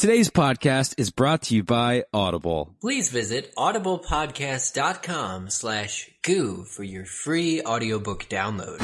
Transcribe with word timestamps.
Today's 0.00 0.30
podcast 0.30 0.94
is 0.96 1.10
brought 1.10 1.42
to 1.42 1.54
you 1.54 1.62
by 1.62 2.04
Audible. 2.14 2.74
Please 2.80 3.10
visit 3.10 3.54
audiblepodcast.com 3.54 5.50
slash 5.50 6.08
goo 6.22 6.64
for 6.64 6.82
your 6.82 7.04
free 7.04 7.60
audiobook 7.60 8.24
download. 8.30 8.78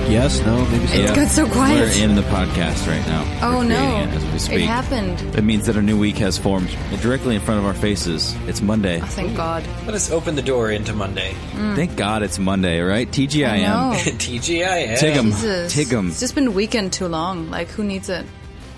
Work? 0.00 0.10
Yes? 0.10 0.40
No? 0.44 0.64
Maybe 0.66 0.86
so? 0.86 0.94
It 0.98 1.14
got 1.14 1.28
so 1.28 1.46
quiet. 1.48 1.80
We're 1.96 2.04
in 2.04 2.14
the 2.14 2.22
podcast 2.22 2.86
right 2.86 3.06
now. 3.06 3.24
Oh 3.42 3.58
We're 3.58 3.64
no! 3.64 3.76
creating 3.76 4.08
it 4.08 4.14
as 4.16 4.32
we 4.32 4.38
speak. 4.38 4.58
It 4.60 4.66
happened. 4.66 5.18
That 5.32 5.42
means 5.42 5.66
that 5.66 5.76
a 5.76 5.82
new 5.82 5.98
week 5.98 6.16
has 6.18 6.38
formed 6.38 6.68
directly 7.00 7.34
in 7.34 7.40
front 7.40 7.60
of 7.60 7.66
our 7.66 7.74
faces. 7.74 8.34
It's 8.46 8.60
Monday. 8.60 9.00
Oh, 9.00 9.06
thank 9.06 9.36
God. 9.36 9.64
Let 9.86 9.94
us 9.94 10.10
open 10.10 10.34
the 10.34 10.42
door 10.42 10.70
into 10.70 10.92
Monday. 10.94 11.32
Mm. 11.52 11.76
Thank 11.76 11.96
God 11.96 12.22
it's 12.22 12.38
Monday, 12.38 12.80
right? 12.80 13.08
TGIM. 13.10 13.48
I 13.48 13.60
know. 13.60 13.92
TGIF. 13.96 14.98
Tig'em. 14.98 15.24
Jesus. 15.26 15.74
Tig'em. 15.74 16.08
It's 16.08 16.20
just 16.20 16.34
been 16.34 16.54
weekend 16.54 16.92
too 16.92 17.08
long. 17.08 17.50
Like, 17.50 17.68
who 17.68 17.84
needs 17.84 18.08
it? 18.08 18.24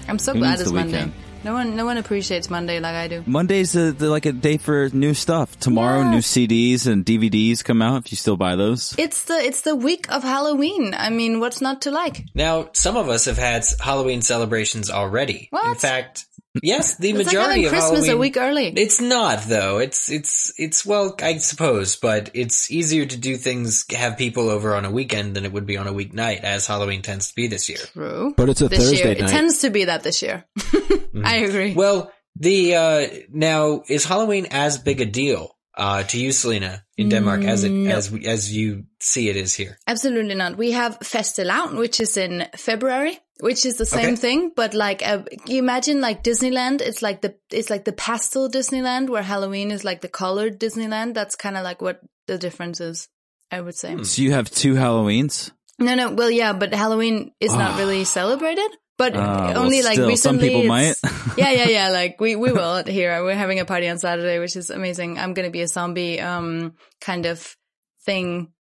I'm 0.09 0.19
so 0.19 0.33
Who 0.33 0.41
glad 0.41 0.51
needs 0.51 0.61
it's 0.63 0.71
the 0.71 0.77
Monday. 0.77 0.93
weekend? 1.05 1.13
No 1.43 1.55
one, 1.55 1.75
no 1.75 1.87
one 1.87 1.97
appreciates 1.97 2.51
Monday 2.51 2.81
like 2.81 2.95
I 2.95 3.09
do. 3.09 3.23
Monday's 3.27 3.75
a, 3.75 3.93
the, 3.93 4.11
like 4.11 4.27
a 4.27 4.33
day 4.33 4.59
for 4.59 4.91
new 4.93 5.15
stuff. 5.15 5.59
Tomorrow, 5.59 6.01
Yeah. 6.03 6.11
new 6.11 6.19
CDs 6.19 6.87
and 6.87 7.05
DVDs 7.05 7.65
come 7.65 7.81
out 7.81 8.05
if 8.05 8.13
you 8.13 8.17
still 8.17 8.37
buy 8.37 8.57
those. 8.57 8.95
It's 8.99 9.25
the 9.25 9.35
it's 9.35 9.63
the 9.63 9.75
week 9.75 10.11
of 10.13 10.23
Halloween. 10.23 10.95
I 10.97 11.09
mean, 11.09 11.41
what's 11.41 11.61
not 11.63 11.83
to 11.83 11.91
like? 11.91 12.27
Now, 12.35 12.69
some 12.75 12.97
of 12.99 13.09
us 13.09 13.25
have 13.25 13.39
had 13.39 13.65
Halloween 13.81 14.21
celebrations 14.21 14.91
already. 14.91 15.49
What? 15.51 15.67
In 15.67 15.75
fact, 15.77 16.27
yes, 16.63 16.97
the 16.99 17.11
It's 17.11 17.19
like 17.19 17.27
majority 17.27 17.63
having 17.63 17.65
of 17.67 17.71
Christmas 17.73 18.07
Halloween. 18.07 18.11
a 18.11 18.17
week 18.19 18.37
early. 18.37 18.67
It's 18.77 19.01
not 19.01 19.45
though. 19.49 19.79
It's 19.79 20.11
it's 20.11 20.53
it's 20.57 20.85
well, 20.87 21.15
I 21.23 21.39
suppose, 21.39 21.97
but 21.97 22.31
it's 22.35 22.71
easier 22.71 23.07
to 23.07 23.17
do 23.17 23.37
things 23.37 23.85
have 23.91 24.17
people 24.19 24.51
over 24.51 24.75
on 24.75 24.85
a 24.85 24.91
weekend 24.91 25.35
than 25.35 25.45
it 25.45 25.53
would 25.53 25.67
be 25.67 25.77
on 25.77 25.87
a 25.87 25.93
weeknight, 25.93 26.41
as 26.41 26.67
Halloween 26.67 27.03
tends 27.03 27.29
to 27.29 27.35
be 27.35 27.47
this 27.49 27.69
year. 27.69 27.79
True. 27.93 28.35
But 28.37 28.49
it's 28.49 28.61
a 28.63 28.69
this 28.69 28.79
Thursday 28.81 29.15
year, 29.17 29.25
it 29.25 29.29
tends 29.31 29.59
to 29.61 29.71
be 29.71 29.85
that 29.85 30.03
this 30.03 30.23
year. 30.23 30.45
I 31.25 31.37
agree. 31.37 31.75
Well, 31.75 32.11
the 32.37 32.75
uh 32.77 33.07
now 33.33 33.83
is 33.89 34.05
Halloween 34.05 34.47
as 34.51 34.79
big 34.79 35.01
a 35.01 35.07
deal 35.07 35.57
uh 35.77 36.03
to 36.05 36.19
you, 36.19 36.33
Selena, 36.33 36.85
in 36.97 37.09
Denmark 37.09 37.45
as 37.45 37.65
it 37.65 37.71
No. 37.71 37.97
as 37.97 38.13
as 38.27 38.53
you 38.57 38.85
see 39.01 39.29
it 39.29 39.37
is 39.37 39.55
here? 39.55 39.79
Absolutely 39.87 40.35
not. 40.35 40.57
We 40.59 40.73
have 40.73 40.99
Fastelavn, 41.01 41.77
which 41.79 42.01
is 42.01 42.17
in 42.17 42.47
February, 42.57 43.19
which 43.41 43.65
is 43.67 43.77
the 43.77 43.87
same 43.87 44.15
Okay. 44.15 44.17
thing, 44.17 44.53
but 44.55 44.75
like, 44.75 45.03
uh, 45.07 45.23
you 45.47 45.59
imagine 45.59 46.01
like 46.01 46.23
Disneyland. 46.23 46.81
It's 46.81 47.03
like 47.03 47.21
the 47.23 47.35
it's 47.51 47.71
like 47.71 47.85
the 47.85 47.93
pastel 47.93 48.49
Disneyland, 48.51 49.09
where 49.11 49.23
Halloween 49.23 49.71
is 49.71 49.85
like 49.85 50.01
the 50.01 50.09
colored 50.09 50.59
Disneyland. 50.61 51.15
That's 51.15 51.37
kind 51.37 51.57
of 51.57 51.65
like 51.65 51.81
what 51.83 52.01
the 52.27 52.39
difference 52.39 52.81
is. 52.81 53.09
I 53.51 53.61
would 53.61 53.75
say. 53.75 54.01
So 54.05 54.23
you 54.23 54.33
have 54.33 54.49
two 54.51 54.75
Halloweens? 54.75 55.51
No, 55.79 55.95
no. 55.97 56.11
Well, 56.13 56.31
yeah, 56.31 56.53
but 56.53 56.73
Halloween 56.73 57.33
is 57.41 57.53
not 57.53 57.79
really 57.79 58.05
celebrated. 58.05 58.71
But 58.97 59.17
Ah, 59.17 59.53
well, 59.55 59.65
only 59.65 59.81
like 59.83 59.95
still, 59.95 60.05
some 60.17 60.37
recently. 60.37 60.49
people 60.51 60.65
might. 60.65 60.95
yeah, 61.39 61.51
yeah, 61.53 61.69
yeah. 61.69 61.89
Like 61.89 62.21
we 62.21 62.37
we 62.37 62.53
will 62.53 62.85
here. 62.85 63.25
We're 63.25 63.35
having 63.35 63.59
a 63.59 63.65
party 63.65 63.89
on 63.89 63.99
Saturday, 63.99 64.39
which 64.39 64.57
is 64.57 64.69
amazing. 64.69 65.19
I'm 65.19 65.33
gonna 65.33 65.51
be 65.51 65.63
a 65.63 65.69
zombie 65.69 66.21
um 66.21 66.75
kind 67.01 67.25
of 67.27 67.57
thing 68.05 68.53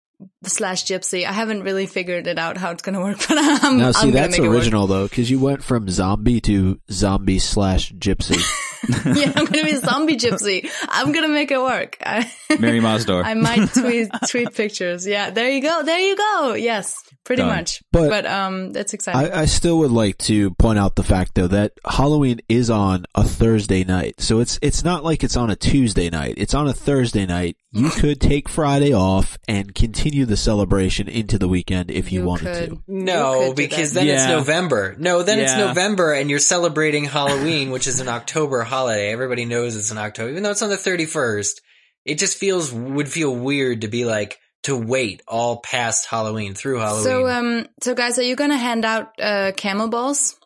slash 0.45 0.85
gypsy. 0.85 1.25
I 1.25 1.33
haven't 1.33 1.63
really 1.63 1.87
figured 1.87 2.27
it 2.27 2.39
out 2.39 2.57
how 2.57 2.71
it's 2.71 2.83
gonna 2.83 3.01
work, 3.01 3.19
but 3.29 3.39
I'm, 3.39 3.79
Now, 3.79 3.93
see, 3.93 4.09
I'm 4.09 4.13
that's 4.13 4.39
original, 4.39 4.87
though, 4.87 5.05
because 5.05 5.31
you 5.31 5.39
went 5.39 5.63
from 5.63 5.89
zombie 5.89 6.41
to 6.43 6.81
zombie 6.91 7.39
slash 7.39 7.93
gypsy. 7.93 8.41
it 8.83 9.05
work. 9.07 9.17
yeah, 9.17 9.33
I'm 9.37 9.45
gonna 9.47 9.65
be 9.65 9.71
a 9.73 9.79
zombie 9.81 10.17
gypsy. 10.17 10.71
I'm 10.89 11.13
gonna 11.13 11.29
make 11.29 11.51
it 11.51 11.61
work. 11.61 11.97
I, 12.05 12.31
Mary 12.59 12.81
Masdor. 12.81 13.25
I 13.25 13.35
might 13.35 13.69
tweet 13.75 14.09
tweet 14.29 14.55
pictures. 14.55 15.07
Yeah, 15.07 15.31
there 15.31 15.51
you 15.51 15.63
go. 15.63 15.83
There 15.83 15.99
you 15.99 16.17
go. 16.17 16.55
Yes, 16.55 16.97
pretty 17.25 17.43
Done. 17.43 17.55
much. 17.57 17.83
But- 17.93 18.09
But, 18.09 18.27
um, 18.27 18.73
that's 18.73 18.95
exciting. 18.95 19.33
I, 19.33 19.43
I 19.43 19.45
still 19.47 19.79
would 19.79 19.91
like 19.91 20.19
to 20.19 20.51
point 20.55 20.79
out 20.79 20.95
the 20.97 21.03
fact, 21.03 21.35
though, 21.35 21.49
that 21.49 21.73
Halloween 21.85 22.41
is 22.49 22.71
on 22.71 23.05
a 23.15 23.25
Thursday 23.25 23.85
night. 23.85 24.21
So 24.21 24.41
it's 24.41 24.59
it's 24.63 24.85
not 24.85 25.05
like 25.05 25.25
it's 25.25 25.37
on 25.37 25.51
a 25.51 25.57
Tuesday 25.57 26.11
night. 26.11 26.35
It's 26.37 26.55
on 26.55 26.69
a 26.69 26.73
Thursday 26.73 27.27
night. 27.27 27.57
You 27.71 27.91
could 27.91 28.19
take 28.19 28.49
Friday 28.49 28.95
off 28.95 29.37
and 29.47 29.75
continue 29.75 30.25
the 30.25 30.39
celebration 30.39 31.07
into 31.07 31.39
the 31.39 31.47
weekend 31.49 31.91
if 31.91 32.11
you, 32.11 32.25
wanted 32.25 32.57
could. 32.57 32.71
to. 32.71 32.83
No, 32.89 33.53
because 33.53 33.93
that. 33.93 34.07
then 34.07 34.15
it's 34.17 34.27
November. 34.27 34.97
No, 34.99 35.23
then 35.23 35.39
it's 35.39 35.55
November 35.55 36.15
and 36.15 36.31
you're 36.31 36.39
celebrating 36.39 37.05
Halloween, 37.05 37.71
which 37.71 37.87
is 37.87 38.01
an 38.01 38.09
October 38.09 38.63
holiday. 38.69 39.11
Everybody 39.13 39.45
knows 39.45 39.75
it's 39.77 39.91
in 39.91 39.99
October, 39.99 40.31
even 40.31 40.43
though 40.43 40.51
it's 40.51 40.63
on 40.63 40.71
the 40.71 40.77
31st. 40.77 41.61
It 42.05 42.19
just 42.19 42.39
feels, 42.39 42.73
would 42.73 43.09
feel 43.09 43.35
weird 43.35 43.81
to 43.83 43.89
be 43.89 44.05
like, 44.05 44.39
to 44.65 44.77
wait 44.77 45.23
all 45.29 45.59
past 45.59 46.07
Halloween 46.07 46.55
through 46.55 46.79
Halloween. 46.79 47.05
So, 47.05 47.29
um, 47.29 47.67
so 47.83 47.95
guys, 47.95 48.19
are 48.19 48.23
you 48.23 48.35
gonna 48.37 48.57
hand 48.57 48.85
out 48.85 49.13
uh, 49.21 49.53
camel 49.57 49.89
balls 49.89 50.39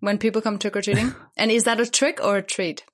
when 0.00 0.18
people 0.18 0.40
come 0.42 0.58
trick 0.58 0.76
or 0.76 0.82
treating? 0.82 1.14
and 1.36 1.50
is 1.50 1.64
that 1.64 1.80
a 1.80 1.86
trick 1.86 2.18
or 2.22 2.36
a 2.38 2.42
treat? 2.42 2.84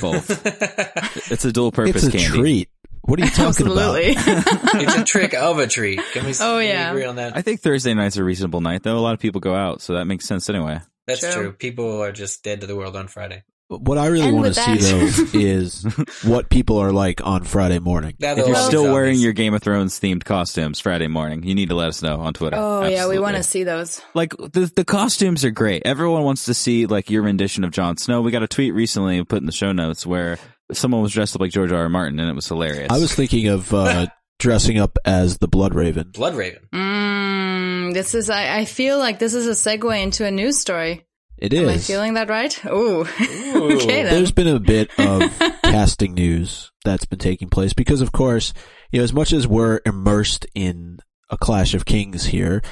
Both. 0.00 0.30
It's 1.32 1.44
a 1.44 1.52
dual 1.52 1.72
purpose 1.72 2.04
It's 2.04 2.14
a 2.14 2.18
candy. 2.18 2.38
treat. 2.38 2.68
What 3.02 3.20
are 3.20 3.24
you 3.24 3.30
talking 3.30 3.66
about? 3.66 3.96
Absolutely. 3.96 4.14
it's 4.82 4.94
a 4.96 5.04
trick 5.04 5.34
of 5.34 5.58
a 5.58 5.66
treat. 5.66 6.00
Can 6.12 6.24
we, 6.24 6.30
Oh, 6.32 6.34
can 6.34 6.56
we 6.58 6.68
yeah. 6.68 6.90
agree 6.90 7.04
on 7.04 7.16
that? 7.16 7.36
I 7.36 7.42
think 7.42 7.60
Thursday 7.60 7.92
night's 7.92 8.16
a 8.16 8.24
reasonable 8.24 8.60
night, 8.62 8.82
though. 8.82 8.96
A 8.96 9.00
lot 9.00 9.12
of 9.14 9.20
people 9.20 9.40
go 9.40 9.54
out, 9.54 9.82
so 9.82 9.94
that 9.94 10.06
makes 10.06 10.24
sense 10.26 10.48
anyway. 10.48 10.80
That's 11.06 11.20
True. 11.20 11.32
true. 11.32 11.52
People 11.52 12.02
are 12.02 12.12
just 12.12 12.42
dead 12.42 12.62
to 12.62 12.66
the 12.66 12.74
world 12.76 12.96
on 12.96 13.08
Friday. 13.08 13.42
About? 13.76 13.88
What 13.88 13.98
I 13.98 14.06
really 14.06 14.32
want 14.32 14.52
to 14.52 14.54
see, 14.54 14.76
though, 14.76 15.38
is 15.38 15.84
what 16.24 16.50
people 16.50 16.78
are 16.78 16.92
like 16.92 17.20
on 17.24 17.44
Friday 17.44 17.78
morning. 17.78 18.14
Now 18.18 18.32
If 18.32 18.38
you're 18.46 18.54
still 18.56 18.82
zombies. 18.84 18.92
wearing 18.92 19.18
your 19.18 19.32
Game 19.32 19.54
of 19.54 19.62
Thrones 19.62 19.98
themed 20.00 20.24
costumes 20.24 20.80
Friday 20.80 21.06
morning, 21.08 21.42
you 21.44 21.54
need 21.54 21.68
to 21.68 21.74
let 21.74 21.88
us 21.88 22.02
know 22.02 22.20
on 22.20 22.34
Twitter. 22.34 22.56
oh 22.58 22.84
yeah, 22.86 23.08
we 23.08 23.18
want 23.18 23.36
to 23.36 23.42
see 23.42 23.64
those. 23.64 24.00
like 24.14 24.30
the 24.36 24.70
the 24.74 24.84
costumes 24.84 25.44
are 25.44 25.50
great. 25.50 25.82
Everyone 25.84 26.22
wants 26.22 26.44
to 26.46 26.54
see 26.54 26.86
like 26.86 27.10
your 27.10 27.22
rendition 27.22 27.64
of 27.64 27.70
Jon 27.70 27.96
Snow. 27.96 28.22
We 28.22 28.30
got 28.30 28.42
a 28.42 28.48
tweet 28.48 28.74
recently 28.74 29.22
put 29.24 29.40
in 29.40 29.46
the 29.46 29.52
show 29.52 29.72
notes 29.72 30.06
where 30.06 30.38
someone 30.72 31.02
was 31.02 31.12
dressed 31.12 31.34
up 31.34 31.40
like 31.40 31.50
George 31.50 31.72
R. 31.72 31.82
R. 31.82 31.88
Martin, 31.88 32.18
and 32.20 32.28
it 32.28 32.34
was 32.34 32.48
hilarious. 32.48 32.88
I 32.90 32.98
was 32.98 33.14
thinking 33.14 33.48
of 33.48 33.72
uh, 33.74 34.06
dressing 34.38 34.78
up 34.78 34.98
as 35.04 35.38
the 35.38 35.48
Blood 35.48 35.74
Raven. 35.74 36.10
Blood 36.12 36.34
Raven. 36.34 36.62
Mm, 36.72 37.94
this 37.94 38.14
is. 38.14 38.30
I, 38.30 38.58
I 38.58 38.64
feel 38.64 38.98
like 38.98 39.18
this 39.18 39.34
is 39.34 39.46
a 39.46 39.50
segue 39.50 40.02
into 40.02 40.24
a 40.24 40.30
news 40.30 40.58
story. 40.58 41.04
It 41.38 41.52
Am 41.52 41.68
I 41.68 41.78
feeling 41.78 42.14
that 42.14 42.28
right? 42.28 42.64
Ooh. 42.66 43.00
okay 43.02 44.02
then. 44.02 44.14
There's 44.14 44.32
been 44.32 44.48
a 44.48 44.60
bit 44.60 44.90
of 44.98 45.36
casting 45.64 46.14
news 46.14 46.70
that's 46.84 47.04
been 47.04 47.18
taking 47.18 47.48
place 47.48 47.72
because, 47.72 48.00
of 48.00 48.12
course, 48.12 48.52
you 48.92 49.00
know, 49.00 49.04
as 49.04 49.12
much 49.12 49.32
as 49.32 49.46
we're 49.46 49.80
immersed 49.84 50.46
in 50.54 50.98
a 51.30 51.36
Clash 51.36 51.74
of 51.74 51.84
Kings 51.84 52.26
here, 52.26 52.62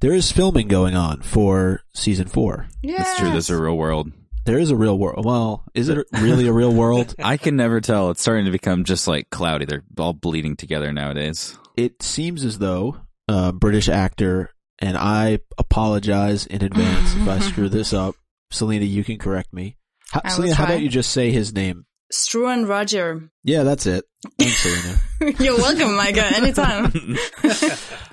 there 0.00 0.12
is 0.12 0.32
filming 0.32 0.68
going 0.68 0.94
on 0.94 1.22
for 1.22 1.82
season 1.94 2.26
four. 2.28 2.68
Yeah. 2.82 3.00
It's 3.00 3.18
true. 3.18 3.30
There's 3.30 3.50
a 3.50 3.60
real 3.60 3.76
world. 3.76 4.10
There 4.44 4.58
is 4.58 4.70
a 4.70 4.76
real 4.76 4.96
world. 4.96 5.24
Well, 5.24 5.64
is 5.74 5.88
it 5.88 6.06
really 6.12 6.46
a 6.46 6.52
real 6.52 6.72
world? 6.72 7.14
I 7.22 7.36
can 7.36 7.56
never 7.56 7.80
tell. 7.80 8.10
It's 8.10 8.22
starting 8.22 8.44
to 8.46 8.50
become 8.50 8.84
just 8.84 9.08
like 9.08 9.28
cloudy. 9.30 9.64
They're 9.64 9.84
all 9.98 10.12
bleeding 10.12 10.56
together 10.56 10.92
nowadays. 10.92 11.58
It 11.76 12.02
seems 12.02 12.44
as 12.44 12.58
though 12.58 12.96
a 13.28 13.52
British 13.52 13.88
actor, 13.88 14.50
and 14.78 14.96
I 14.96 15.40
apologize 15.58 16.46
in 16.46 16.62
advance 16.62 17.14
if 17.14 17.28
I 17.28 17.38
screw 17.38 17.68
this 17.68 17.92
up. 17.92 18.14
Selena, 18.50 18.84
you 18.84 19.02
can 19.04 19.18
correct 19.18 19.52
me. 19.52 19.76
How, 20.10 20.28
Selena, 20.28 20.54
how 20.54 20.64
about 20.64 20.80
you 20.80 20.88
just 20.88 21.10
say 21.10 21.30
his 21.30 21.52
name? 21.52 21.86
Struan 22.12 22.68
Rodger. 22.68 23.30
Yeah, 23.42 23.64
that's 23.64 23.86
it. 23.86 24.04
Thanks, 24.38 24.58
Selena. 24.58 24.98
You're 25.42 25.56
welcome, 25.56 25.96
Micah. 25.96 26.26
Anytime. 26.36 26.84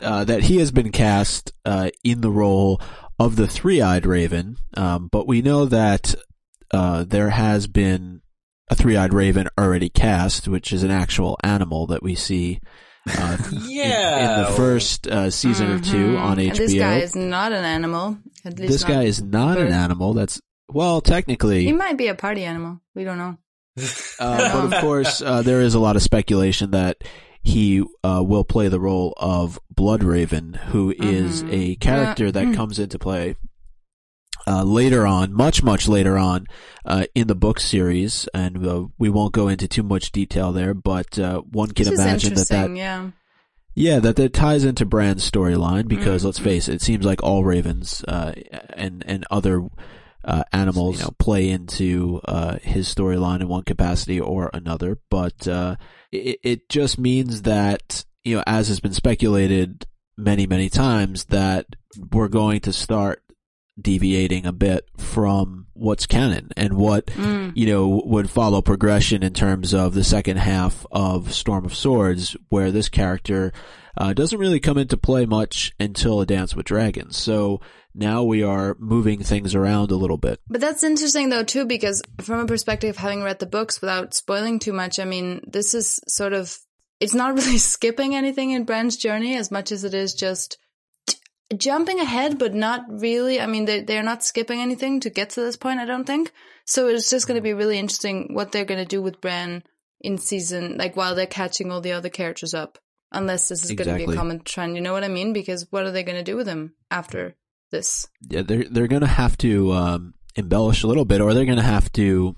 uh, 0.02 0.24
that 0.24 0.42
he 0.42 0.58
has 0.58 0.72
been 0.72 0.92
cast 0.92 1.52
uh, 1.66 1.92
in 2.04 2.22
the 2.22 2.32
role 2.32 2.82
of 3.20 3.36
the 3.36 3.48
three-eyed 3.48 4.06
raven, 4.06 4.58
um, 4.76 5.08
but 5.12 5.28
we 5.28 5.44
know 5.44 5.66
that 5.66 6.16
uh, 6.72 7.04
there 7.04 7.30
has 7.30 7.68
been 7.68 8.22
a 8.70 8.76
three-eyed 8.76 9.14
raven 9.14 9.48
already 9.60 9.90
cast, 9.90 10.48
which 10.48 10.74
is 10.74 10.82
an 10.82 10.92
actual 10.92 11.38
animal 11.44 11.86
that 11.88 12.02
we 12.02 12.16
see 12.16 12.60
uh, 13.18 13.38
Yeah. 13.64 14.38
in, 14.38 14.44
the 14.46 14.52
first 14.58 15.08
uh, 15.08 15.30
season 15.30 15.72
or 15.72 15.80
two 15.80 16.18
on 16.18 16.38
HBO. 16.38 16.58
This 16.58 16.74
guy 16.74 16.98
is 17.00 17.16
not 17.16 17.52
an 17.52 17.64
animal. 17.66 18.18
At 18.46 18.60
least 18.60 18.72
This 18.72 18.84
guy 18.84 19.04
is 19.04 19.22
not 19.22 19.58
an 19.58 19.72
animal. 19.72 20.14
That's 20.14 20.42
well, 20.70 21.02
technically, 21.02 21.66
He 21.66 21.74
might 21.74 21.98
be 21.98 22.08
a 22.08 22.16
party 22.16 22.44
animal. 22.44 22.80
We 22.96 23.04
don't 23.04 23.18
know. 23.18 23.38
Uh, 24.20 24.54
but 24.70 24.74
of 24.76 24.82
course, 24.82 25.22
uh, 25.22 25.42
there 25.42 25.60
is 25.60 25.74
a 25.74 25.80
lot 25.80 25.96
of 25.96 26.02
speculation 26.02 26.72
that 26.72 27.04
he 27.42 27.84
uh, 28.04 28.24
will 28.26 28.44
play 28.46 28.70
the 28.70 28.80
role 28.80 29.14
of 29.18 29.60
blood 29.70 30.02
Bloodraven, 30.02 30.56
who 30.56 30.92
is 30.98 31.44
Mhm. 31.44 31.50
a 31.52 31.76
character 31.76 32.32
that 32.32 32.46
Mm. 32.46 32.56
comes 32.56 32.80
into 32.80 32.98
play 33.00 33.36
uh, 34.48 34.64
later 34.64 35.06
on, 35.08 35.34
much 35.34 35.64
much 35.64 35.88
later 35.88 36.18
on 36.18 36.48
uh, 36.86 37.06
in 37.16 37.28
the 37.28 37.36
book 37.36 37.60
series, 37.60 38.28
and 38.34 38.66
uh, 38.66 38.86
we 38.98 39.10
won't 39.10 39.34
go 39.34 39.48
into 39.48 39.68
too 39.68 39.84
much 39.84 40.12
detail 40.12 40.52
there. 40.52 40.74
But 40.74 41.18
uh, 41.18 41.42
one 41.42 41.72
can 41.72 41.86
This 41.86 42.00
imagine 42.00 42.34
that 42.36 42.50
that 42.50 42.76
yeah. 42.76 43.12
yeah 43.76 44.00
that 44.00 44.16
that 44.18 44.34
ties 44.34 44.66
into 44.66 44.86
Bran's 44.86 45.30
storyline 45.30 45.88
because 45.88 46.24
Mm. 46.24 46.26
let's 46.26 46.40
face 46.40 46.68
it, 46.68 46.76
it 46.76 46.82
seems 46.82 47.06
like 47.06 47.24
all 47.24 47.44
ravens 47.44 48.04
uh, 48.08 48.34
and 48.76 49.04
and 49.08 49.26
other 49.32 49.64
uh, 50.26 50.44
animals, 50.54 51.00
you 51.00 51.04
know, 51.06 51.12
play 51.20 51.50
into 51.50 52.22
uh, 52.26 52.58
his 52.62 52.94
storyline 52.94 53.42
in 53.42 53.48
one 53.48 53.64
capacity 53.64 54.20
or 54.20 54.50
another. 54.54 55.00
But 55.10 55.48
uh, 55.48 55.76
it, 56.12 56.40
it 56.44 56.70
just 56.70 56.98
means 57.00 57.44
that 57.44 58.06
you 58.24 58.38
know, 58.38 58.44
as 58.48 58.68
has 58.68 58.80
been 58.80 58.94
speculated 58.94 59.86
many, 60.18 60.46
many 60.48 60.70
times, 60.70 61.26
that 61.26 61.66
we're 62.12 62.28
going 62.28 62.60
to 62.62 62.74
start 62.74 63.23
deviating 63.82 64.46
a 64.46 64.52
bit 64.54 64.88
from 64.98 65.66
what's 65.74 66.06
canon 66.06 66.50
and 66.56 66.74
what 66.74 67.08
Mm. 67.08 67.54
you 67.56 67.66
know 67.66 68.02
would 68.06 68.30
follow 68.30 68.62
progression 68.62 69.24
in 69.24 69.34
terms 69.34 69.74
of 69.74 69.94
the 69.94 70.04
second 70.04 70.38
half 70.38 70.86
of 70.92 71.34
Storm 71.34 71.66
of 71.66 71.76
Swords, 71.76 72.36
where 72.50 72.72
this 72.72 72.90
character 72.90 73.52
uh, 73.98 74.14
doesn't 74.14 74.40
really 74.40 74.60
come 74.60 74.78
into 74.78 74.98
play 74.98 75.26
much 75.26 75.72
until 75.80 76.20
A 76.22 76.26
Dance 76.26 76.56
with 76.56 76.66
Dragons. 76.66 77.16
So 77.16 77.62
now 77.94 78.24
we 78.24 78.42
are 78.42 78.76
moving 78.80 79.22
things 79.22 79.54
around 79.54 79.92
a 79.92 79.96
little 79.96 80.18
bit. 80.18 80.40
But 80.50 80.62
that's 80.62 80.84
interesting 80.84 81.30
though 81.30 81.44
too, 81.44 81.66
because 81.66 82.02
from 82.22 82.40
a 82.40 82.46
perspective 82.48 82.92
of 82.92 82.98
having 82.98 83.22
read 83.22 83.38
the 83.40 83.46
books 83.46 83.82
without 83.82 84.14
spoiling 84.16 84.58
too 84.60 84.74
much, 84.74 85.00
I 85.00 85.06
mean, 85.06 85.42
this 85.48 85.74
is 85.76 86.00
sort 86.08 86.34
of 86.34 86.58
it's 87.00 87.14
not 87.14 87.36
really 87.36 87.58
skipping 87.60 88.16
anything 88.16 88.52
in 88.52 88.64
Bran's 88.66 88.98
journey 88.98 89.36
as 89.38 89.52
much 89.52 89.72
as 89.72 89.84
it 89.84 89.94
is 89.94 90.14
just 90.16 90.58
jumping 91.54 92.00
ahead, 92.00 92.38
but 92.38 92.54
not 92.54 92.86
really. 92.88 93.40
I 93.40 93.46
mean, 93.46 93.66
they 93.66 93.82
they're 93.82 94.04
not 94.04 94.24
skipping 94.24 94.60
anything 94.60 95.00
to 95.02 95.10
get 95.10 95.32
to 95.32 95.42
this 95.42 95.56
point. 95.56 95.80
I 95.80 95.86
don't 95.86 96.06
think 96.06 96.32
so. 96.66 96.88
It's 96.88 97.10
just 97.10 97.28
going 97.28 97.38
to 97.38 97.42
be 97.42 97.54
really 97.54 97.80
interesting 97.80 98.34
what 98.34 98.52
they're 98.52 98.66
going 98.66 98.80
to 98.80 98.86
do 98.86 99.02
with 99.02 99.22
Bran 99.22 99.64
in 100.02 100.18
season, 100.18 100.78
like 100.78 100.96
while 100.96 101.16
they're 101.16 101.26
catching 101.26 101.72
all 101.72 101.82
the 101.82 101.94
other 101.94 102.10
characters 102.10 102.54
up. 102.54 102.78
Unless 103.16 103.48
this 103.48 103.64
is 103.64 103.72
going 103.74 103.90
to 103.90 104.08
be 104.08 104.12
a 104.12 104.16
common 104.16 104.40
trend, 104.40 104.76
you 104.76 104.82
know 104.82 104.92
what 104.92 105.04
I 105.04 105.08
mean? 105.08 105.34
Because 105.34 105.68
what 105.70 105.86
are 105.86 105.92
they 105.92 106.02
going 106.02 106.18
to 106.18 106.24
do 106.24 106.36
with 106.36 106.48
him 106.48 106.74
after 106.90 107.36
this? 107.70 108.08
Yeah, 108.28 108.42
they're 108.42 108.64
they're 108.64 108.88
going 108.88 109.02
to 109.02 109.08
have 109.08 109.38
to 109.40 109.72
um, 109.72 110.14
embellish 110.36 110.82
a 110.82 110.88
little 110.88 111.06
bit, 111.06 111.22
or 111.22 111.34
they're 111.34 111.46
going 111.46 111.58
to 111.58 111.62
have 111.62 111.92
to 111.94 112.36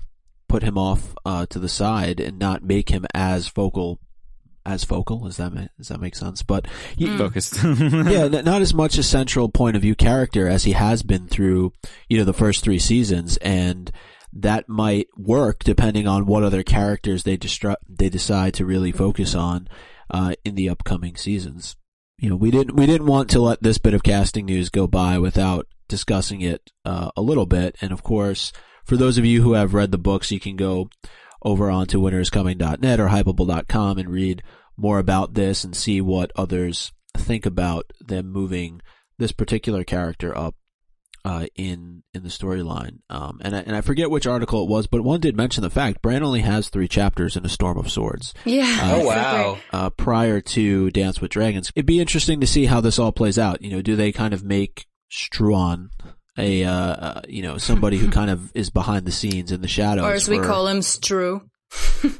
put 0.48 0.62
him 0.62 0.76
off 0.76 1.14
uh, 1.24 1.46
to 1.46 1.58
the 1.58 1.68
side 1.68 2.20
and 2.20 2.38
not 2.38 2.62
make 2.62 2.90
him 2.90 3.06
as 3.14 3.48
focal. 3.48 4.00
As 4.66 4.82
focal, 4.84 5.20
does 5.20 5.36
that 5.36 5.52
ma- 5.54 5.68
does 5.78 5.88
that 5.88 6.00
make 6.00 6.16
sense? 6.16 6.42
But 6.42 6.66
he, 6.96 7.06
Mm. 7.06 7.18
Focused. 7.18 7.62
yeah, 7.64 8.26
not 8.42 8.62
as 8.62 8.74
much 8.74 8.98
a 8.98 9.02
central 9.04 9.48
point 9.48 9.76
of 9.76 9.82
view 9.82 9.94
character 9.94 10.48
as 10.48 10.64
he 10.64 10.72
has 10.72 11.02
been 11.04 11.28
through, 11.28 11.72
you 12.08 12.18
know, 12.18 12.24
the 12.24 12.32
first 12.32 12.64
three 12.64 12.80
seasons, 12.80 13.36
and 13.38 13.92
that 14.32 14.68
might 14.68 15.06
work 15.16 15.62
depending 15.64 16.08
on 16.08 16.26
what 16.26 16.42
other 16.42 16.62
characters 16.64 17.22
they 17.22 17.36
destru- 17.38 17.76
they 17.88 18.08
decide 18.08 18.54
to 18.54 18.66
really 18.66 18.90
focus 18.92 19.34
on 19.36 19.68
uh, 20.10 20.34
in 20.44 20.56
the 20.56 20.68
upcoming 20.68 21.16
seasons. 21.16 21.76
You 22.18 22.30
know, 22.30 22.36
we 22.36 22.50
didn't 22.50 22.74
we 22.74 22.86
didn't 22.86 23.06
want 23.06 23.30
to 23.30 23.40
let 23.40 23.62
this 23.62 23.78
bit 23.78 23.94
of 23.94 24.02
casting 24.02 24.46
news 24.46 24.68
go 24.68 24.86
by 24.88 25.18
without 25.18 25.66
discussing 25.88 26.40
it 26.40 26.72
uh, 26.84 27.10
a 27.16 27.22
little 27.22 27.46
bit, 27.46 27.76
and 27.80 27.92
of 27.92 28.02
course, 28.02 28.52
for 28.84 28.96
those 28.96 29.16
of 29.16 29.24
you 29.24 29.42
who 29.42 29.52
have 29.52 29.74
read 29.74 29.92
the 29.92 29.98
books, 29.98 30.32
you 30.32 30.40
can 30.40 30.56
go 30.56 30.90
over 31.42 31.70
onto 31.70 32.00
winteriscoming.net 32.00 32.98
or 32.98 33.08
hypable.com 33.08 33.98
and 33.98 34.10
read 34.10 34.42
more 34.76 34.98
about 34.98 35.34
this 35.34 35.64
and 35.64 35.74
see 35.76 36.00
what 36.00 36.32
others 36.36 36.92
think 37.16 37.46
about 37.46 37.90
them 38.00 38.30
moving 38.30 38.80
this 39.18 39.32
particular 39.32 39.82
character 39.84 40.36
up 40.36 40.54
uh, 41.24 41.46
in 41.56 42.02
in 42.14 42.22
the 42.22 42.28
storyline. 42.28 42.98
Um, 43.10 43.40
and 43.42 43.56
I, 43.56 43.60
and 43.60 43.74
I 43.74 43.80
forget 43.80 44.10
which 44.10 44.26
article 44.28 44.62
it 44.62 44.68
was, 44.68 44.86
but 44.86 45.00
one 45.02 45.18
did 45.20 45.36
mention 45.36 45.62
the 45.62 45.70
fact 45.70 46.00
Bran 46.02 46.22
only 46.22 46.42
has 46.42 46.68
three 46.68 46.86
chapters 46.86 47.36
in 47.36 47.44
A 47.44 47.48
Storm 47.48 47.78
of 47.78 47.90
Swords 47.90 48.32
Yeah. 48.44 48.78
Oh, 48.82 49.00
Oh 49.02 49.06
wow. 49.06 49.58
uh, 49.72 49.90
prior 49.90 50.40
to 50.40 50.90
Dance 50.92 51.20
with 51.20 51.32
Dragons. 51.32 51.72
It'd 51.74 51.84
be 51.86 51.98
interesting 52.00 52.40
to 52.42 52.46
see 52.46 52.66
how 52.66 52.80
this 52.80 52.98
all 52.98 53.10
plays 53.12 53.38
out. 53.38 53.60
You 53.62 53.70
know, 53.70 53.82
do 53.82 53.96
they 53.96 54.12
kind 54.12 54.34
of 54.34 54.44
make 54.44 54.86
Struan 55.10 55.88
a 56.38 56.64
uh, 56.64 56.70
uh, 56.72 57.20
you 57.28 57.42
know 57.42 57.56
somebody 57.58 57.96
who 57.98 58.10
kind 58.20 58.30
of 58.30 58.54
is 58.54 58.70
behind 58.70 59.06
the 59.06 59.12
scenes 59.12 59.50
in 59.50 59.62
the 59.62 59.68
shadows? 59.68 60.04
Or 60.04 60.12
as 60.12 60.28
we 60.28 60.36
for- 60.36 60.44
call 60.44 60.68
him, 60.68 60.78
Stru. 60.80 61.40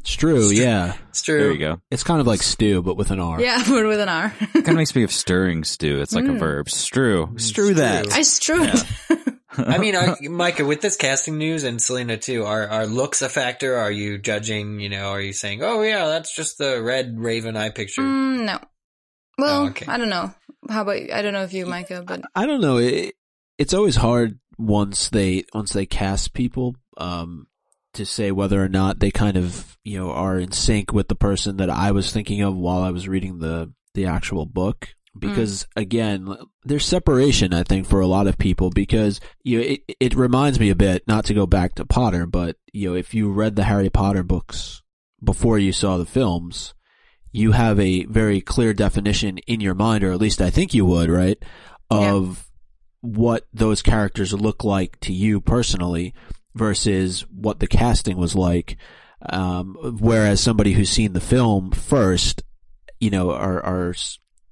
Stru, 0.05 0.55
yeah. 0.55 0.97
It's 1.11 1.23
true. 1.23 1.38
there 1.38 1.53
you 1.53 1.58
go. 1.58 1.81
It's 1.91 2.03
kind 2.05 2.20
of 2.20 2.26
like 2.26 2.43
stew, 2.43 2.82
but 2.82 2.97
with 2.97 3.11
an 3.11 3.20
R. 3.20 3.41
Yeah, 3.41 3.62
but 3.69 3.87
with 3.87 4.00
an 4.00 4.08
R. 4.08 4.35
Kind 4.53 4.69
of 4.69 4.75
makes 4.75 4.94
me 4.94 5.03
of 5.03 5.12
stirring 5.12 5.64
stew. 5.64 6.00
It's 6.00 6.12
like 6.14 6.25
a 6.26 6.32
verb. 6.32 6.69
Strew. 6.70 7.35
Strew 7.38 7.75
that. 7.75 8.12
I 8.12 8.23
strew 8.23 8.64
it. 8.64 8.85
I 9.58 9.79
mean, 9.79 9.97
are, 9.97 10.17
Micah, 10.23 10.67
with 10.67 10.82
this 10.82 10.97
casting 10.97 11.38
news 11.38 11.64
and 11.64 11.81
Selena 11.81 12.19
too, 12.19 12.44
are 12.44 12.69
are 12.69 12.87
looks 12.87 13.23
a 13.23 13.29
factor? 13.29 13.76
Are 13.76 13.91
you 13.91 14.19
judging? 14.19 14.81
You 14.81 14.91
know, 14.91 15.08
are 15.11 15.20
you 15.20 15.32
saying, 15.32 15.62
"Oh 15.62 15.81
yeah, 15.82 16.06
that's 16.09 16.35
just 16.35 16.59
the 16.59 16.82
red 16.82 17.19
raven 17.19 17.56
I 17.56 17.70
pictured"? 17.70 18.05
Mm, 18.05 18.44
no. 18.44 18.59
Well, 19.38 19.62
Oh, 19.62 19.67
okay. 19.69 19.87
I 19.88 19.97
don't 19.97 20.11
know. 20.11 20.35
How 20.69 20.82
about 20.82 20.97
I 21.11 21.23
don't 21.23 21.32
know 21.32 21.44
if 21.44 21.55
you, 21.55 21.64
Micah, 21.64 22.02
but 22.06 22.23
I 22.35 22.44
don't 22.44 22.61
know. 22.61 22.76
It, 22.76 23.14
it's 23.56 23.73
always 23.73 23.97
hard 23.97 24.38
once 24.59 25.09
they 25.09 25.44
once 25.55 25.73
they 25.73 25.87
cast 25.87 26.35
people 26.35 26.76
um, 26.99 27.47
to 27.97 28.07
say 28.07 28.31
whether 28.31 28.63
or 28.63 28.69
not 28.69 29.01
they 29.01 29.11
kind 29.11 29.37
of 29.37 29.77
you 29.85 29.99
know 29.99 30.11
are 30.11 30.39
in 30.39 30.53
sync 30.53 30.93
with 30.93 31.09
the 31.09 31.15
person 31.15 31.57
that 31.59 31.71
I 31.71 31.93
was 31.93 32.13
thinking 32.13 32.43
of 32.43 32.57
while 32.57 32.83
I 32.83 32.91
was 32.91 33.09
reading 33.09 33.39
the 33.39 33.73
the 33.95 34.07
actual 34.07 34.47
book. 34.47 34.89
Mm. 35.17 35.21
Because 35.21 35.67
again, 35.77 36.37
there's 36.65 36.85
separation. 36.85 37.55
I 37.55 37.63
think 37.63 37.87
for 37.87 38.01
a 38.01 38.07
lot 38.07 38.27
of 38.27 38.39
people 38.39 38.71
because 38.71 39.21
you 39.43 39.59
know 39.59 39.65
it 39.65 39.81
it 40.01 40.15
reminds 40.15 40.61
me 40.61 40.71
a 40.71 40.77
bit 40.77 41.03
not 41.07 41.25
to 41.27 41.35
go 41.35 41.47
back 41.47 41.75
to 41.77 41.87
Potter, 41.87 42.27
but 42.27 42.57
you 42.73 42.91
know 42.91 42.97
if 42.97 43.15
you 43.15 43.31
read 43.31 43.57
the 43.57 43.65
Harry 43.65 43.91
Potter 43.91 44.23
books 44.23 44.83
before 45.23 45.59
you 45.59 45.73
saw 45.73 45.97
the 45.97 46.07
films, 46.07 46.75
you 47.33 47.53
have 47.53 47.81
a 47.81 48.05
very 48.05 48.41
clear 48.41 48.75
definition 48.75 49.39
in 49.47 49.61
your 49.61 49.75
mind, 49.75 50.05
or 50.05 50.13
at 50.13 50.21
least 50.21 50.41
I 50.41 50.51
think 50.51 50.75
you 50.75 50.85
would, 50.85 51.11
right? 51.11 51.39
Yeah. 51.91 52.13
Of 52.13 52.51
what 53.01 53.47
those 53.53 53.83
characters 53.83 54.33
look 54.33 54.65
like 54.65 54.99
to 55.01 55.13
you 55.13 55.41
personally 55.41 56.13
versus 56.56 57.20
what 57.31 57.61
the 57.61 57.67
casting 57.67 58.17
was 58.17 58.35
like. 58.35 58.76
Um, 59.29 59.76
whereas 60.00 60.41
somebody 60.41 60.73
who's 60.73 60.91
seen 60.91 61.12
the 61.12 61.20
film 61.20 61.70
first, 61.70 62.43
you 63.00 63.11
know, 63.11 63.31
are, 63.31 63.64
are, 63.64 63.94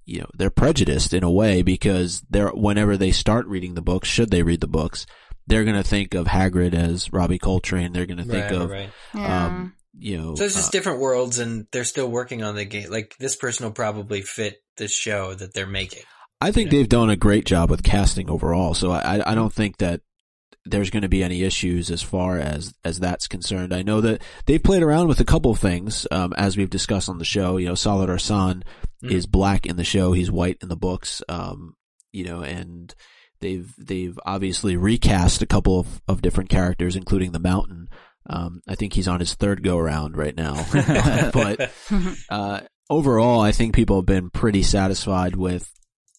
you 0.04 0.20
know, 0.20 0.26
they're 0.34 0.50
prejudiced 0.50 1.14
in 1.14 1.22
a 1.22 1.30
way 1.30 1.62
because 1.62 2.22
they're, 2.30 2.48
whenever 2.48 2.96
they 2.96 3.10
start 3.10 3.46
reading 3.46 3.74
the 3.74 3.82
books, 3.82 4.08
should 4.08 4.30
they 4.30 4.42
read 4.42 4.60
the 4.60 4.66
books, 4.66 5.06
they're 5.46 5.64
going 5.64 5.76
to 5.76 5.88
think 5.88 6.14
of 6.14 6.26
Hagrid 6.26 6.74
as 6.74 7.12
Robbie 7.12 7.38
Coltrane. 7.38 7.92
They're 7.92 8.06
going 8.06 8.18
to 8.18 8.24
think 8.24 8.44
right, 8.44 8.54
of, 8.54 8.70
right. 8.70 8.90
yeah. 9.14 9.46
um, 9.46 9.74
you 9.98 10.18
know, 10.18 10.34
So 10.34 10.44
it's 10.44 10.54
just 10.54 10.68
uh, 10.68 10.70
different 10.72 11.00
worlds, 11.00 11.38
and 11.38 11.66
they're 11.70 11.84
still 11.84 12.08
working 12.08 12.42
on 12.42 12.54
the 12.54 12.64
game. 12.64 12.90
Like 12.90 13.14
this 13.18 13.36
person 13.36 13.64
will 13.64 13.72
probably 13.72 14.22
fit 14.22 14.62
the 14.76 14.88
show 14.88 15.34
that 15.34 15.54
they're 15.54 15.66
making. 15.66 16.02
I 16.40 16.50
think 16.50 16.70
they've 16.70 16.88
done 16.88 17.10
a 17.10 17.16
great 17.16 17.46
job 17.46 17.70
with 17.70 17.82
casting 17.82 18.28
overall. 18.28 18.74
So 18.74 18.90
I, 18.90 19.22
I 19.24 19.34
don't 19.34 19.52
think 19.52 19.78
that 19.78 20.00
there's 20.66 20.90
going 20.90 21.02
to 21.02 21.08
be 21.08 21.22
any 21.22 21.42
issues 21.42 21.90
as 21.90 22.02
far 22.02 22.38
as 22.38 22.72
as 22.84 22.98
that's 23.00 23.28
concerned. 23.28 23.74
I 23.74 23.82
know 23.82 24.00
that 24.00 24.22
they've 24.46 24.62
played 24.62 24.82
around 24.82 25.08
with 25.08 25.20
a 25.20 25.24
couple 25.24 25.50
of 25.50 25.58
things, 25.58 26.06
um, 26.10 26.32
as 26.36 26.56
we've 26.56 26.70
discussed 26.70 27.08
on 27.08 27.18
the 27.18 27.24
show. 27.24 27.56
You 27.58 27.66
know, 27.66 27.72
Salladhor 27.74 28.16
Saan 28.18 28.62
Mm. 29.02 29.10
is 29.10 29.26
black 29.26 29.66
in 29.66 29.76
the 29.76 29.84
show; 29.84 30.12
he's 30.12 30.30
white 30.30 30.56
in 30.62 30.68
the 30.68 30.76
books. 30.76 31.20
Um, 31.28 31.74
you 32.12 32.24
know, 32.24 32.40
and 32.42 32.94
they've 33.40 33.70
they've 33.76 34.18
obviously 34.24 34.76
recast 34.76 35.42
a 35.42 35.46
couple 35.46 35.80
of, 35.80 36.00
of 36.08 36.22
different 36.22 36.48
characters, 36.48 36.96
including 36.96 37.32
the 37.32 37.38
Mountain. 37.40 37.88
Um, 38.30 38.62
I 38.66 38.74
think 38.74 38.94
he's 38.94 39.08
on 39.08 39.20
his 39.20 39.34
third 39.34 39.62
go 39.62 39.76
around 39.76 40.16
right 40.16 40.34
now, 40.34 40.64
but 41.34 41.70
uh, 42.30 42.60
overall, 42.88 43.40
I 43.42 43.52
think 43.52 43.74
people 43.74 43.96
have 43.96 44.06
been 44.06 44.30
pretty 44.30 44.62
satisfied 44.62 45.36
with 45.36 45.70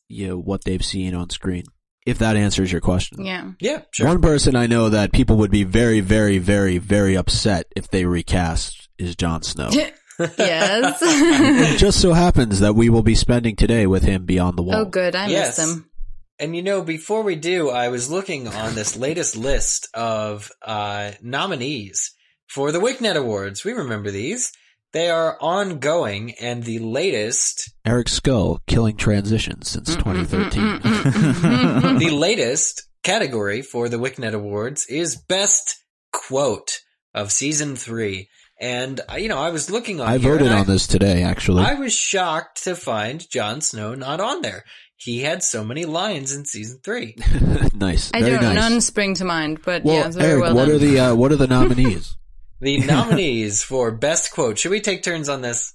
you 0.08 0.28
know 0.28 0.38
what 0.38 0.64
they've 0.66 0.86
seen 0.86 1.16
on 1.16 1.32
screen. 1.32 1.64
If 2.06 2.20
that 2.20 2.36
answers 2.36 2.72
your 2.72 2.82
question, 2.82 3.26
yeah. 3.26 3.52
Yeah, 3.60 3.82
sure. 3.92 4.08
one 4.08 4.22
person 4.22 4.56
I 4.56 4.68
know 4.68 4.90
that 4.90 5.12
people 5.12 5.38
would 5.38 5.50
be 5.52 5.64
very, 5.64 6.02
very, 6.02 6.38
very, 6.38 6.78
very 6.78 7.18
upset 7.18 7.66
if 7.76 7.90
they 7.90 8.06
recast 8.06 8.88
is 9.00 9.16
Jon 9.16 9.42
Snow. 9.42 9.70
yes. 10.20 11.00
it 11.02 11.78
just 11.78 12.00
so 12.00 12.14
happens 12.14 12.60
that 12.60 12.76
we 12.76 12.90
will 12.90 13.02
be 13.02 13.16
spending 13.16 13.56
today 13.56 13.88
with 13.88 14.04
him 14.04 14.26
beyond 14.26 14.58
the 14.58 14.62
wall. 14.64 14.76
oh, 14.76 14.86
good. 14.86 15.16
I 15.16 15.28
Yes. 15.28 15.58
missed 15.58 15.70
him. 15.78 15.90
And 16.38 16.56
you 16.56 16.62
know, 16.62 16.82
before 16.82 17.24
we 17.24 17.36
do, 17.36 17.70
I 17.70 17.88
was 17.90 18.12
looking 18.12 18.48
on 18.48 18.76
this 18.76 18.96
latest 18.98 19.36
list 19.38 19.88
of 19.94 20.52
uh, 20.62 21.12
nominees 21.22 22.12
for 22.48 22.72
the 22.72 22.80
WiCnet 22.80 23.16
Awards. 23.16 23.64
We 23.64 23.72
remember 23.72 24.12
these. 24.12 24.52
They 24.94 25.10
are 25.10 25.38
ongoing, 25.42 26.34
and 26.40 26.64
the 26.64 26.80
latest, 26.80 27.74
Eric 27.86 28.08
Skull 28.08 28.62
killing 28.66 28.96
transitions 28.96 29.70
since 29.70 29.94
2013. 29.96 30.80
the 32.00 32.10
latest 32.12 32.84
category 33.04 33.62
for 33.62 33.90
the 33.90 33.98
WiCnet 33.98 34.34
Awards 34.34 34.86
is 34.88 35.16
Best 35.18 35.76
Quote 36.14 36.80
of 37.14 37.32
Season 37.32 37.76
Three. 37.76 38.30
And 38.60 39.02
uh, 39.12 39.16
you 39.18 39.28
know, 39.28 39.38
I 39.38 39.50
was 39.50 39.70
looking 39.70 40.00
on. 40.00 40.08
I 40.08 40.18
here, 40.18 40.32
voted 40.32 40.48
and 40.48 40.56
I- 40.56 40.60
on 40.62 40.66
this 40.68 40.88
today, 40.88 41.24
actually. 41.24 41.64
I 41.66 41.74
was 41.74 41.94
shocked 41.94 42.64
to 42.64 42.74
find 42.76 43.30
Jon 43.30 43.60
Snow 43.60 43.96
not 43.96 44.22
on 44.22 44.42
there. 44.44 44.64
He 44.96 45.20
had 45.20 45.44
so 45.44 45.66
many 45.66 45.84
lines 45.84 46.34
in 46.34 46.46
season 46.46 46.80
three. 46.86 47.16
nice, 47.74 48.12
I 48.14 48.22
very 48.22 48.36
don't. 48.36 48.44
nice. 48.44 48.56
None 48.56 48.80
spring 48.80 49.14
to 49.16 49.26
mind, 49.26 49.60
but 49.66 49.84
well, 49.84 49.96
yeah, 49.96 50.08
it's 50.08 50.16
very 50.16 50.32
Eric, 50.32 50.44
well 50.44 50.56
what 50.56 50.66
done. 50.68 50.76
are 50.76 50.78
the 50.78 51.00
uh, 51.00 51.16
what 51.16 51.34
are 51.34 51.36
the 51.36 51.48
nominees? 51.58 52.16
The 52.62 52.78
nominees 52.86 53.64
for 53.64 53.92
best 53.92 54.32
quote. 54.32 54.58
Should 54.58 54.72
we 54.72 54.82
take 54.82 55.04
turns 55.04 55.30
on 55.30 55.42
this? 55.42 55.74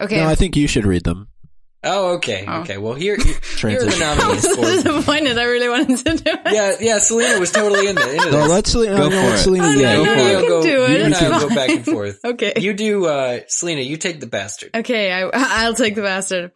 okay. 0.00 0.16
No, 0.18 0.26
I 0.28 0.34
think 0.34 0.56
you 0.56 0.66
should 0.68 0.86
read 0.86 1.04
them. 1.04 1.28
Oh, 1.84 2.12
okay, 2.14 2.44
Oh. 2.46 2.60
okay. 2.60 2.78
Well, 2.78 2.94
here, 2.94 3.16
here 3.16 3.34
are 3.34 3.84
the 3.84 3.90
Transition. 3.90 4.02
I 4.06 4.14
nominees 4.14 4.44
was 4.46 4.54
for. 4.56 4.62
disappointed. 4.92 5.36
I 5.36 5.42
really 5.44 5.68
wanted 5.68 5.98
to 5.98 6.04
do 6.16 6.30
it. 6.32 6.40
Yeah, 6.52 6.76
yeah. 6.80 6.98
Selena 7.00 7.40
was 7.40 7.50
totally 7.50 7.88
into, 7.88 8.08
into 8.08 8.30
No, 8.30 8.42
this. 8.42 8.48
let 8.50 8.66
Selena. 8.68 8.96
Go 8.98 9.08
no, 9.08 9.10
for 9.10 9.16
let 9.16 9.34
it. 9.34 9.38
Selena 9.38 9.64
Oh, 9.66 9.72
do 9.72 9.82
no, 9.82 9.90
it. 9.90 9.96
you 9.98 10.06
Go 10.06 10.40
can 10.40 10.48
for 10.48 10.58
it. 10.58 10.62
do 10.62 10.84
it. 10.84 10.98
You 11.00 11.04
and 11.06 11.14
I 11.16 11.28
will 11.28 11.48
go 11.48 11.54
back 11.56 11.70
and 11.70 11.84
forth. 11.84 12.20
Okay. 12.24 12.52
You 12.58 12.72
do, 12.74 13.06
uh, 13.06 13.40
Selena. 13.48 13.80
You 13.80 13.96
take 13.96 14.20
the 14.20 14.28
bastard. 14.28 14.70
Okay, 14.76 15.10
I, 15.10 15.28
I'll 15.34 15.74
take 15.74 15.96
the 15.96 16.02
bastard. 16.02 16.52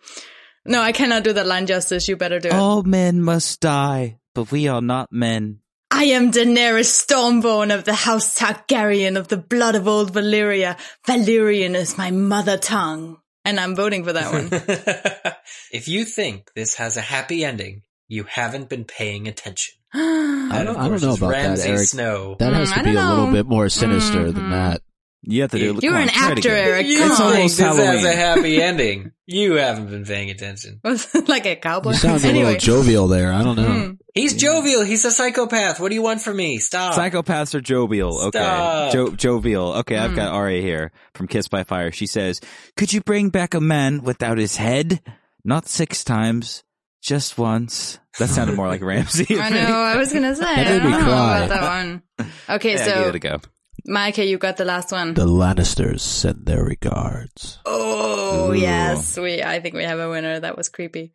No, 0.65 0.81
I 0.81 0.93
cannot 0.93 1.25
do 1.25 1.33
that 1.33 1.47
line 1.47 1.67
justice. 1.67 2.07
You 2.07 2.17
better 2.17 2.39
do 2.39 2.49
it. 2.49 2.55
All 2.55 2.85
men 2.85 3.21
must 3.21 3.61
die, 3.61 4.19
but 4.33 4.53
we 4.53 4.69
are 4.69 4.81
not 4.81 5.11
men. 5.11 5.59
I 5.91 6.05
am 6.07 6.33
Daenerys 6.33 6.91
Stormborn 6.91 7.73
of 7.75 7.85
the 7.85 7.95
House 7.95 8.39
Targaryen 8.39 9.17
of 9.17 9.29
the 9.29 9.37
blood 9.37 9.75
of 9.77 9.87
old 9.87 10.13
Valyria. 10.13 10.77
Valyrian 11.07 11.75
is 11.75 11.97
my 11.97 12.11
mother 12.11 12.59
tongue. 12.59 13.19
And 13.45 13.61
I'm 13.61 13.77
voting 13.77 14.03
for 14.05 14.13
that 14.13 14.33
one. 14.33 14.49
if 15.73 15.87
you 15.87 16.05
think 16.05 16.51
this 16.57 16.75
has 16.75 16.97
a 16.97 17.01
happy 17.01 17.45
ending, 17.45 17.83
you 18.09 18.25
haven't 18.25 18.69
been 18.69 18.85
paying 18.85 19.29
attention. 19.29 19.75
I 19.95 20.49
That, 20.51 20.65
don't- 20.65 20.77
I 20.77 20.89
don't 20.89 21.01
know 21.03 21.11
is 21.13 21.19
about 21.19 21.31
that, 21.33 21.59
Eric. 21.61 21.87
Snow. 21.89 22.35
That 22.41 22.53
has 22.53 22.73
Mm, 22.73 22.75
to 22.79 22.85
be 22.85 22.97
a 22.97 23.09
little 23.09 23.31
bit 23.33 23.47
more 23.47 23.69
sinister 23.69 24.33
than 24.33 24.45
Mhm. 24.47 24.51
that. 24.51 24.83
You 25.29 25.43
have 25.43 25.51
to 25.51 25.59
do. 25.59 25.65
You're 25.65 25.83
You're 25.83 25.97
an 25.97 26.09
actor. 26.09 26.51
Eric. 26.51 26.87
You 26.87 27.05
It's 27.05 27.21
almost 27.21 27.59
this 27.59 27.77
has 27.77 28.05
a 28.05 28.13
happy 28.15 28.63
ending. 28.63 29.11
You 29.27 29.55
haven't 29.55 29.89
been 29.91 30.05
paying 30.05 30.31
attention. 30.31 30.81
like 31.27 31.47
a 31.47 31.57
cowboy. 31.57 31.91
You 31.91 31.97
sound 31.97 32.25
a 32.25 32.33
little 32.33 32.55
jovial 32.57 33.09
there. 33.09 33.33
I 33.33 33.43
don't 33.43 33.57
know. 33.57 33.67
Mm. 33.67 33.99
He's 34.15 34.35
jovial. 34.35 34.85
He's 34.85 35.05
a 35.05 35.11
psychopath. 35.11 35.81
What 35.81 35.89
do 35.89 35.97
you 35.97 36.03
want 36.03 36.21
from 36.23 36.37
me? 36.37 36.59
Stop. 36.59 36.95
Psychopaths 36.95 37.55
are 37.57 37.61
jovial. 37.61 38.21
Okay. 38.29 38.91
Jo- 38.93 39.11
jovial. 39.17 39.73
Okay, 39.79 39.97
I've 39.99 40.11
Hmm. 40.11 40.17
got 40.17 40.33
Arya 40.33 40.63
here 40.63 40.93
from 41.15 41.27
Kiss 41.27 41.49
by 41.49 41.65
Fire. 41.65 41.91
She 41.91 42.07
says, 42.07 42.41
Could 42.77 42.93
you 42.93 43.01
bring 43.01 43.31
back 43.31 43.53
a 43.55 43.61
man 43.61 44.03
without 44.03 44.39
his 44.39 44.57
head? 44.57 45.01
Not 45.45 45.67
six 45.69 46.05
times, 46.05 46.63
just 47.03 47.37
once. 47.37 47.99
That 48.21 48.29
sounded 48.29 48.55
more 48.57 48.69
like 48.69 48.81
Ramsay. 48.85 49.39
I 49.41 49.51
know. 49.51 49.77
I 49.77 49.97
was 49.97 50.13
gonna 50.13 50.37
say. 50.37 50.45
I 50.45 50.57
made 50.57 50.65
don't 50.79 50.85
me 50.85 50.91
know 50.93 50.99
about 51.01 51.49
that 51.49 51.63
one. 51.63 52.03
Okay, 52.49 52.73
Yeah, 52.75 52.85
give 52.85 52.95
so 52.95 53.09
it 53.09 53.15
a 53.17 53.19
go. 53.19 53.41
Micah, 53.87 54.25
you 54.25 54.37
got 54.39 54.57
the 54.57 54.65
last 54.65 54.91
one. 54.93 55.15
The 55.15 55.27
Lannisters 55.27 56.01
send 56.01 56.45
their 56.47 56.65
regards. 56.65 57.59
Oh 57.65 58.51
Ooh. 58.51 58.55
yes, 58.55 59.17
we. 59.17 59.43
I 59.43 59.61
think 59.61 59.75
we 59.75 59.85
have 59.85 59.99
a 60.01 60.11
winner. 60.11 60.41
That 60.41 60.57
was 60.57 60.69
creepy. 60.69 61.13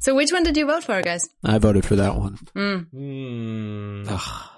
So 0.00 0.14
which 0.14 0.32
one 0.32 0.42
did 0.44 0.56
you 0.56 0.66
vote 0.66 0.84
for, 0.84 1.00
guys? 1.02 1.28
I 1.44 1.58
voted 1.58 1.84
for 1.84 1.96
that 1.96 2.14
one. 2.16 2.38
Mm. 2.54 4.06
Ugh. 4.08 4.50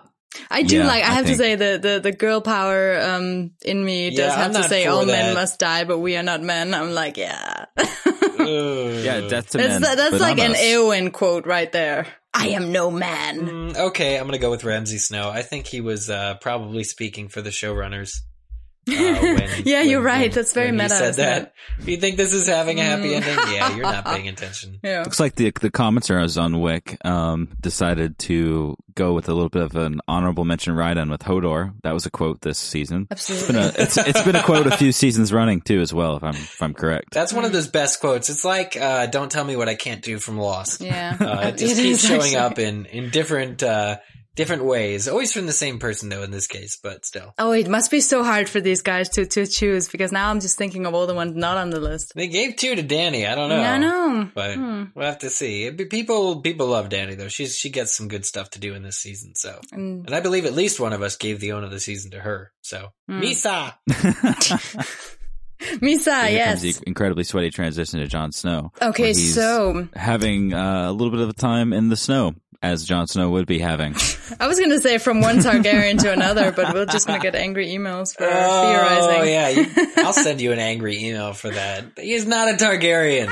I 0.51 0.63
do 0.63 0.79
Yeah, 0.79 0.87
like. 0.87 1.03
I 1.03 1.07
I 1.09 1.11
have 1.15 1.25
think- 1.25 1.39
to 1.39 1.43
say 1.43 1.55
the 1.55 1.79
the 1.81 2.01
the 2.01 2.13
girl 2.13 2.41
power 2.43 3.01
um 3.01 3.53
in 3.65 3.83
me 3.85 4.11
does 4.11 4.19
Yeah, 4.19 4.37
have 4.37 4.55
I'm 4.57 4.63
to 4.63 4.69
say 4.69 4.87
all 4.87 5.01
that. 5.07 5.13
men 5.13 5.35
must 5.35 5.59
die, 5.59 5.85
but 5.85 5.99
we 5.99 6.17
are 6.17 6.23
not 6.23 6.43
men. 6.43 6.75
I'm 6.75 6.93
like, 6.93 7.17
yeah. 7.17 7.67
Yeah, 8.39 9.23
death 9.29 9.51
to 9.51 9.59
that's 9.59 9.81
men. 9.81 9.97
that's 9.97 10.21
like 10.21 10.39
an 10.39 10.53
us. 10.53 10.59
Eowyn 10.61 11.13
quote 11.13 11.47
right 11.47 11.71
there. 11.73 12.07
I 12.39 12.49
am 12.49 12.71
no 12.71 12.91
man. 12.91 13.49
Mm, 13.49 13.77
okay, 13.77 14.19
I'm 14.19 14.27
gonna 14.27 14.39
go 14.39 14.51
with 14.51 14.63
Ramsay 14.63 14.99
Snow. 14.99 15.31
I 15.31 15.41
think 15.43 15.67
he 15.67 15.81
was 15.81 16.11
uh, 16.11 16.35
probably 16.35 16.85
speaking 16.85 17.29
for 17.29 17.41
the 17.41 17.51
showrunners. 17.51 18.21
Uh, 18.89 18.93
when- 18.95 19.49
yeah, 19.65 19.83
you're 19.83 20.01
right. 20.01 20.21
when- 20.23 20.31
that's 20.31 20.53
very 20.53 20.71
meta. 20.73 20.85
he. 20.85 20.89
Said 20.91 21.09
isn't 21.11 21.25
that. 21.25 21.43
it? 21.43 21.53
If 21.81 21.89
you 21.89 21.97
think 21.99 22.17
this 22.17 22.33
is 22.33 22.47
having 22.47 22.79
a 22.81 22.85
happy 22.85 23.11
Mm. 23.11 23.23
ending, 23.23 23.55
yeah, 23.55 23.75
you're 23.75 23.83
not 23.83 24.05
paying 24.07 24.29
attention. 24.35 24.79
Yeah. 24.83 25.03
Looks 25.03 25.21
like 25.21 25.35
the 25.35 25.51
the 25.61 25.71
commenters 25.71 26.41
on 26.41 26.55
WiC 26.55 27.05
um, 27.05 27.49
decided 27.61 28.19
to 28.21 28.77
go 28.95 29.13
with 29.13 29.29
a 29.29 29.35
little 29.35 29.51
bit 29.51 29.63
of 29.63 29.77
an 29.77 30.01
honorable 30.09 30.45
mention 30.45 30.75
right 30.75 30.97
on 30.97 31.11
with 31.11 31.21
Hodor. 31.23 31.75
That 31.83 31.93
was 31.93 32.07
a 32.07 32.11
quote 32.11 32.41
this 32.41 32.59
season. 32.59 33.09
It's 33.11 33.29
Absolutely. 33.31 33.55
been 33.55 33.63
a 33.65 33.83
it's, 33.83 33.97
it's 33.99 34.23
been 34.23 34.37
a 34.37 34.43
quote 34.43 34.67
a 34.67 34.77
few 34.77 34.93
seasons 35.03 35.33
running 35.33 35.61
too 35.61 35.81
as 35.81 35.93
well. 35.93 36.17
If 36.17 36.23
I'm 36.25 36.35
if 36.35 36.63
I'm 36.63 36.73
correct. 36.73 37.13
That's 37.13 37.33
one 37.33 37.45
of 37.45 37.53
those 37.53 37.69
best 37.69 38.01
quotes. 38.01 38.31
It's 38.31 38.45
like, 38.45 38.77
uh, 38.77 39.07
"Don't 39.07 39.31
tell 39.31 39.45
me 39.45 39.57
what 39.57 39.69
I 39.69 39.75
can't 39.75 40.01
do" 40.03 40.19
from 40.19 40.39
Lost. 40.39 40.81
yeah. 40.81 41.17
Uh, 41.21 41.49
it 41.49 41.59
just 41.59 41.79
It 41.79 41.83
keeps 41.83 42.07
showing 42.07 42.21
actually. 42.21 42.37
up 42.37 42.59
in 42.59 42.87
in 42.87 43.11
different 43.11 43.63
uh, 43.63 43.99
different 44.37 44.65
ways. 44.65 45.09
Always 45.09 45.33
from 45.33 45.47
the 45.47 45.53
same 45.53 45.79
person 45.81 46.09
though 46.09 46.23
in 46.23 46.31
this 46.31 46.47
case, 46.47 46.79
but 46.81 47.05
still. 47.05 47.35
Oh, 47.39 47.51
it 47.53 47.69
must 47.69 47.91
be 47.91 48.01
so 48.01 48.23
hard 48.23 48.49
for 48.49 48.61
these 48.61 48.83
guys 48.83 49.09
to 49.11 49.27
to 49.27 49.47
choose 49.47 49.89
because 49.89 50.13
now 50.13 50.31
I'm 50.31 50.39
just 50.41 50.57
thinking 50.57 50.87
of 50.87 50.95
all 50.95 51.07
the 51.09 51.15
ones 51.15 51.35
not 51.35 51.57
on 51.57 51.71
the 51.71 51.81
list. 51.81 52.13
They 52.15 52.29
gave 52.29 52.55
two 52.57 52.77
to 52.77 52.83
Dany. 52.85 53.29
I 53.29 53.35
don't 53.35 53.49
know. 53.49 53.61
I 53.61 53.79
know. 53.79 54.31
But 54.35 54.55
Hmm. 54.55 54.85
we'll 54.95 55.07
have 55.07 55.19
to 55.21 55.31
see. 55.31 55.71
People 55.73 56.41
people 56.43 56.69
love 56.69 56.89
Dany 56.89 57.17
though. 57.17 57.29
She's 57.29 57.57
she 57.57 57.71
gets 57.71 57.97
some 57.97 58.07
good 58.09 58.25
stuff 58.25 58.51
to 58.51 58.61
do 58.61 58.75
in 58.75 58.83
this 58.83 58.99
season. 58.99 59.35
So, 59.35 59.59
And 59.73 60.07
and 60.07 60.15
I 60.15 60.21
believe 60.21 60.45
at 60.47 60.55
least 60.55 60.79
one 60.79 60.93
of 60.93 61.03
us 61.03 61.17
gave 61.17 61.41
the 61.41 61.53
own 61.53 61.65
of 61.65 61.71
the 61.73 61.81
season 61.81 62.13
to 62.13 62.21
her. 62.21 62.53
So, 62.63 62.91
Hmm. 63.09 63.21
Mhysa. 63.23 63.75
Mhysa, 65.59 66.27
Here 66.29 66.37
yes. 66.37 66.61
comes 66.63 66.79
the 66.79 66.85
incredibly 66.87 67.25
sweaty 67.25 67.51
transition 67.51 67.99
to 68.01 68.07
Jon 68.07 68.31
Snow. 68.31 68.73
Okay, 68.81 69.09
he's 69.09 69.35
so 69.35 69.89
having 69.97 70.53
uh, 70.53 70.91
a 70.91 70.93
little 70.93 71.11
bit 71.11 71.21
of 71.21 71.31
a 71.31 71.33
time 71.33 71.73
in 71.73 71.89
the 71.89 71.97
snow, 71.97 72.35
as 72.63 72.85
Jon 72.85 73.07
Snow 73.07 73.31
would 73.31 73.47
be 73.47 73.59
having. 73.59 73.95
I 74.41 74.47
was 74.47 74.59
gonna 74.61 74.81
say 74.81 74.99
from 74.99 75.21
one 75.21 75.39
Targaryen 75.39 75.99
to 76.01 76.13
another, 76.13 76.53
but 76.53 76.75
we're 76.75 76.87
just 76.87 77.07
gonna 77.07 77.21
get 77.23 77.35
angry 77.35 77.69
emails 77.69 78.17
for 78.17 78.25
Oh 78.25 78.29
theorizing. 78.67 79.21
Oh 79.21 79.23
yeah, 79.25 79.49
you, 79.49 79.67
I'll 80.05 80.13
send 80.13 80.41
you 80.41 80.53
an 80.53 80.59
angry 80.59 80.99
email 81.05 81.33
for 81.33 81.51
that. 81.51 81.85
He's 81.99 82.27
not 82.27 82.49
a 82.49 82.53
Targaryen. 82.53 83.31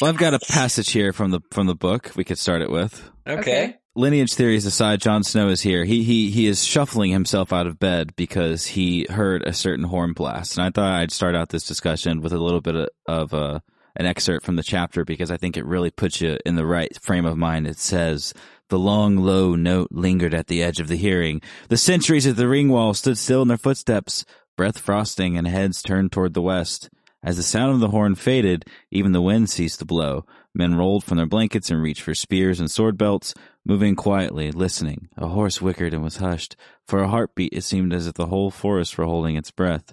Well, 0.00 0.10
I've 0.10 0.18
got 0.18 0.34
a 0.34 0.38
passage 0.38 0.90
here 0.90 1.12
from 1.12 1.30
the 1.30 1.40
from 1.50 1.66
the 1.66 1.74
book. 1.74 2.12
We 2.16 2.24
could 2.24 2.38
start 2.38 2.62
it 2.62 2.70
with. 2.70 3.10
okay. 3.26 3.40
Okay. 3.40 3.74
Lineage 3.98 4.34
theories 4.34 4.66
aside, 4.66 5.00
Jon 5.00 5.24
Snow 5.24 5.48
is 5.48 5.62
here. 5.62 5.84
He 5.86 6.02
he 6.04 6.30
he 6.30 6.46
is 6.46 6.62
shuffling 6.62 7.12
himself 7.12 7.50
out 7.50 7.66
of 7.66 7.78
bed 7.78 8.14
because 8.14 8.66
he 8.66 9.06
heard 9.08 9.42
a 9.42 9.54
certain 9.54 9.86
horn 9.86 10.12
blast. 10.12 10.58
And 10.58 10.66
I 10.66 10.70
thought 10.70 10.92
I'd 10.92 11.10
start 11.12 11.34
out 11.34 11.48
this 11.48 11.66
discussion 11.66 12.20
with 12.20 12.34
a 12.34 12.38
little 12.38 12.60
bit 12.60 12.74
of, 12.76 12.88
of 13.06 13.32
uh, 13.32 13.60
an 13.96 14.04
excerpt 14.04 14.44
from 14.44 14.56
the 14.56 14.62
chapter 14.62 15.02
because 15.06 15.30
I 15.30 15.38
think 15.38 15.56
it 15.56 15.64
really 15.64 15.90
puts 15.90 16.20
you 16.20 16.36
in 16.44 16.56
the 16.56 16.66
right 16.66 16.90
frame 17.00 17.24
of 17.24 17.38
mind. 17.38 17.66
It 17.66 17.78
says. 17.78 18.34
The 18.68 18.78
long, 18.78 19.16
low 19.16 19.54
note 19.54 19.88
lingered 19.92 20.34
at 20.34 20.48
the 20.48 20.62
edge 20.62 20.80
of 20.80 20.88
the 20.88 20.96
hearing. 20.96 21.40
The 21.68 21.76
sentries 21.76 22.26
at 22.26 22.36
the 22.36 22.48
ring 22.48 22.68
wall 22.68 22.94
stood 22.94 23.16
still 23.16 23.42
in 23.42 23.48
their 23.48 23.56
footsteps, 23.56 24.24
breath 24.56 24.78
frosting 24.78 25.36
and 25.36 25.46
heads 25.46 25.82
turned 25.82 26.10
toward 26.10 26.34
the 26.34 26.42
west. 26.42 26.90
As 27.22 27.36
the 27.36 27.42
sound 27.42 27.74
of 27.74 27.80
the 27.80 27.88
horn 27.88 28.14
faded, 28.14 28.64
even 28.90 29.12
the 29.12 29.22
wind 29.22 29.50
ceased 29.50 29.78
to 29.80 29.84
blow. 29.84 30.24
Men 30.54 30.74
rolled 30.74 31.04
from 31.04 31.16
their 31.16 31.26
blankets 31.26 31.70
and 31.70 31.82
reached 31.82 32.02
for 32.02 32.14
spears 32.14 32.60
and 32.60 32.70
sword 32.70 32.96
belts, 32.96 33.34
moving 33.64 33.94
quietly, 33.94 34.50
listening. 34.50 35.08
A 35.16 35.28
horse 35.28 35.58
whickered 35.58 35.92
and 35.92 36.02
was 36.02 36.16
hushed. 36.16 36.56
For 36.86 37.00
a 37.02 37.08
heartbeat, 37.08 37.52
it 37.52 37.62
seemed 37.62 37.92
as 37.92 38.06
if 38.06 38.14
the 38.14 38.26
whole 38.26 38.50
forest 38.50 38.96
were 38.96 39.04
holding 39.04 39.36
its 39.36 39.50
breath. 39.50 39.92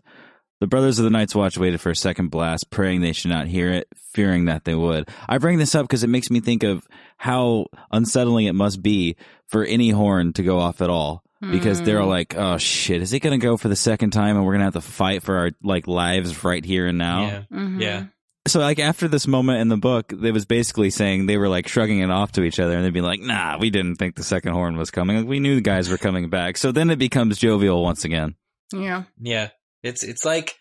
The 0.59 0.67
brothers 0.67 0.97
of 0.97 1.03
the 1.03 1.11
Night's 1.11 1.35
Watch 1.35 1.57
waited 1.57 1.81
for 1.81 1.89
a 1.89 1.95
second 1.95 2.29
blast, 2.29 2.69
praying 2.69 3.01
they 3.01 3.11
should 3.11 3.31
not 3.31 3.47
hear 3.47 3.69
it, 3.69 3.87
fearing 4.13 4.45
that 4.45 4.63
they 4.63 4.75
would. 4.75 5.09
I 5.27 5.37
bring 5.37 5.57
this 5.57 5.75
up 5.75 5.85
because 5.85 6.03
it 6.03 6.09
makes 6.09 6.29
me 6.29 6.39
think 6.39 6.63
of 6.63 6.87
how 7.23 7.67
unsettling 7.89 8.47
it 8.47 8.53
must 8.53 8.81
be 8.83 9.15
for 9.47 9.63
any 9.63 9.89
horn 9.89 10.33
to 10.33 10.43
go 10.43 10.59
off 10.59 10.81
at 10.81 10.89
all. 10.89 11.23
Because 11.39 11.81
they're 11.81 12.03
like, 12.05 12.35
oh 12.37 12.57
shit, 12.57 13.01
is 13.01 13.11
it 13.11 13.19
gonna 13.19 13.37
go 13.37 13.57
for 13.57 13.67
the 13.67 13.75
second 13.75 14.11
time 14.11 14.37
and 14.37 14.45
we're 14.45 14.53
gonna 14.53 14.63
have 14.63 14.73
to 14.75 14.81
fight 14.81 15.23
for 15.23 15.37
our 15.37 15.51
like 15.61 15.87
lives 15.87 16.43
right 16.45 16.63
here 16.63 16.87
and 16.87 16.97
now? 16.97 17.21
Yeah. 17.25 17.41
Mhm. 17.51 17.81
Yeah. 17.81 18.03
So 18.47 18.59
like 18.61 18.79
after 18.79 19.09
this 19.09 19.27
moment 19.27 19.59
in 19.59 19.67
the 19.67 19.75
book, 19.77 20.13
it 20.13 20.31
was 20.31 20.45
basically 20.45 20.89
saying 20.89 21.25
they 21.25 21.37
were 21.37 21.49
like 21.49 21.67
shrugging 21.67 21.99
it 21.99 22.09
off 22.09 22.31
to 22.33 22.43
each 22.43 22.61
other 22.61 22.75
and 22.77 22.85
they'd 22.85 22.93
be 22.93 23.01
like, 23.01 23.19
nah, 23.19 23.57
we 23.59 23.69
didn't 23.71 23.95
think 23.95 24.15
the 24.15 24.23
second 24.23 24.53
horn 24.53 24.77
was 24.77 24.89
coming. 24.89 25.17
Like, 25.17 25.27
we 25.27 25.39
knew 25.41 25.55
the 25.55 25.61
guys 25.61 25.89
were 25.89 25.97
coming 25.97 26.29
back. 26.29 26.55
So 26.57 26.71
then 26.71 26.89
it 26.89 26.97
becomes 26.97 27.37
jovial 27.37 27.83
once 27.83 28.05
again. 28.05 28.35
Yeah. 28.73 29.03
Yeah. 29.19 29.49
It's 29.81 30.03
it's 30.03 30.23
like 30.23 30.55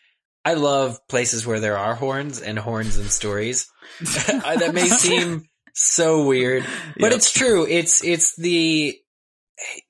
I 0.45 0.55
love 0.55 0.99
places 1.09 1.47
where 1.47 1.61
there 1.61 1.79
are 1.79 1.95
horns 1.95 2.41
and 2.41 2.59
horns 2.59 2.97
and 2.97 3.09
stories. 3.09 3.69
that 4.01 4.73
may 4.75 4.89
seem 4.89 5.45
so 5.73 6.27
weird, 6.27 6.65
but 6.99 7.11
Yep. 7.11 7.13
it's 7.13 7.33
true. 7.33 7.67
It's 7.67 8.05
it's 8.05 8.37
the 8.37 8.99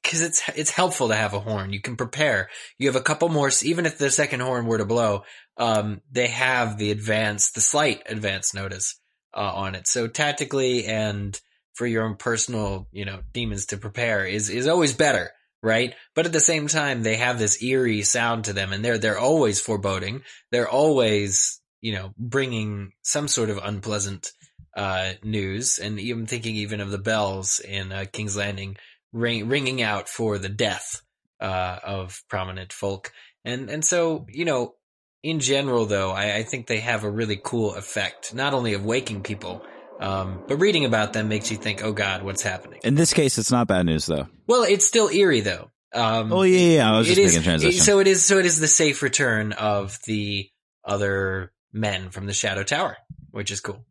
because 0.03 0.23
it's 0.23 0.43
it's 0.55 0.71
helpful 0.71 1.09
to 1.09 1.15
have 1.15 1.35
a 1.35 1.41
horn. 1.41 1.73
You 1.73 1.81
can 1.81 1.97
prepare. 1.97 2.49
You 2.79 2.89
have 2.89 2.97
a 2.97 3.01
couple 3.03 3.29
more. 3.29 3.51
Even 3.63 3.87
if 3.87 3.99
the 3.99 4.11
second 4.11 4.41
horn 4.41 4.67
were 4.67 4.79
to 4.79 4.85
blow, 4.85 5.25
um, 5.57 6.01
they 6.11 6.29
have 6.29 6.79
the 6.79 6.91
advance, 6.91 7.51
the 7.51 7.61
slight 7.61 8.03
advance 8.07 8.55
notice 8.55 8.99
uh, 9.35 9.41
on 9.41 9.75
it. 9.75 9.87
So 9.89 10.09
tactically 10.09 10.85
and 10.87 11.39
for 11.75 11.87
your 11.87 12.05
own 12.05 12.17
personal, 12.17 12.87
you 12.93 13.05
know, 13.05 13.21
demons 13.33 13.67
to 13.67 13.79
prepare 13.79 14.27
is 14.27 14.51
is 14.51 14.67
always 14.69 14.93
better, 14.93 15.31
right? 15.63 15.95
But 16.15 16.27
at 16.27 16.33
the 16.33 16.41
same 16.41 16.69
time, 16.69 17.03
they 17.03 17.17
have 17.17 17.39
this 17.39 17.63
eerie 17.63 18.03
sound 18.03 18.45
to 18.45 18.53
them, 18.53 18.73
and 18.73 18.85
they're 18.85 18.99
they're 18.99 19.19
always 19.19 19.61
foreboding. 19.61 20.23
They're 20.51 20.69
always, 20.69 21.61
you 21.81 21.95
know, 21.95 22.13
bringing 22.19 22.93
some 23.03 23.27
sort 23.27 23.49
of 23.49 23.59
unpleasant 23.63 24.31
uh, 24.77 25.13
news, 25.23 25.79
and 25.79 25.99
even 26.01 26.27
thinking 26.27 26.57
even 26.57 26.81
of 26.81 26.91
the 26.91 26.99
bells 26.99 27.61
in 27.61 27.93
uh, 27.93 28.05
King's 28.11 28.37
Landing 28.37 28.77
ring, 29.13 29.49
ringing 29.49 29.83
out 29.83 30.09
for 30.09 30.39
the 30.39 30.49
death 30.49 31.03
uh, 31.41 31.79
of 31.85 32.23
prominent 32.29 32.73
folk, 32.73 33.13
and 33.45 33.69
and 33.71 33.85
so 33.85 34.27
you 34.31 34.45
know, 34.45 34.75
in 35.23 35.41
general, 35.41 35.87
though, 35.87 36.11
I, 36.11 36.37
I 36.37 36.43
think 36.43 36.67
they 36.67 36.81
have 36.81 37.05
a 37.05 37.11
really 37.11 37.41
cool 37.43 37.75
effect, 37.75 38.35
not 38.35 38.55
only 38.55 38.75
of 38.75 38.85
waking 38.85 39.23
people, 39.23 39.65
um, 40.01 40.43
but 40.49 40.57
reading 40.57 40.85
about 40.85 41.13
them 41.13 41.29
makes 41.29 41.51
you 41.51 41.57
think, 41.57 41.83
oh 41.85 41.93
God, 41.93 42.23
what's 42.23 42.43
happening? 42.43 42.81
In 42.83 42.95
this 42.95 43.13
case, 43.13 43.39
it's 43.39 43.51
not 43.53 43.67
bad 43.69 43.87
news 43.87 44.07
though. 44.07 44.27
Well, 44.47 44.63
it's 44.65 44.87
still 44.87 45.09
eerie 45.09 45.41
though. 45.41 45.71
Um, 45.95 46.33
Oh 46.33 46.43
yeah, 46.43 46.77
yeah. 46.77 46.93
I 46.93 46.99
was 46.99 47.07
just 47.07 47.19
making 47.19 47.39
is- 47.39 47.45
transition. 47.45 47.81
So 47.83 47.99
it 47.99 48.07
is. 48.07 48.25
So 48.25 48.39
it 48.39 48.47
is 48.47 48.59
the 48.59 48.67
safe 48.69 49.03
return 49.03 49.53
of 49.53 49.99
the 50.07 50.49
other 50.85 51.53
men 51.73 52.11
from 52.11 52.27
the 52.27 52.33
Shadow 52.33 52.63
Tower, 52.63 52.97
which 53.31 53.51
is 53.51 53.61
cool. 53.61 53.85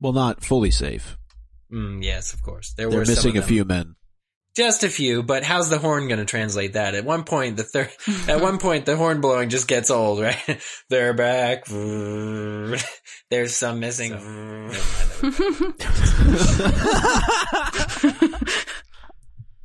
Well, 0.00 0.12
not 0.12 0.44
fully 0.44 0.70
safe. 0.70 1.16
Mm, 1.72 2.02
yes, 2.02 2.32
of 2.32 2.42
course. 2.42 2.74
There 2.76 2.88
They're 2.88 3.00
were 3.00 3.04
missing 3.06 3.36
a 3.36 3.40
of 3.40 3.44
them. 3.44 3.48
few 3.48 3.64
men. 3.64 3.94
Just 4.56 4.84
a 4.84 4.88
few, 4.88 5.24
but 5.24 5.42
how's 5.42 5.68
the 5.68 5.78
horn 5.78 6.06
going 6.06 6.20
to 6.20 6.24
translate 6.24 6.74
that? 6.74 6.94
At 6.94 7.04
one 7.04 7.24
point, 7.24 7.56
the 7.56 7.64
third, 7.64 7.90
at 8.28 8.40
one 8.40 8.58
point, 8.58 8.86
the 8.86 8.96
horn 8.96 9.20
blowing 9.20 9.48
just 9.48 9.66
gets 9.66 9.90
old, 9.90 10.20
right? 10.20 10.60
They're 10.90 11.12
back. 11.12 11.66
There's 13.30 13.56
some 13.56 13.80
missing. 13.80 14.12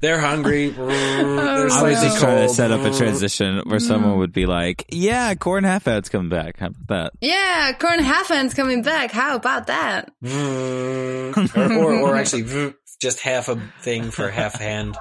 They're 0.01 0.19
hungry. 0.19 0.73
Oh, 0.79 0.85
They're 0.87 1.69
I 1.71 1.79
I 1.79 1.83
was 1.89 2.01
just 2.01 2.19
trying 2.19 2.47
to 2.47 2.53
set 2.53 2.71
up 2.71 2.81
a 2.81 2.95
transition 2.95 3.61
where 3.65 3.79
someone 3.79 4.17
would 4.19 4.31
be 4.31 4.45
like, 4.45 4.85
"Yeah, 4.89 5.35
Corn 5.35 5.63
Half 5.65 5.87
Out's 5.87 6.07
coming 6.09 6.29
back." 6.29 6.57
How 6.59 6.67
about 6.67 6.87
that? 6.87 7.13
yeah, 7.21 7.73
Qhorin 7.77 7.99
Halfhand's 7.99 8.53
coming 8.53 8.81
back. 8.81 9.11
How 9.11 9.35
about 9.35 9.67
that? 9.67 10.11
or, 10.23 11.33
or, 11.73 11.93
or 11.99 12.15
actually, 12.15 12.73
just 13.01 13.19
half 13.19 13.49
a 13.49 13.57
thing 13.81 14.11
for 14.11 14.29
half 14.29 14.53
hand. 14.55 14.95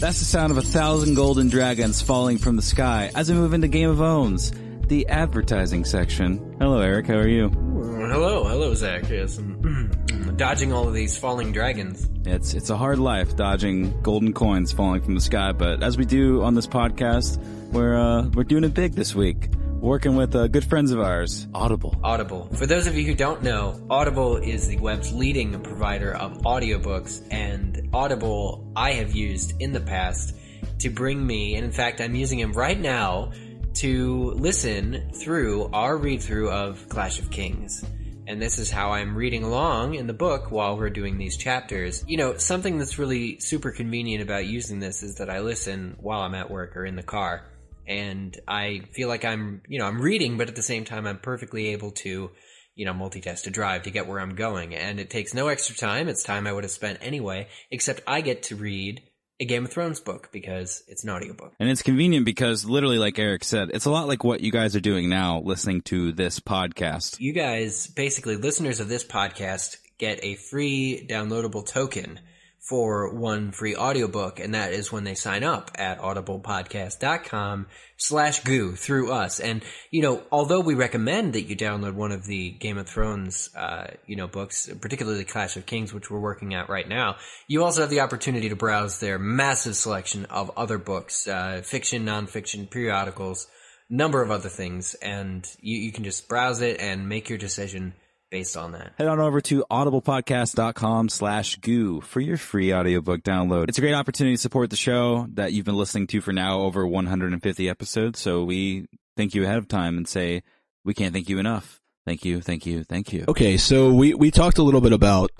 That's 0.00 0.18
the 0.18 0.24
sound 0.24 0.50
of 0.50 0.56
a 0.58 0.62
thousand 0.62 1.14
golden 1.14 1.48
dragons 1.48 2.00
falling 2.02 2.38
from 2.38 2.56
the 2.56 2.62
sky 2.62 3.10
as 3.14 3.30
we 3.30 3.36
move 3.36 3.52
into 3.52 3.68
Game 3.68 3.90
of 3.90 4.00
Owns, 4.00 4.50
the 4.86 5.06
advertising 5.08 5.84
section. 5.84 6.56
Hello, 6.58 6.80
Eric. 6.80 7.06
How 7.06 7.16
are 7.16 7.28
you? 7.28 7.50
Hello, 7.50 8.44
hello, 8.44 8.74
Zach. 8.74 9.08
Yes, 9.10 9.36
I'm 9.38 9.90
dodging 10.40 10.72
all 10.72 10.88
of 10.88 10.94
these 10.94 11.18
falling 11.18 11.52
dragons. 11.52 12.08
It's 12.24 12.54
it's 12.54 12.70
a 12.70 12.76
hard 12.76 12.98
life 12.98 13.36
dodging 13.36 14.00
golden 14.00 14.32
coins 14.32 14.72
falling 14.72 15.02
from 15.02 15.14
the 15.14 15.20
sky, 15.20 15.52
but 15.52 15.82
as 15.82 15.98
we 15.98 16.06
do 16.06 16.42
on 16.42 16.54
this 16.54 16.66
podcast, 16.66 17.36
we're 17.72 17.94
uh, 17.94 18.26
we're 18.32 18.44
doing 18.44 18.64
it 18.64 18.72
big 18.72 18.94
this 18.94 19.14
week. 19.14 19.50
Working 19.80 20.16
with 20.16 20.34
uh, 20.34 20.48
good 20.48 20.64
friends 20.64 20.92
of 20.92 21.00
ours, 21.00 21.46
Audible. 21.52 21.94
Audible. 22.02 22.48
For 22.54 22.64
those 22.64 22.86
of 22.86 22.96
you 22.96 23.04
who 23.04 23.14
don't 23.14 23.42
know, 23.42 23.78
Audible 23.90 24.38
is 24.38 24.66
the 24.66 24.78
web's 24.78 25.12
leading 25.12 25.60
provider 25.60 26.14
of 26.14 26.38
audiobooks, 26.38 27.22
and 27.30 27.90
Audible 27.92 28.72
I 28.74 28.92
have 28.92 29.14
used 29.14 29.60
in 29.60 29.72
the 29.72 29.80
past 29.80 30.34
to 30.78 30.88
bring 30.88 31.26
me, 31.26 31.56
and 31.56 31.66
in 31.66 31.72
fact, 31.72 32.00
I'm 32.00 32.14
using 32.14 32.38
him 32.38 32.52
right 32.54 32.80
now 32.80 33.32
to 33.74 34.30
listen 34.36 35.10
through 35.12 35.68
our 35.74 35.98
read 35.98 36.22
through 36.22 36.50
of 36.50 36.88
Clash 36.88 37.18
of 37.18 37.30
Kings. 37.30 37.84
And 38.30 38.40
this 38.40 38.60
is 38.60 38.70
how 38.70 38.92
I'm 38.92 39.16
reading 39.16 39.42
along 39.42 39.94
in 39.94 40.06
the 40.06 40.12
book 40.12 40.52
while 40.52 40.76
we're 40.76 40.88
doing 40.88 41.18
these 41.18 41.36
chapters. 41.36 42.04
You 42.06 42.16
know, 42.16 42.36
something 42.36 42.78
that's 42.78 42.96
really 42.96 43.40
super 43.40 43.72
convenient 43.72 44.22
about 44.22 44.46
using 44.46 44.78
this 44.78 45.02
is 45.02 45.16
that 45.16 45.28
I 45.28 45.40
listen 45.40 45.96
while 45.98 46.20
I'm 46.20 46.36
at 46.36 46.48
work 46.48 46.76
or 46.76 46.84
in 46.84 46.94
the 46.94 47.02
car 47.02 47.44
and 47.88 48.38
I 48.46 48.82
feel 48.92 49.08
like 49.08 49.24
I'm, 49.24 49.62
you 49.66 49.80
know, 49.80 49.86
I'm 49.86 50.00
reading, 50.00 50.38
but 50.38 50.46
at 50.46 50.54
the 50.54 50.62
same 50.62 50.84
time, 50.84 51.08
I'm 51.08 51.18
perfectly 51.18 51.70
able 51.70 51.90
to, 51.90 52.30
you 52.76 52.86
know, 52.86 52.92
multitask 52.92 53.42
to 53.42 53.50
drive 53.50 53.82
to 53.82 53.90
get 53.90 54.06
where 54.06 54.20
I'm 54.20 54.36
going. 54.36 54.76
And 54.76 55.00
it 55.00 55.10
takes 55.10 55.34
no 55.34 55.48
extra 55.48 55.74
time. 55.74 56.06
It's 56.06 56.22
time 56.22 56.46
I 56.46 56.52
would 56.52 56.62
have 56.62 56.70
spent 56.70 57.00
anyway, 57.02 57.48
except 57.72 58.00
I 58.06 58.20
get 58.20 58.44
to 58.44 58.54
read 58.54 59.02
a 59.40 59.46
Game 59.46 59.64
of 59.64 59.72
Thrones 59.72 60.00
book 60.00 60.28
because 60.30 60.84
it's 60.86 61.02
an 61.02 61.10
audiobook. 61.10 61.54
And 61.58 61.70
it's 61.70 61.82
convenient 61.82 62.26
because 62.26 62.64
literally, 62.66 62.98
like 62.98 63.18
Eric 63.18 63.42
said, 63.42 63.70
it's 63.72 63.86
a 63.86 63.90
lot 63.90 64.06
like 64.06 64.22
what 64.22 64.42
you 64.42 64.52
guys 64.52 64.76
are 64.76 64.80
doing 64.80 65.08
now, 65.08 65.40
listening 65.40 65.80
to 65.82 66.12
this 66.12 66.38
podcast. 66.38 67.18
You 67.18 67.32
guys, 67.32 67.86
basically, 67.86 68.36
listeners 68.36 68.80
of 68.80 68.88
this 68.88 69.04
podcast, 69.04 69.78
get 69.98 70.20
a 70.22 70.34
free 70.34 71.06
downloadable 71.08 71.66
token 71.66 72.20
for 72.68 73.14
one 73.14 73.52
free 73.52 73.74
audiobook, 73.74 74.38
and 74.38 74.54
that 74.54 74.72
is 74.72 74.92
when 74.92 75.04
they 75.04 75.14
sign 75.14 75.42
up 75.42 75.70
at 75.76 75.98
audiblepodcast.com 75.98 77.66
slash 77.96 78.44
goo 78.44 78.76
through 78.76 79.10
us. 79.10 79.40
And, 79.40 79.62
you 79.90 80.02
know, 80.02 80.22
although 80.30 80.60
we 80.60 80.74
recommend 80.74 81.32
that 81.32 81.48
you 81.48 81.56
download 81.56 81.94
one 81.94 82.12
of 82.12 82.26
the 82.26 82.50
Game 82.50 82.76
of 82.76 82.86
Thrones, 82.86 83.48
uh, 83.56 83.88
you 84.06 84.14
know, 84.14 84.26
books, 84.26 84.68
particularly 84.80 85.18
the 85.18 85.24
Clash 85.24 85.56
of 85.56 85.64
Kings, 85.64 85.94
which 85.94 86.10
we're 86.10 86.20
working 86.20 86.54
at 86.54 86.68
right 86.68 86.88
now, 86.88 87.16
you 87.48 87.64
also 87.64 87.80
have 87.80 87.90
the 87.90 88.00
opportunity 88.00 88.50
to 88.50 88.56
browse 88.56 89.00
their 89.00 89.18
massive 89.18 89.74
selection 89.74 90.26
of 90.26 90.50
other 90.56 90.78
books, 90.78 91.26
uh, 91.26 91.62
fiction, 91.64 92.04
nonfiction, 92.04 92.70
periodicals, 92.70 93.46
number 93.88 94.22
of 94.22 94.30
other 94.30 94.48
things, 94.50 94.94
and 94.94 95.48
you, 95.60 95.78
you 95.78 95.92
can 95.92 96.04
just 96.04 96.28
browse 96.28 96.60
it 96.60 96.78
and 96.78 97.08
make 97.08 97.28
your 97.28 97.38
decision 97.38 97.94
based 98.30 98.56
on 98.56 98.72
that. 98.72 98.92
Head 98.96 99.08
on 99.08 99.20
over 99.20 99.40
to 99.42 99.64
audiblepodcast.com 99.70 101.08
slash 101.08 101.56
goo 101.56 102.00
for 102.00 102.20
your 102.20 102.36
free 102.36 102.72
audiobook 102.72 103.22
download. 103.22 103.68
It's 103.68 103.78
a 103.78 103.80
great 103.80 103.94
opportunity 103.94 104.36
to 104.36 104.40
support 104.40 104.70
the 104.70 104.76
show 104.76 105.26
that 105.34 105.52
you've 105.52 105.66
been 105.66 105.76
listening 105.76 106.06
to 106.08 106.20
for 106.20 106.32
now 106.32 106.60
over 106.60 106.86
150 106.86 107.68
episodes. 107.68 108.20
So 108.20 108.44
we 108.44 108.86
thank 109.16 109.34
you 109.34 109.44
ahead 109.44 109.58
of 109.58 109.68
time 109.68 109.96
and 109.96 110.08
say 110.08 110.42
we 110.84 110.94
can't 110.94 111.12
thank 111.12 111.28
you 111.28 111.38
enough. 111.38 111.80
Thank 112.06 112.24
you, 112.24 112.40
thank 112.40 112.64
you, 112.66 112.84
thank 112.84 113.12
you. 113.12 113.24
Okay, 113.28 113.56
so 113.56 113.92
we, 113.92 114.14
we 114.14 114.30
talked 114.30 114.58
a 114.58 114.62
little 114.62 114.80
bit 114.80 114.92
about 114.92 115.30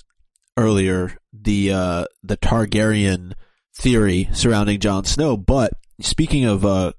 earlier 0.57 1.17
the 1.33 1.71
uh, 1.71 2.05
the 2.23 2.37
Targaryen 2.37 3.33
theory 3.73 4.29
surrounding 4.33 4.79
Jon 4.79 5.05
Snow, 5.05 5.37
but 5.37 5.73
speaking 6.01 6.45
of 6.45 6.65
uh, 6.65 6.93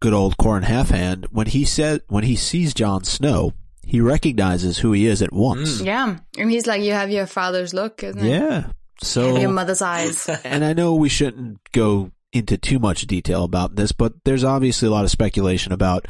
good 0.00 0.12
old 0.12 0.36
Qhorin 0.36 0.64
Halfhand, 0.64 1.26
when 1.30 1.46
he 1.46 1.64
said 1.64 2.02
when 2.08 2.24
he 2.24 2.36
sees 2.36 2.74
Jon 2.74 3.04
Snow, 3.04 3.52
he 3.84 4.00
recognizes 4.00 4.78
who 4.78 4.92
he 4.92 5.06
is 5.06 5.22
at 5.22 5.32
once. 5.32 5.80
Yeah, 5.80 6.18
and 6.38 6.50
he's 6.50 6.66
like, 6.66 6.82
"You 6.82 6.92
have 6.92 7.10
your 7.10 7.26
father's 7.26 7.74
look, 7.74 8.02
isn't 8.02 8.24
it? 8.24 8.28
Yeah. 8.28 8.66
So 9.02 9.32
Have 9.32 9.42
your 9.42 9.50
mother's 9.50 9.82
eyes." 9.82 10.28
and 10.44 10.64
I 10.64 10.72
know 10.72 10.94
we 10.94 11.08
shouldn't 11.08 11.58
go 11.72 12.12
into 12.32 12.56
too 12.56 12.78
much 12.78 13.06
detail 13.06 13.42
about 13.44 13.76
this, 13.76 13.92
but 13.92 14.12
there's 14.24 14.44
obviously 14.44 14.86
a 14.88 14.90
lot 14.90 15.04
of 15.04 15.10
speculation 15.10 15.72
about 15.72 16.06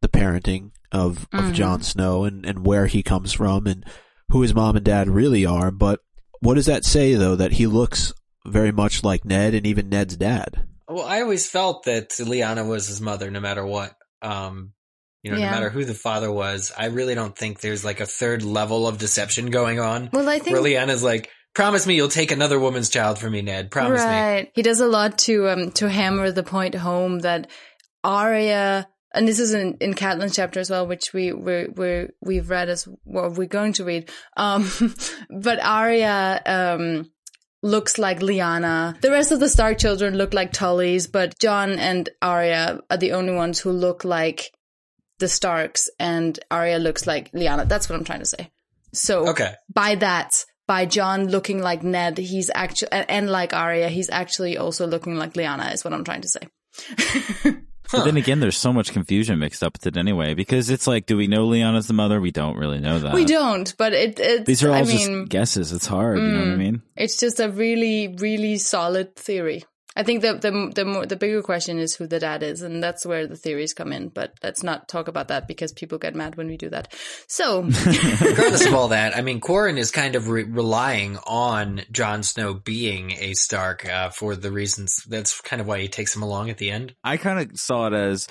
the 0.00 0.08
parenting 0.08 0.70
of, 0.92 1.28
of 1.32 1.44
Mhm. 1.46 1.52
Jon 1.52 1.82
Snow 1.82 2.24
and, 2.24 2.46
and 2.46 2.64
where 2.66 2.86
he 2.86 3.02
comes 3.02 3.32
from 3.32 3.66
and 3.66 3.84
who 4.30 4.40
his 4.42 4.54
mom 4.54 4.76
and 4.76 4.84
dad 4.84 5.08
really 5.10 5.44
are. 5.44 5.70
But 5.70 6.00
what 6.40 6.54
does 6.54 6.66
that 6.66 6.84
say, 6.86 7.14
though, 7.14 7.36
that 7.36 7.52
he 7.52 7.66
looks 7.66 8.14
very 8.46 8.72
much 8.72 9.04
like 9.04 9.24
Ned 9.26 9.52
and 9.52 9.66
even 9.66 9.90
Ned's 9.90 10.16
dad? 10.16 10.64
Well, 10.88 11.04
I 11.04 11.20
always 11.20 11.46
felt 11.46 11.84
that 11.84 12.08
Lyanna 12.10 12.66
was 12.66 12.88
his 12.88 13.00
mother, 13.00 13.30
no 13.30 13.40
matter 13.40 13.64
what. 13.66 13.94
Um, 14.22 14.72
you 15.22 15.30
know, 15.30 15.36
Yeah. 15.38 15.46
no 15.46 15.50
matter 15.52 15.70
who 15.70 15.84
the 15.84 15.94
father 15.94 16.30
was. 16.32 16.72
I 16.76 16.86
really 16.86 17.14
don't 17.14 17.36
think 17.36 17.60
there's 17.60 17.84
like 17.84 18.00
a 18.00 18.06
third 18.06 18.42
level 18.42 18.86
of 18.86 18.98
deception 18.98 19.50
going 19.50 19.78
on. 19.80 20.10
Well, 20.12 20.28
I 20.28 20.38
think 20.38 20.54
where 20.58 20.62
Lyanna's 20.64 21.02
like, 21.02 21.28
"Promise 21.54 21.86
me 21.86 21.94
you'll 21.94 22.08
take 22.08 22.30
another 22.32 22.58
woman's 22.58 22.88
child 22.88 23.18
for 23.18 23.28
me, 23.28 23.42
Ned. 23.42 23.70
Promise 23.70 24.00
me." 24.00 24.06
right. 24.06 24.50
He 24.54 24.62
does 24.62 24.80
a 24.80 24.86
lot 24.86 25.18
to 25.18 25.48
um 25.48 25.70
to 25.72 25.88
hammer 25.88 26.30
the 26.32 26.42
point 26.42 26.74
home 26.74 27.20
that 27.20 27.50
Arya, 28.02 28.88
and 29.14 29.28
this 29.28 29.38
is 29.38 29.52
in 29.52 29.76
in 29.80 29.94
Catelyn's 29.94 30.34
chapter 30.36 30.60
as 30.60 30.70
well, 30.70 30.86
which 30.86 31.12
we 31.12 31.32
we 31.32 31.66
we 31.76 32.06
we've 32.22 32.48
read 32.50 32.68
as 32.68 32.88
well. 33.04 33.30
We're 33.30 33.46
going 33.46 33.74
to 33.74 33.84
read. 33.84 34.10
Um, 34.36 34.70
but 35.30 35.62
Arya 35.62 36.40
um 36.46 37.10
looks 37.62 37.98
like 37.98 38.20
Lyanna. 38.20 38.98
The 39.02 39.10
rest 39.10 39.32
of 39.32 39.40
the 39.40 39.48
Stark 39.48 39.76
children 39.78 40.16
look 40.16 40.32
like 40.32 40.52
Tullys, 40.52 41.10
but 41.12 41.38
Jon 41.38 41.78
and 41.78 42.08
Arya 42.22 42.80
are 42.90 42.96
the 42.96 43.12
only 43.12 43.34
ones 43.34 43.60
who 43.60 43.70
look 43.70 44.02
like 44.04 44.50
the 45.20 45.28
Starks, 45.28 45.88
and 46.00 46.38
Arya 46.50 46.78
looks 46.78 47.06
like 47.06 47.30
Lyanna. 47.32 47.68
That's 47.68 47.88
what 47.88 47.96
I'm 47.96 48.04
trying 48.04 48.20
to 48.20 48.26
say. 48.26 48.50
So 48.92 49.28
Okay. 49.28 49.54
by 49.72 49.94
that, 49.96 50.44
by 50.66 50.86
Jon 50.86 51.28
looking 51.28 51.62
like 51.62 51.82
Ned, 51.84 52.18
he's 52.18 52.50
actually 52.54 52.90
and, 52.92 53.08
and 53.10 53.30
like 53.30 53.54
Arya, 53.54 53.88
he's 53.88 54.10
actually 54.10 54.58
also 54.58 54.86
looking 54.86 55.14
like 55.16 55.34
Lyanna. 55.34 55.72
Is 55.72 55.84
what 55.84 55.92
I'm 55.94 56.04
trying 56.04 56.22
to 56.22 56.28
say. 56.28 56.40
But 57.92 58.04
then 58.04 58.16
again, 58.16 58.38
there's 58.38 58.56
so 58.56 58.72
much 58.72 58.92
confusion 58.92 59.40
mixed 59.40 59.64
up 59.64 59.72
with 59.72 59.84
it 59.84 59.96
anyway, 59.96 60.34
because 60.34 60.70
it's 60.70 60.86
like, 60.86 61.06
do 61.06 61.16
we 61.16 61.26
know 61.26 61.48
Lyanna's 61.48 61.88
the 61.88 61.92
mother? 61.92 62.20
We 62.20 62.30
don't 62.30 62.56
really 62.56 62.78
know 62.78 63.00
that. 63.00 63.12
we 63.12 63.24
don't, 63.24 63.74
but 63.78 63.92
it. 63.92 64.20
It's, 64.20 64.44
These 64.46 64.62
are 64.62 64.68
all 64.68 64.74
I 64.76 64.84
just 64.84 65.08
mean, 65.08 65.24
guesses. 65.24 65.72
It's 65.72 65.86
hard. 65.86 66.18
You 66.18 66.28
know 66.28 66.38
what 66.38 66.48
I 66.50 66.52
Mm. 66.52 66.58
mean? 66.58 66.82
it's 66.96 67.18
just 67.18 67.40
a 67.40 67.50
really, 67.50 68.14
really 68.18 68.58
solid 68.58 69.16
theory. 69.16 69.64
I 69.96 70.04
think 70.04 70.22
the 70.22 70.34
the 70.34 70.72
the 70.74 70.84
more 70.84 71.04
the 71.04 71.16
bigger 71.16 71.42
question 71.42 71.78
is 71.78 71.94
who 71.94 72.06
the 72.06 72.20
dad 72.20 72.42
is, 72.42 72.62
and 72.62 72.82
that's 72.82 73.04
where 73.04 73.26
the 73.26 73.36
theories 73.36 73.74
come 73.74 73.92
in. 73.92 74.08
But 74.08 74.34
let's 74.42 74.62
not 74.62 74.88
talk 74.88 75.08
about 75.08 75.28
that 75.28 75.48
because 75.48 75.72
people 75.72 75.98
get 75.98 76.14
mad 76.14 76.36
when 76.36 76.46
we 76.46 76.56
do 76.56 76.70
that. 76.70 76.94
So 77.26 77.62
Regardless 78.22 78.66
of 78.66 78.74
all 78.74 78.88
that, 78.96 79.16
I 79.16 79.22
mean, 79.22 79.40
Qhorin 79.40 79.78
is 79.78 79.90
kind 79.90 80.14
of 80.14 80.28
re- 80.28 80.44
relying 80.44 81.18
on 81.26 81.82
Jon 81.90 82.22
Snow 82.22 82.54
being 82.54 83.12
a 83.12 83.34
Stark 83.34 83.88
uh, 83.88 84.10
for 84.10 84.36
the 84.36 84.52
reasons. 84.52 85.02
That's 85.08 85.40
kind 85.40 85.60
of 85.60 85.66
why 85.66 85.80
he 85.80 85.88
takes 85.88 86.14
him 86.14 86.22
along 86.22 86.50
at 86.50 86.58
the 86.58 86.70
end. 86.70 86.94
I 87.02 87.16
kind 87.16 87.50
of 87.50 87.58
saw 87.58 87.88
it 87.88 87.92
as 87.92 88.28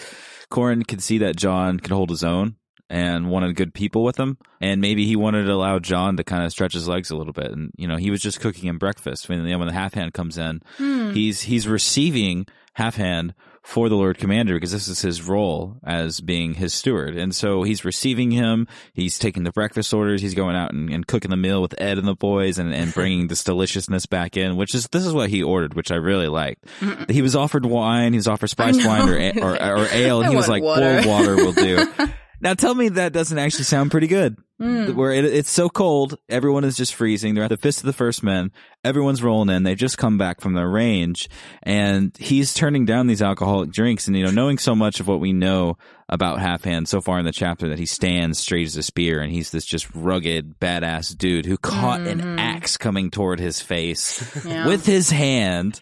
Qhorin 0.49 0.87
could 0.87 1.03
see 1.03 1.19
that 1.19 1.35
Jon 1.35 1.79
could 1.79 1.91
hold 1.91 2.09
his 2.09 2.23
own 2.23 2.55
and 2.89 3.29
wanted 3.29 3.55
good 3.55 3.73
people 3.73 4.03
with 4.03 4.17
him. 4.17 4.37
And 4.61 4.81
maybe 4.81 5.05
he 5.05 5.15
wanted 5.15 5.45
to 5.45 5.53
allow 5.53 5.79
Jon 5.79 6.17
to 6.17 6.23
kind 6.23 6.43
of 6.43 6.51
stretch 6.51 6.73
his 6.73 6.87
legs 6.87 7.11
a 7.11 7.15
little 7.15 7.33
bit. 7.33 7.51
And, 7.51 7.71
you 7.77 7.87
know, 7.87 7.97
he 7.97 8.11
was 8.11 8.21
just 8.21 8.39
cooking 8.39 8.67
him 8.67 8.77
breakfast. 8.77 9.29
When, 9.29 9.43
when 9.43 9.67
the 9.67 9.73
half 9.73 9.93
hand 9.93 10.13
comes 10.13 10.37
in, 10.37 10.61
hmm. 10.77 11.11
he's, 11.11 11.41
he's 11.41 11.67
receiving 11.67 12.47
half 12.73 12.95
hand 12.95 13.33
for 13.61 13.89
the 13.89 13.95
Lord 13.95 14.17
Commander 14.17 14.55
because 14.55 14.71
this 14.71 14.87
is 14.87 15.01
his 15.01 15.21
role 15.21 15.77
as 15.83 16.21
being 16.21 16.55
his 16.55 16.73
steward. 16.73 17.15
And 17.15 17.35
so 17.35 17.61
he's 17.61 17.85
receiving 17.85 18.31
him. 18.31 18.67
He's 18.93 19.19
taking 19.19 19.43
the 19.43 19.51
breakfast 19.51 19.93
orders. 19.93 20.21
He's 20.21 20.33
going 20.33 20.55
out 20.55 20.73
and, 20.73 20.89
and 20.89 21.05
cooking 21.05 21.29
the 21.29 21.37
meal 21.37 21.61
with 21.61 21.79
Ed 21.79 21.99
and 21.99 22.07
the 22.07 22.15
boys 22.15 22.57
and, 22.57 22.73
and 22.73 22.91
bringing 22.93 23.27
this 23.27 23.43
deliciousness 23.43 24.07
back 24.07 24.37
in, 24.37 24.55
which 24.55 24.73
is, 24.73 24.87
this 24.87 25.05
is 25.05 25.13
what 25.13 25.29
he 25.29 25.43
ordered, 25.43 25.75
which 25.75 25.91
I 25.91 25.95
really 25.95 26.27
liked. 26.27 26.65
He 27.09 27.21
was 27.21 27.35
offered 27.35 27.65
wine. 27.65 28.13
He 28.13 28.17
was 28.17 28.27
offered 28.27 28.49
spiced 28.49 28.83
wine 28.83 29.07
or, 29.07 29.43
or, 29.43 29.61
or 29.61 29.87
ale. 29.91 30.21
And 30.29 30.29
he 30.29 30.35
was 30.35 30.49
like, 30.49 30.63
water. 30.63 31.01
boiled 31.03 31.05
water 31.05 31.35
will 31.35 31.53
do. 31.53 31.87
Now 32.41 32.53
tell 32.53 32.73
me 32.75 32.89
that 32.89 33.13
doesn't 33.13 33.37
actually 33.37 33.65
sound 33.65 33.91
pretty 33.91 34.07
good. 34.07 34.37
Mm. 34.61 34.93
Where 34.95 35.11
it, 35.13 35.23
it's 35.23 35.49
so 35.49 35.69
cold, 35.69 36.17
everyone 36.27 36.65
is 36.65 36.75
just 36.75 36.93
freezing. 36.93 37.33
They're 37.33 37.45
at 37.45 37.49
the 37.49 37.55
fist 37.55 37.79
of 37.79 37.85
the 37.85 37.93
first 37.93 38.23
men. 38.23 38.51
Everyone's 38.83 39.23
rolling 39.23 39.49
in. 39.55 39.63
They've 39.63 39.77
just 39.77 39.97
come 39.97 40.17
back 40.17 40.41
from 40.41 40.51
their 40.53 40.67
range, 40.67 41.29
and 41.63 42.13
he's 42.19 42.53
turning 42.53 42.85
down 42.85 43.07
these 43.07 43.21
alcoholic 43.21 43.71
drinks. 43.71 44.07
And 44.07 44.17
you 44.17 44.25
know, 44.25 44.31
knowing 44.31 44.57
so 44.57 44.75
much 44.75 44.99
of 44.99 45.07
what 45.07 45.21
we 45.21 45.31
know 45.31 45.77
about 46.09 46.41
Half 46.41 46.65
Hand 46.65 46.89
so 46.89 46.99
far 46.99 47.19
in 47.19 47.25
the 47.25 47.31
chapter, 47.31 47.69
that 47.69 47.79
he 47.79 47.85
stands 47.85 48.37
straight 48.39 48.67
as 48.67 48.75
a 48.75 48.83
spear, 48.83 49.21
and 49.21 49.31
he's 49.31 49.51
this 49.51 49.65
just 49.65 49.87
rugged, 49.95 50.59
badass 50.59 51.17
dude 51.17 51.45
who 51.45 51.57
caught 51.57 52.01
an 52.01 52.37
axe 52.37 52.75
coming 52.75 53.11
toward 53.11 53.39
his 53.39 53.61
face 53.61 54.43
Yeah. 54.45 54.67
with 54.67 54.85
his 54.85 55.09
hand. 55.09 55.79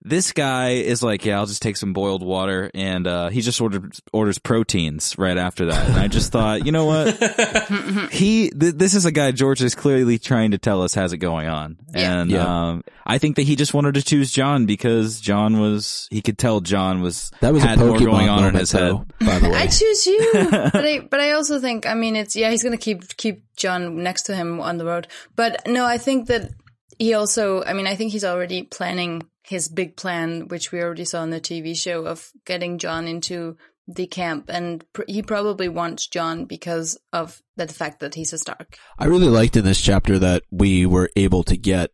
This 0.00 0.30
guy 0.32 0.70
is 0.74 1.02
like, 1.02 1.24
yeah, 1.24 1.38
I'll 1.38 1.46
just 1.46 1.60
take 1.60 1.76
some 1.76 1.92
boiled 1.92 2.22
water, 2.22 2.70
and 2.72 3.04
uh, 3.06 3.28
he 3.30 3.40
just 3.40 3.60
ordered 3.60 3.94
orders 4.12 4.38
proteins 4.38 5.18
right 5.18 5.36
after 5.36 5.66
that. 5.66 5.88
And 5.90 5.98
I 5.98 6.06
just 6.06 6.30
thought, 6.30 6.64
you 6.64 6.70
know 6.72 6.84
what? 6.84 7.16
he 8.12 8.48
th- 8.50 8.74
this 8.74 8.94
is 8.94 9.04
a 9.06 9.10
guy 9.12 9.32
George 9.32 9.60
is 9.60 9.74
clearly 9.74 10.18
trying 10.18 10.52
to 10.52 10.58
tell 10.58 10.82
us 10.82 10.94
has 10.94 11.12
it 11.12 11.18
going 11.18 11.48
on, 11.48 11.78
Yeah. 11.94 12.20
and 12.20 12.30
Yeah. 12.30 12.68
Um, 12.68 12.84
I 13.04 13.18
think 13.18 13.36
that 13.36 13.42
he 13.42 13.56
just 13.56 13.74
wanted 13.74 13.94
to 13.94 14.02
choose 14.02 14.30
Jon 14.30 14.66
because 14.66 15.20
Jon 15.20 15.58
was 15.60 16.06
he 16.10 16.22
could 16.22 16.38
tell 16.38 16.60
Jon 16.60 17.00
was 17.02 17.30
That 17.40 17.52
was 17.52 17.62
had 17.62 17.78
a 17.80 17.84
more 17.86 17.98
going 17.98 18.28
on 18.28 18.38
in 18.38 18.44
moment, 18.44 18.58
his 18.58 18.70
though, 18.72 18.98
head. 18.98 19.26
by 19.26 19.38
the 19.40 19.48
way. 19.50 19.56
I 19.56 19.66
choose 19.66 20.06
you, 20.06 20.30
but 20.34 20.76
I 20.86 21.00
but 21.10 21.18
I 21.20 21.32
also 21.32 21.58
think 21.58 21.86
I 21.86 21.94
mean 21.94 22.14
it's 22.16 22.36
yeah 22.36 22.50
he's 22.50 22.62
gonna 22.62 22.76
keep 22.76 23.16
keep 23.16 23.42
Jon 23.56 24.02
next 24.02 24.22
to 24.24 24.36
him 24.36 24.60
on 24.60 24.76
the 24.78 24.84
road, 24.84 25.08
but 25.36 25.66
no 25.66 25.84
I 25.86 25.98
think 25.98 26.28
that 26.28 26.50
he 26.98 27.14
also 27.14 27.62
I 27.64 27.72
mean 27.72 27.86
I 27.86 27.94
think 27.96 28.12
he's 28.12 28.24
already 28.24 28.62
planning 28.62 29.22
his 29.44 29.68
big 29.68 29.96
plan 29.96 30.48
which 30.48 30.72
we 30.72 30.80
already 30.82 31.04
saw 31.04 31.22
in 31.22 31.30
the 31.30 31.40
TV 31.40 31.76
show 31.76 32.04
of 32.06 32.30
getting 32.44 32.78
Jon 32.78 33.06
into 33.08 33.56
the 33.86 34.06
camp 34.06 34.50
and 34.50 34.84
pr- 34.92 35.02
he 35.08 35.22
probably 35.22 35.68
wants 35.68 36.06
Jon 36.08 36.44
because 36.44 36.98
of 37.12 37.40
the 37.56 37.66
fact 37.66 38.00
that 38.00 38.14
he's 38.14 38.32
a 38.34 38.38
Stark. 38.38 38.76
I 38.98 39.06
really 39.06 39.28
liked 39.28 39.56
in 39.56 39.64
this 39.64 39.80
chapter 39.80 40.18
that 40.18 40.42
we 40.50 40.84
were 40.84 41.08
able 41.16 41.42
to 41.44 41.56
get 41.56 41.92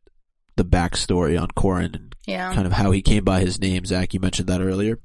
the 0.56 0.64
backstory 0.64 1.40
on 1.40 1.48
Qhorin 1.48 1.94
and 1.94 2.14
Yeah, 2.26 2.52
kind 2.52 2.66
of 2.66 2.72
how 2.72 2.90
he 2.90 3.02
came 3.02 3.22
by 3.24 3.40
his 3.40 3.60
name. 3.60 3.84
Zach, 3.84 4.12
you 4.14 4.20
mentioned 4.20 4.48
that 4.48 4.60
earlier. 4.60 4.98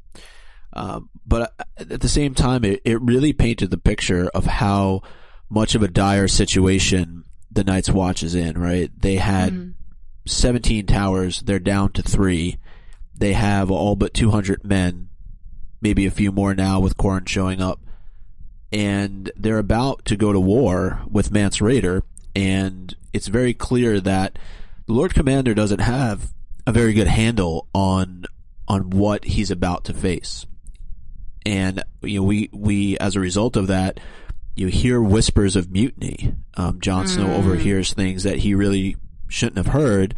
Um, 0.74 1.10
but 1.26 1.54
at 1.78 2.02
the 2.02 2.10
same 2.10 2.34
time, 2.36 2.64
it, 2.64 2.82
it 2.86 3.02
really 3.02 3.34
painted 3.34 3.70
the 3.72 3.78
picture 3.78 4.30
of 4.34 4.46
how 4.46 5.02
much 5.50 5.76
of 5.76 5.84
a 5.84 5.88
dire 5.88 6.28
situation 6.28 7.24
the 7.52 7.64
Night's 7.64 7.90
Watch 7.90 8.22
is 8.24 8.36
in, 8.36 8.58
right? 8.58 8.92
They 9.00 9.16
had 9.16 9.54
Mhm. 9.54 9.74
17 10.30 10.86
towers. 10.86 11.42
They're 11.42 11.60
down 11.60 11.92
to 11.94 12.02
three. 12.02 12.58
They 13.16 13.34
have 13.34 13.70
all 13.70 13.96
but 13.96 14.14
200 14.14 14.64
men, 14.64 15.10
maybe 15.82 16.06
a 16.06 16.12
few 16.12 16.32
more 16.32 16.54
now 16.54 16.80
with 16.80 16.98
Qhorin 16.98 17.28
showing 17.28 17.62
up. 17.62 17.80
And 18.72 19.32
they're 19.36 19.58
about 19.58 20.06
to 20.06 20.16
go 20.16 20.32
to 20.32 20.40
war 20.40 21.02
with 21.10 21.32
Mance 21.32 21.58
Rayder. 21.58 22.04
And 22.36 22.96
it's 23.12 23.28
very 23.28 23.54
clear 23.54 24.00
that 24.00 24.38
the 24.86 24.94
Lord 24.94 25.14
Commander 25.14 25.54
doesn't 25.54 25.82
have 25.82 26.34
a 26.66 26.72
very 26.72 26.94
good 26.94 27.08
handle 27.08 27.68
on, 27.74 28.26
on 28.68 28.92
what 28.92 29.26
he's 29.26 29.52
about 29.52 29.86
to 29.86 29.94
face. 29.94 30.46
And, 31.46 31.84
you 32.02 32.20
know, 32.20 32.26
we, 32.26 32.50
we, 32.54 32.98
as 33.00 33.16
a 33.16 33.20
result 33.20 33.58
of 33.58 33.68
that, 33.68 34.00
you 34.56 34.68
hear 34.68 35.02
whispers 35.02 35.56
of 35.56 35.72
mutiny. 35.72 36.36
Um, 36.56 36.80
Jon 36.80 37.08
Snow 37.08 37.34
overhears 37.34 37.94
things 37.94 38.24
that 38.24 38.38
he 38.40 38.54
really 38.54 38.98
shouldn't 39.30 39.58
have 39.58 39.74
heard. 39.74 40.16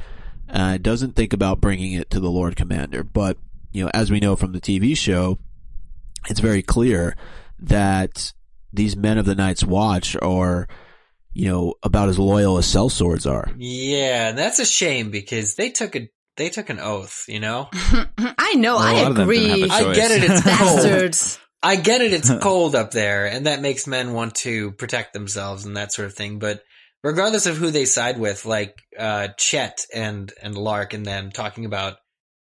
Uh, 0.49 0.77
doesn't 0.77 1.15
think 1.15 1.31
about 1.33 1.61
bringing 1.61 1.93
it 1.93 2.09
to 2.09 2.19
the 2.19 2.29
Lord 2.31 2.55
Commander. 2.55 3.03
But, 3.03 3.37
you 3.71 3.83
know, 3.83 3.91
as 3.93 4.09
we 4.11 4.19
know 4.19 4.35
from 4.35 4.51
the 4.51 4.59
TV 4.59 4.97
show, 4.97 5.37
it's 6.29 6.39
very 6.39 6.61
clear 6.61 7.15
that 7.59 8.33
these 8.73 8.95
men 8.97 9.17
of 9.17 9.25
the 9.25 9.35
Night's 9.35 9.63
Watch 9.63 10.15
are, 10.21 10.67
you 11.33 11.47
know, 11.47 11.75
about 11.83 12.09
as 12.09 12.19
loyal 12.19 12.57
as 12.57 12.65
sellswords 12.65 13.29
are. 13.29 13.49
Yeah, 13.57 14.29
and 14.29 14.37
that's 14.37 14.59
a 14.59 14.65
shame 14.65 15.11
because 15.11 15.55
they 15.55 15.69
took 15.69 15.95
a 15.95 16.09
they 16.37 16.49
took 16.49 16.69
an 16.69 16.79
oath, 16.79 17.25
you 17.27 17.39
know? 17.39 17.69
I 18.17 18.53
know 18.55 18.75
Well, 18.75 18.83
a 18.83 18.89
I 18.89 18.93
lot 19.03 19.11
of 19.11 19.17
them 19.17 19.29
didn't 19.29 19.49
have 19.49 19.57
agree. 19.59 19.69
I 19.69 19.93
get 19.93 20.11
it, 20.11 20.23
it's 20.23 20.41
cold. 20.57 20.77
Bastards. 20.83 21.39
I 21.61 21.75
get 21.75 22.01
it, 22.01 22.13
it's 22.13 22.31
cold 22.41 22.73
up 22.73 22.91
there, 22.91 23.25
and 23.27 23.45
that 23.45 23.61
makes 23.61 23.85
men 23.85 24.13
want 24.13 24.35
to 24.35 24.71
protect 24.71 25.13
themselves 25.13 25.65
and 25.65 25.77
that 25.77 25.91
sort 25.93 26.07
of 26.07 26.13
thing, 26.15 26.39
but 26.39 26.61
regardless 27.03 27.45
of 27.45 27.57
who 27.57 27.71
they 27.71 27.85
side 27.85 28.19
with, 28.19 28.45
like 28.45 28.81
uh 28.97 29.29
Chet 29.37 29.85
and 29.93 30.31
and 30.41 30.57
Lark 30.57 30.93
and 30.93 31.05
them 31.05 31.31
talking 31.31 31.65
about 31.65 31.97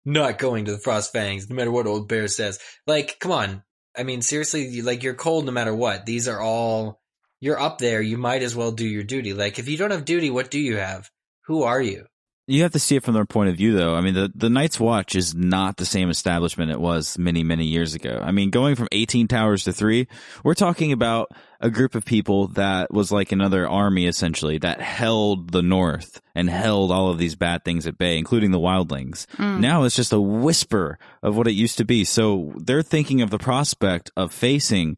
not 0.06 0.38
going 0.38 0.66
to 0.66 0.74
the 0.74 0.80
Frost 0.80 1.14
Fangs, 1.14 1.50
no 1.50 1.56
matter 1.56 1.72
what 1.72 1.88
old 1.88 2.10
bear 2.10 2.28
says. 2.28 2.60
Like, 2.86 3.20
come 3.20 3.32
on. 3.32 3.64
I 3.96 4.04
mean, 4.04 4.22
seriously, 4.22 4.82
like 4.82 5.04
you're 5.04 5.14
cold 5.14 5.46
no 5.46 5.52
matter 5.52 5.74
what. 5.74 6.06
These 6.06 6.28
are 6.28 6.42
all 6.42 7.00
you're 7.40 7.60
up 7.60 7.78
there, 7.78 8.02
you 8.02 8.18
might 8.18 8.42
as 8.42 8.56
well 8.56 8.72
do 8.72 8.88
your 8.88 9.04
duty. 9.04 9.34
Like 9.34 9.60
if 9.60 9.68
you 9.68 9.78
don't 9.78 9.92
have 9.92 10.06
duty, 10.06 10.30
what 10.30 10.50
do 10.50 10.60
you 10.60 10.78
have? 10.78 11.10
Who 11.48 11.64
are 11.64 11.82
you? 11.82 12.06
You 12.46 12.64
have 12.64 12.74
to 12.74 12.80
see 12.80 12.98
it 12.98 13.04
from 13.04 13.14
their 13.14 13.26
point 13.26 13.50
of 13.50 13.56
view, 13.56 13.74
though. 13.74 13.96
I 13.96 14.02
mean, 14.02 14.16
the, 14.16 14.30
the 14.36 14.50
Night's 14.50 14.78
Watch 14.78 15.16
is 15.16 15.34
not 15.34 15.78
the 15.78 15.86
same 15.86 16.10
establishment 16.10 16.72
it 16.72 16.80
was 16.80 17.18
many, 17.18 17.42
many 17.42 17.64
years 17.66 17.94
ago. 17.94 18.22
I 18.22 18.32
mean, 18.32 18.50
going 18.50 18.76
from 18.76 18.90
18 18.92 19.30
towers 19.30 19.64
to 19.64 19.72
three, 19.72 20.10
we're 20.44 20.54
talking 20.54 20.92
about 20.92 21.30
a 21.64 21.72
group 21.72 21.96
of 21.96 22.06
people 22.06 22.50
that 22.50 22.94
was 22.94 23.12
like 23.12 23.32
another 23.32 23.68
army, 23.68 24.06
essentially, 24.06 24.60
that 24.60 24.80
held 24.82 25.52
the 25.52 25.62
North 25.64 26.22
and 26.36 26.50
held 26.50 26.92
all 26.92 27.10
of 27.10 27.18
these 27.18 27.36
bad 27.36 27.64
things 27.64 27.88
at 27.88 27.98
bay, 27.98 28.18
including 28.18 28.52
the 28.52 28.60
wildlings. 28.60 29.26
Mm. 29.38 29.60
Now 29.60 29.84
it's 29.84 29.96
just 29.96 30.12
a 30.14 30.20
whisper 30.22 30.98
of 31.22 31.36
what 31.38 31.48
it 31.48 31.52
used 31.54 31.78
to 31.78 31.86
be. 31.86 32.04
So 32.04 32.54
they're 32.58 32.82
thinking 32.82 33.22
of 33.22 33.30
the 33.30 33.38
prospect 33.38 34.12
of 34.18 34.34
facing 34.34 34.98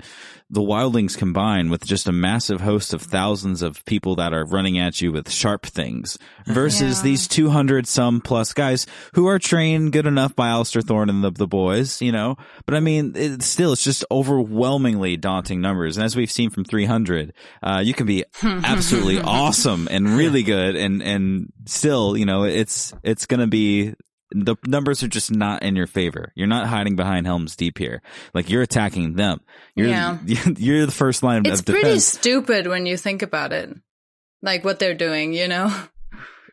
the 0.49 0.62
wildlings 0.62 1.17
combined 1.17 1.71
with 1.71 1.84
just 1.86 2.08
a 2.08 2.12
massive 2.12 2.62
host 2.62 2.93
of 2.93 3.01
thousands 3.01 3.62
of 3.63 3.84
people 3.86 4.15
that 4.15 4.32
are 4.32 4.45
running 4.45 4.78
at 4.78 5.01
you 5.01 5.12
with 5.12 5.30
sharp 5.30 5.65
things 5.65 6.17
versus 6.45 6.99
Yeah. 6.99 7.04
these 7.04 7.28
200 7.28 7.88
some 7.88 8.21
plus 8.21 8.54
guys 8.54 8.86
who 9.15 9.25
are 9.28 9.39
trained 9.39 9.91
good 9.91 10.06
enough 10.06 10.36
by 10.36 10.49
Alliser 10.49 10.84
Thorne 10.84 11.10
and 11.10 11.23
the, 11.23 11.32
the 11.32 11.47
boys, 11.47 11.99
you 12.01 12.12
know, 12.12 12.38
but 12.65 12.75
I 12.75 12.80
mean, 12.80 13.13
it's 13.15 13.47
still, 13.47 13.73
it's 13.73 13.84
just 13.84 14.06
overwhelmingly 14.12 15.17
daunting 15.17 15.62
numbers. 15.62 15.97
And 15.97 16.06
as 16.06 16.15
we've 16.15 16.32
seen 16.32 16.49
from 16.56 16.65
300, 16.65 17.34
uh, 17.62 17.82
you 17.84 17.94
can 17.94 18.08
be 18.08 18.24
absolutely 18.44 19.20
awesome 19.24 19.88
and 19.91 20.10
really 20.18 20.41
good 20.41 20.76
and, 20.76 21.04
and 21.04 21.54
still, 21.65 22.18
you 22.18 22.26
know, 22.26 22.44
it's, 22.44 22.94
it's 23.04 23.28
going 23.28 23.41
to 23.41 23.48
be 23.48 23.94
the 24.32 24.56
numbers 24.65 25.04
are 25.04 25.08
just 25.08 25.32
not 25.32 25.62
in 25.62 25.76
your 25.76 25.86
favor. 25.86 26.32
You're 26.36 26.48
not 26.48 26.68
hiding 26.68 26.96
behind 26.96 27.28
Helm's 27.28 27.56
Deep 27.56 27.78
here. 27.78 28.02
Like 28.34 28.50
you're 28.50 28.63
attacking 28.63 29.13
them. 29.13 29.41
You're 29.76 29.88
Yeah. 29.88 30.18
you're 30.26 30.86
the 30.86 30.91
first 30.91 31.22
line 31.22 31.46
It's 31.46 31.60
of 31.60 31.65
defense. 31.65 31.84
It's 31.84 31.84
pretty 31.84 32.00
stupid 32.00 32.68
when 32.68 32.86
you 32.86 32.98
think 32.98 33.22
about 33.22 33.54
it. 33.54 33.70
Like 34.41 34.63
what 34.65 34.80
they're 34.80 34.96
doing, 34.96 35.34
you 35.34 35.48
know? 35.48 35.74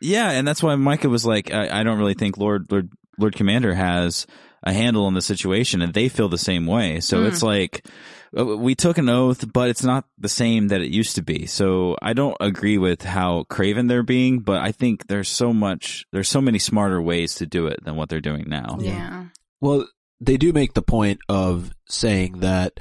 Yeah, 0.03 0.31
and 0.31 0.47
that's 0.47 0.63
why 0.63 0.75
Micah 0.75 1.09
was 1.09 1.25
like, 1.25 1.53
I, 1.53 1.81
I 1.81 1.83
don't 1.85 1.99
really 1.99 2.15
think 2.15 2.37
Lord 2.37 2.67
Lord 2.71 2.91
Lord 3.19 3.37
Commander 3.37 3.73
has 3.73 4.27
a 4.65 4.73
handle 4.73 5.07
on 5.07 5.15
the 5.15 5.23
situation, 5.23 5.81
and 5.81 5.95
they 5.95 6.09
feel 6.09 6.29
the 6.29 6.39
same 6.39 6.67
way. 6.67 7.01
So 7.01 7.25
it's 7.25 7.43
like 7.43 7.87
uh, 7.87 7.91
Uh, 8.37 8.57
we 8.57 8.75
took 8.75 8.99
an 8.99 9.09
oath, 9.09 9.51
but 9.53 9.69
it's 9.69 9.85
not 9.85 10.07
the 10.19 10.29
same 10.29 10.69
that 10.69 10.81
it 10.81 10.91
used 10.91 11.17
to 11.17 11.23
be. 11.23 11.47
So 11.47 11.97
I 12.01 12.13
don't 12.13 12.37
agree 12.41 12.79
with 12.79 13.03
how 13.03 13.45
craven 13.45 13.87
they're 13.87 14.03
being, 14.03 14.41
but 14.41 14.61
I 14.61 14.73
think 14.73 15.07
there's 15.07 15.29
so 15.29 15.53
much, 15.53 16.07
there's 16.13 16.29
so 16.29 16.41
many 16.41 16.59
smarter 16.59 17.01
ways 17.01 17.35
to 17.37 17.47
do 17.47 17.67
it 17.67 17.85
than 17.85 17.97
what 17.97 18.09
they're 18.09 18.21
doing 18.21 18.45
now. 18.49 18.79
Yeah. 18.81 19.27
Well, 19.61 19.87
they 20.21 20.37
do 20.37 20.53
make 20.53 20.75
the 20.75 20.83
point 20.83 21.21
of 21.29 21.73
saying 21.89 22.41
that 22.41 22.81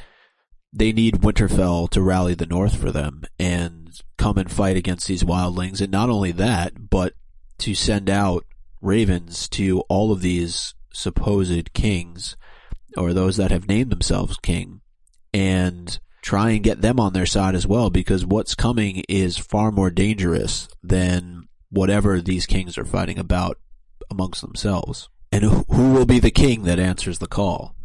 they 0.72 0.94
need 0.94 1.22
Winterfell 1.22 1.90
to 1.90 2.02
rally 2.02 2.34
the 2.34 2.46
North 2.46 2.78
for 2.78 2.92
them 2.92 3.24
and 3.38 3.90
come 4.18 4.38
and 4.38 4.50
fight 4.50 4.78
against 4.78 5.08
these 5.08 5.24
wildlings. 5.24 5.82
And 5.82 5.92
not 5.92 6.10
only 6.10 6.32
that, 6.34 6.90
but 6.90 7.14
to 7.60 7.76
send 7.76 8.10
out 8.10 8.46
ravens 8.82 9.50
to 9.50 9.82
all 9.90 10.12
of 10.12 10.22
these 10.22 10.74
supposed 10.94 11.74
kings 11.74 12.38
or 12.98 13.14
those 13.14 13.38
that 13.38 13.52
have 13.52 13.68
named 13.68 13.92
themselves 13.92 14.38
king 14.42 14.81
and 15.34 16.00
try 16.22 16.52
and 16.52 16.64
get 16.64 16.82
them 16.82 17.00
on 17.00 17.14
their 17.14 17.26
side 17.26 17.56
as 17.56 17.66
well 17.66 17.90
because 17.90 18.26
what's 18.26 18.56
coming 18.56 19.04
is 19.10 19.38
far 19.38 19.72
more 19.72 19.90
dangerous 19.90 20.68
than 20.84 21.48
whatever 21.70 22.22
these 22.22 22.46
kings 22.46 22.78
are 22.78 22.86
fighting 22.86 23.18
about 23.18 23.58
amongst 24.10 24.42
themselves. 24.42 25.10
And 25.32 25.44
who 25.44 25.94
will 25.94 26.06
be 26.06 26.20
the 26.20 26.32
king 26.32 26.64
that 26.64 26.80
answers 26.80 27.20
the 27.20 27.28
call? 27.28 27.76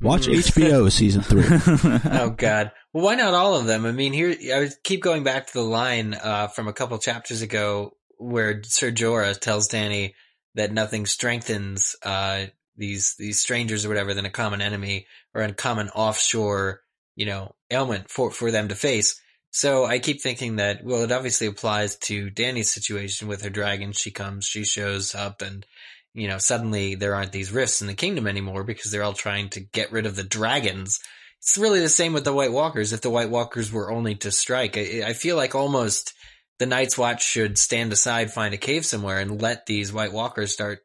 Watch 0.00 0.26
HBO 0.26 0.90
season 0.92 1.22
three. 1.22 1.44
oh 2.12 2.30
God. 2.30 2.72
Well, 2.92 3.04
why 3.04 3.14
not 3.14 3.34
all 3.34 3.56
of 3.56 3.66
them? 3.66 3.86
I 3.86 3.92
mean, 3.92 4.12
here 4.12 4.30
I 4.30 4.68
keep 4.84 5.02
going 5.02 5.24
back 5.24 5.46
to 5.46 5.52
the 5.54 5.62
line 5.62 6.14
uh, 6.14 6.48
from 6.48 6.68
a 6.68 6.72
couple 6.72 6.98
chapters 6.98 7.40
ago 7.40 7.96
where 8.18 8.62
Sir 8.64 8.90
Jorah 8.90 9.38
tells 9.38 9.68
Dany 9.68 10.12
that 10.54 10.72
nothing 10.72 11.06
strengthens 11.06 11.96
uh, 12.02 12.46
these 12.76 13.14
these 13.18 13.40
strangers 13.40 13.84
or 13.84 13.88
whatever 13.88 14.14
than 14.14 14.24
a 14.24 14.30
common 14.30 14.60
enemy 14.60 15.06
or 15.34 15.42
a 15.42 15.52
common 15.52 15.88
offshore, 15.90 16.80
you 17.14 17.26
know, 17.26 17.54
ailment 17.70 18.10
for 18.10 18.30
for 18.30 18.50
them 18.50 18.68
to 18.68 18.74
face. 18.74 19.20
So 19.50 19.84
I 19.84 19.98
keep 19.98 20.22
thinking 20.22 20.56
that 20.56 20.84
well, 20.84 21.02
it 21.02 21.12
obviously 21.12 21.46
applies 21.46 21.96
to 21.96 22.30
Dany's 22.30 22.72
situation 22.72 23.28
with 23.28 23.42
her 23.42 23.50
dragon. 23.50 23.92
She 23.92 24.10
comes, 24.10 24.46
she 24.46 24.64
shows 24.64 25.14
up, 25.14 25.42
and 25.42 25.66
you 26.14 26.28
know, 26.28 26.38
suddenly 26.38 26.94
there 26.94 27.14
aren't 27.14 27.32
these 27.32 27.52
rifts 27.52 27.80
in 27.80 27.86
the 27.86 27.94
kingdom 27.94 28.26
anymore 28.26 28.64
because 28.64 28.90
they're 28.90 29.02
all 29.02 29.12
trying 29.12 29.48
to 29.50 29.60
get 29.60 29.92
rid 29.92 30.06
of 30.06 30.16
the 30.16 30.22
dragons 30.22 31.00
it's 31.42 31.58
really 31.58 31.80
the 31.80 31.88
same 31.88 32.12
with 32.12 32.24
the 32.24 32.32
White 32.32 32.52
Walkers. 32.52 32.92
If 32.92 33.00
the 33.00 33.10
White 33.10 33.28
Walkers 33.28 33.72
were 33.72 33.90
only 33.90 34.14
to 34.16 34.30
strike, 34.30 34.78
I, 34.78 35.02
I 35.06 35.12
feel 35.12 35.36
like 35.36 35.56
almost 35.56 36.14
the 36.60 36.66
Night's 36.66 36.96
Watch 36.96 37.24
should 37.24 37.58
stand 37.58 37.92
aside, 37.92 38.32
find 38.32 38.54
a 38.54 38.58
cave 38.58 38.86
somewhere, 38.86 39.18
and 39.18 39.42
let 39.42 39.66
these 39.66 39.92
White 39.92 40.12
Walkers 40.12 40.52
start, 40.52 40.78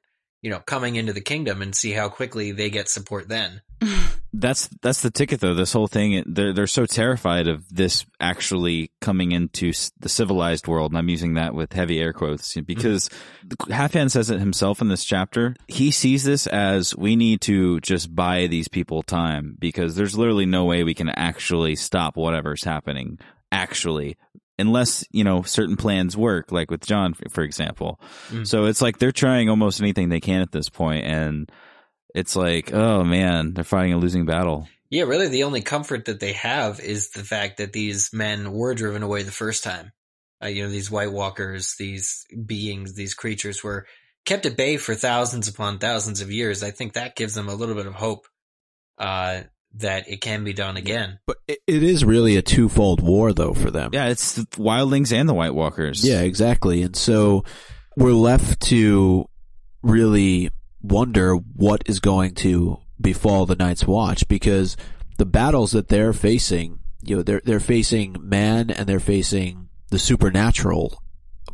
you 0.47 0.53
know, 0.53 0.59
coming 0.59 0.95
into 0.95 1.11
the 1.11 1.19
kingdom 1.19 1.61
and 1.61 1.75
see 1.75 1.91
how 1.91 2.07
quickly 2.07 2.53
they 2.53 2.69
get 2.69 2.87
support 2.87 3.27
then. 3.27 3.61
That's 4.33 4.69
that's 4.81 5.01
the 5.01 5.09
ticket 5.09 5.39
though. 5.39 5.55
This 5.55 5.73
whole 5.73 5.87
thing, 5.87 6.23
they're 6.27 6.53
they're 6.53 6.67
so 6.67 6.85
terrified 6.85 7.47
of 7.47 7.67
this 7.69 8.05
actually 8.19 8.91
coming 9.01 9.31
into 9.31 9.73
the 9.99 10.09
civilized 10.09 10.67
world, 10.67 10.91
and 10.91 10.97
I'm 10.97 11.09
using 11.09 11.35
that 11.35 11.55
with 11.55 11.73
heavy 11.73 11.99
air 11.99 12.13
quotes 12.13 12.51
mm-hmm. 12.51 12.61
because 12.61 13.09
Halfhand 13.63 14.11
says 14.11 14.29
it 14.29 14.39
himself 14.39 14.79
in 14.79 14.89
this 14.89 15.05
chapter. 15.05 15.55
He 15.67 15.89
sees 15.89 16.23
this 16.23 16.45
as 16.45 16.95
we 16.95 17.15
need 17.15 17.41
to 17.41 17.79
just 17.79 18.13
buy 18.13 18.45
these 18.45 18.67
people 18.67 19.01
time 19.01 19.55
because 19.59 19.95
there's 19.95 20.17
literally 20.17 20.45
no 20.45 20.65
way 20.65 20.83
we 20.83 20.93
can 20.93 21.09
actually 21.09 21.75
stop 21.75 22.15
whatever's 22.15 22.63
happening. 22.63 23.17
Actually, 23.51 24.17
unless 24.59 25.05
you 25.11 25.23
know 25.23 25.41
certain 25.43 25.77
plans 25.77 26.15
work, 26.17 26.51
like 26.51 26.71
with 26.71 26.85
Jon, 26.85 27.13
for, 27.29 27.43
example. 27.43 27.99
Mm. 28.29 28.47
So 28.47 28.65
it's 28.65 28.81
like 28.81 28.99
they're 28.99 29.11
trying 29.11 29.49
almost 29.49 29.81
anything 29.81 30.09
they 30.09 30.19
can 30.19 30.41
at 30.41 30.51
this 30.51 30.69
point, 30.69 31.05
and 31.05 31.51
it's 32.15 32.35
like, 32.35 32.73
oh 32.73 33.03
man, 33.03 33.53
they're 33.53 33.63
fighting 33.63 33.93
a 33.93 33.97
losing 33.97 34.25
battle. 34.25 34.67
Yeah, 34.89 35.03
really, 35.03 35.27
the 35.27 35.43
only 35.43 35.61
comfort 35.61 36.05
that 36.05 36.19
they 36.19 36.33
have 36.33 36.79
is 36.79 37.09
the 37.09 37.23
fact 37.23 37.57
that 37.57 37.73
these 37.73 38.13
men 38.13 38.51
were 38.51 38.73
driven 38.73 39.03
away 39.03 39.23
the 39.23 39.31
first 39.31 39.63
time. 39.63 39.91
Uh, 40.41 40.47
you 40.47 40.63
know, 40.63 40.69
these 40.69 40.91
White 40.91 41.11
Walkers, 41.11 41.75
these 41.77 42.25
beings, 42.45 42.93
these 42.93 43.13
creatures 43.13 43.63
were 43.63 43.85
kept 44.25 44.45
at 44.45 44.55
bay 44.55 44.77
for 44.77 44.93
thousands 44.93 45.47
upon 45.47 45.79
thousands 45.79 46.21
of 46.21 46.31
years. 46.31 46.63
I 46.63 46.71
think 46.71 46.93
that 46.93 47.15
gives 47.15 47.33
them 47.33 47.49
a 47.49 47.55
little 47.55 47.75
bit 47.75 47.87
of 47.87 47.95
hope 47.95 48.27
uh, 48.97 49.41
that 49.79 50.07
it 50.09 50.21
can 50.21 50.43
be 50.43 50.53
done 50.53 50.77
again. 50.77 51.19
But 51.25 51.37
it, 51.47 51.59
it 51.67 51.83
is 51.83 52.03
really 52.03 52.35
a 52.37 52.41
twofold 52.41 53.01
war, 53.01 53.33
though, 53.33 53.53
for 53.53 53.71
them. 53.71 53.91
Yeah, 53.93 54.07
it's 54.07 54.35
the 54.35 54.45
wildlings 54.57 55.11
and 55.11 55.27
the 55.27 55.33
White 55.33 55.53
Walkers. 55.53 56.03
Yeah, 56.03 56.21
exactly. 56.21 56.81
And 56.81 56.95
so 56.95 57.43
we're 57.95 58.11
left 58.11 58.61
to 58.67 59.29
really 59.81 60.49
wonder 60.81 61.35
what 61.35 61.83
is 61.85 61.99
going 61.99 62.35
to 62.35 62.79
befall 62.99 63.45
the 63.45 63.55
Night's 63.55 63.85
Watch 63.85 64.27
because 64.27 64.77
the 65.17 65.25
battles 65.25 65.71
that 65.71 65.87
they're 65.87 66.13
facing, 66.13 66.79
you 67.03 67.17
know, 67.17 67.23
they're 67.23 67.41
they're 67.43 67.59
facing 67.59 68.15
man 68.19 68.69
and 68.69 68.87
they're 68.87 68.99
facing 68.99 69.69
the 69.89 69.99
supernatural 69.99 71.01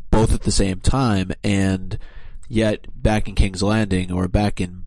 both 0.10 0.34
at 0.34 0.42
the 0.42 0.52
same 0.52 0.80
time 0.80 1.32
and 1.44 1.98
yet 2.48 2.86
back 2.96 3.28
in 3.28 3.36
King's 3.36 3.64
Landing 3.64 4.12
or 4.12 4.28
back 4.28 4.62
in 4.62 4.86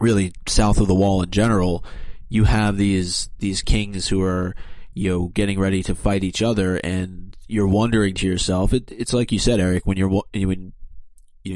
really 0.00 0.32
south 0.46 0.80
of 0.80 0.88
the 0.88 0.94
wall 0.94 1.22
in 1.22 1.30
general, 1.30 1.84
you 2.30 2.44
have 2.44 2.78
these 2.78 3.28
these 3.38 3.60
kings 3.60 4.08
who 4.08 4.22
are 4.22 4.54
you 4.94 5.10
know 5.10 5.28
getting 5.28 5.60
ready 5.60 5.82
to 5.82 5.94
fight 5.94 6.24
each 6.24 6.40
other 6.40 6.76
and 6.76 7.36
you're 7.46 7.68
wondering 7.68 8.14
to 8.14 8.26
yourself 8.26 8.72
it, 8.72 8.90
it's 8.90 9.12
like 9.12 9.30
you 9.30 9.38
said 9.38 9.60
Eric 9.60 9.84
when 9.84 9.98
you're 9.98 10.08
when 10.08 10.24
you 10.32 10.46
know 10.46 10.72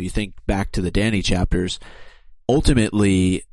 you 0.02 0.10
think 0.10 0.34
back 0.46 0.72
to 0.72 0.82
the 0.82 0.90
Dany 0.90 1.24
chapters 1.24 1.78
ultimately 2.48 3.44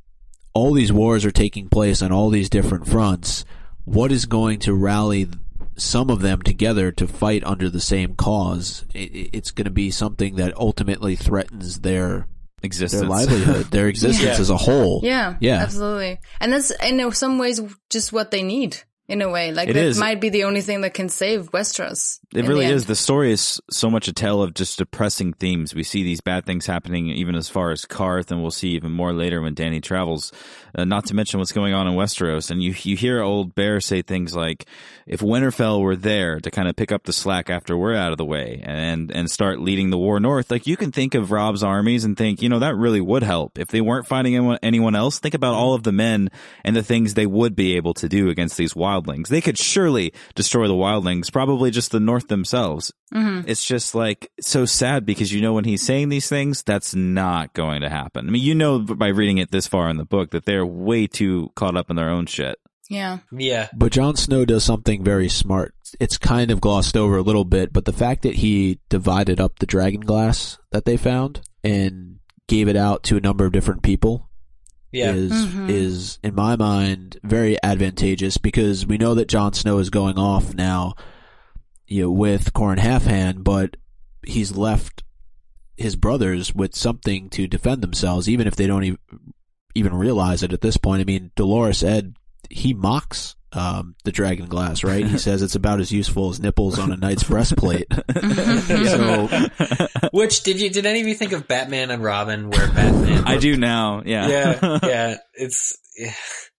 all 0.54 0.72
these 0.72 0.92
wars 0.92 1.24
are 1.24 1.30
taking 1.30 1.68
place 1.68 2.02
on 2.02 2.12
all 2.12 2.30
these 2.30 2.50
different 2.50 2.86
fronts. 2.86 3.44
What 3.84 4.12
is 4.12 4.26
going 4.26 4.58
to 4.60 4.74
rally 4.74 5.28
some 5.76 6.10
of 6.10 6.20
them 6.20 6.42
together 6.42 6.92
to 6.92 7.08
fight 7.08 7.42
under 7.44 7.70
the 7.70 7.80
same 7.80 8.14
cause? 8.14 8.84
It, 8.94 9.30
it's 9.32 9.50
going 9.50 9.64
to 9.64 9.70
be 9.70 9.90
something 9.90 10.36
that 10.36 10.56
ultimately 10.56 11.16
threatens 11.16 11.80
their 11.80 12.26
existence. 12.62 13.00
their 13.00 13.08
livelihood 13.10 13.66
their 13.70 13.88
existence 13.92 14.22
Yeah. 14.24 14.40
as 14.40 14.50
a 14.50 14.56
whole 14.56 15.00
Yeah, 15.02 15.36
Yeah. 15.40 15.58
absolutely. 15.62 16.18
And 16.40 16.52
that's 16.52 16.70
in 16.82 17.10
some 17.12 17.38
ways 17.38 17.60
just 17.90 18.12
what 18.12 18.30
they 18.30 18.42
need 18.42 18.78
in 19.12 19.20
a 19.20 19.28
way. 19.28 19.52
Like 19.52 19.68
It 19.68 19.74
that 19.74 19.84
is. 19.84 19.98
might 19.98 20.20
be 20.20 20.30
the 20.30 20.44
only 20.44 20.62
thing 20.62 20.80
that 20.80 20.94
can 20.94 21.08
save 21.10 21.50
Westeros. 21.52 22.18
It 22.34 22.46
really 22.46 22.66
the 22.66 22.72
is. 22.72 22.86
The 22.86 22.96
story 22.96 23.30
is 23.30 23.60
so 23.70 23.90
much 23.90 24.08
a 24.08 24.12
tale 24.14 24.42
of 24.42 24.54
just 24.54 24.78
depressing 24.78 25.34
themes. 25.34 25.74
We 25.74 25.82
see 25.82 26.02
these 26.02 26.22
bad 26.22 26.46
things 26.46 26.64
happening 26.64 27.08
even 27.08 27.34
as 27.34 27.48
far 27.50 27.70
as 27.72 27.84
Qarth, 27.84 28.30
and 28.30 28.40
we'll 28.40 28.50
see 28.50 28.70
even 28.70 28.90
more 28.90 29.12
later 29.12 29.42
when 29.42 29.54
Dany 29.54 29.82
travels. 29.82 30.32
Uh, 30.74 30.84
not 30.84 31.04
to 31.06 31.14
mention 31.14 31.38
what's 31.38 31.52
going 31.52 31.74
on 31.74 31.86
in 31.86 31.92
Westeros. 31.92 32.50
And 32.50 32.62
you 32.62 32.74
you 32.82 32.96
hear 32.96 33.20
old 33.20 33.54
Bear 33.54 33.78
say 33.82 34.00
things 34.00 34.34
like, 34.34 34.64
"If 35.06 35.20
Winterfell 35.20 35.82
were 35.82 35.96
there 35.96 36.40
to 36.40 36.50
kind 36.50 36.66
of 36.68 36.74
pick 36.76 36.90
up 36.90 37.04
the 37.04 37.12
slack 37.12 37.50
after 37.50 37.76
we're 37.76 37.94
out 37.94 38.12
of 38.12 38.16
the 38.18 38.24
way 38.24 38.62
and 38.64 39.10
and 39.10 39.30
start 39.30 39.60
leading 39.60 39.90
the 39.90 39.98
war 39.98 40.18
north, 40.18 40.50
like 40.50 40.66
you 40.66 40.78
can 40.78 40.90
think 40.90 41.14
of 41.14 41.30
Robb's 41.30 41.62
armies 41.62 42.04
and 42.04 42.16
think, 42.16 42.40
you 42.40 42.48
know, 42.48 42.60
that 42.60 42.74
really 42.76 43.02
would 43.02 43.22
help. 43.22 43.58
If 43.58 43.68
they 43.68 43.82
weren't 43.82 44.06
fighting 44.06 44.34
anyone, 44.34 44.58
anyone 44.62 44.94
else, 44.96 45.18
think 45.18 45.34
about 45.34 45.52
all 45.52 45.74
of 45.74 45.82
the 45.82 45.92
men 45.92 46.30
and 46.64 46.74
the 46.74 46.82
things 46.82 47.12
they 47.12 47.26
would 47.26 47.54
be 47.54 47.76
able 47.76 47.92
to 47.94 48.08
do 48.08 48.30
against 48.30 48.56
these 48.56 48.74
wildlings. 49.02 49.28
They 49.28 49.40
could 49.40 49.58
surely 49.58 50.12
destroy 50.34 50.68
the 50.68 50.74
wildlings, 50.74 51.32
probably 51.32 51.70
just 51.70 51.90
the 51.90 52.00
north 52.00 52.28
themselves. 52.28 52.92
Mm-hmm. 53.12 53.48
It's 53.48 53.64
just 53.64 53.94
like 53.94 54.30
so 54.40 54.64
sad 54.64 55.04
because 55.06 55.32
you 55.32 55.40
know 55.40 55.52
when 55.52 55.64
he's 55.64 55.82
saying 55.82 56.08
these 56.08 56.28
things, 56.28 56.62
that's 56.62 56.94
not 56.94 57.52
going 57.54 57.82
to 57.82 57.88
happen. 57.88 58.28
I 58.28 58.30
mean, 58.30 58.42
you 58.42 58.54
know 58.54 58.80
by 58.80 59.08
reading 59.08 59.38
it 59.38 59.50
this 59.50 59.66
far 59.66 59.88
in 59.88 59.96
the 59.96 60.04
book 60.04 60.30
that 60.30 60.44
they're 60.44 60.66
way 60.66 61.06
too 61.06 61.50
caught 61.54 61.76
up 61.76 61.90
in 61.90 61.96
their 61.96 62.10
own 62.10 62.26
shit. 62.26 62.58
Yeah. 62.88 63.18
Yeah. 63.30 63.68
But 63.74 63.92
Jon 63.92 64.16
Snow 64.16 64.44
does 64.44 64.64
something 64.64 65.02
very 65.02 65.28
smart. 65.28 65.74
It's 65.98 66.18
kind 66.18 66.50
of 66.50 66.60
glossed 66.60 66.96
over 66.96 67.16
a 67.16 67.22
little 67.22 67.44
bit, 67.44 67.72
but 67.72 67.84
the 67.84 67.92
fact 67.92 68.22
that 68.22 68.36
he 68.36 68.80
divided 68.88 69.40
up 69.40 69.58
the 69.58 69.66
dragon 69.66 70.00
glass 70.00 70.58
that 70.72 70.84
they 70.84 70.96
found 70.96 71.40
and 71.62 72.18
gave 72.48 72.68
it 72.68 72.76
out 72.76 73.02
to 73.04 73.16
a 73.16 73.20
number 73.20 73.46
of 73.46 73.52
different 73.52 73.82
people 73.82 74.28
Yeah. 74.92 75.12
is 75.14 75.32
Mhm. 75.32 75.70
is 75.70 76.18
in 76.22 76.34
my 76.34 76.54
mind 76.56 77.16
very 77.24 77.56
advantageous 77.62 78.36
because 78.36 78.86
we 78.86 78.98
know 78.98 79.14
that 79.14 79.28
Jon 79.28 79.52
Snow 79.54 79.78
is 79.78 79.88
going 79.90 80.18
off 80.18 80.54
now, 80.54 80.94
you 81.86 82.02
know, 82.02 82.10
with 82.10 82.52
Qhorin 82.52 82.78
Halfhand, 82.78 83.42
but 83.42 83.76
he's 84.24 84.52
left 84.56 85.02
his 85.76 85.96
brothers 85.96 86.54
with 86.54 86.76
something 86.76 87.30
to 87.30 87.46
defend 87.48 87.82
themselves, 87.82 88.28
even 88.28 88.46
if 88.46 88.54
they 88.54 88.66
don't 88.66 88.84
even 88.84 88.98
even 89.74 89.94
realize 89.94 90.42
it 90.42 90.52
at 90.52 90.60
this 90.60 90.76
point. 90.76 91.00
I 91.00 91.04
mean, 91.04 91.30
Dolorous 91.36 91.82
Edd 91.82 92.14
he 92.50 92.74
mocks 92.74 93.34
um, 93.52 93.94
the 94.04 94.12
dragon 94.12 94.46
glass, 94.46 94.82
right? 94.82 95.06
He 95.06 95.18
says 95.18 95.42
it's 95.42 95.54
about 95.54 95.80
as 95.80 95.92
useful 95.92 96.30
as 96.30 96.40
nipples 96.40 96.78
on 96.78 96.92
a 96.92 96.96
knight's 96.96 97.24
breastplate. 97.24 97.86
so 98.66 99.28
Which 100.12 100.42
did 100.42 100.60
you 100.60 100.70
did 100.70 100.86
any 100.86 101.00
of 101.00 101.06
you 101.06 101.14
think 101.14 101.32
of 101.32 101.46
Batman 101.46 101.90
and 101.90 102.02
Robin 102.02 102.50
where 102.50 102.68
Batman 102.68 103.24
I 103.26 103.38
do 103.38 103.56
now. 103.56 104.02
Yeah. 104.04 104.28
Yeah, 104.28 104.78
yeah. 104.82 105.16
It's 105.34 105.78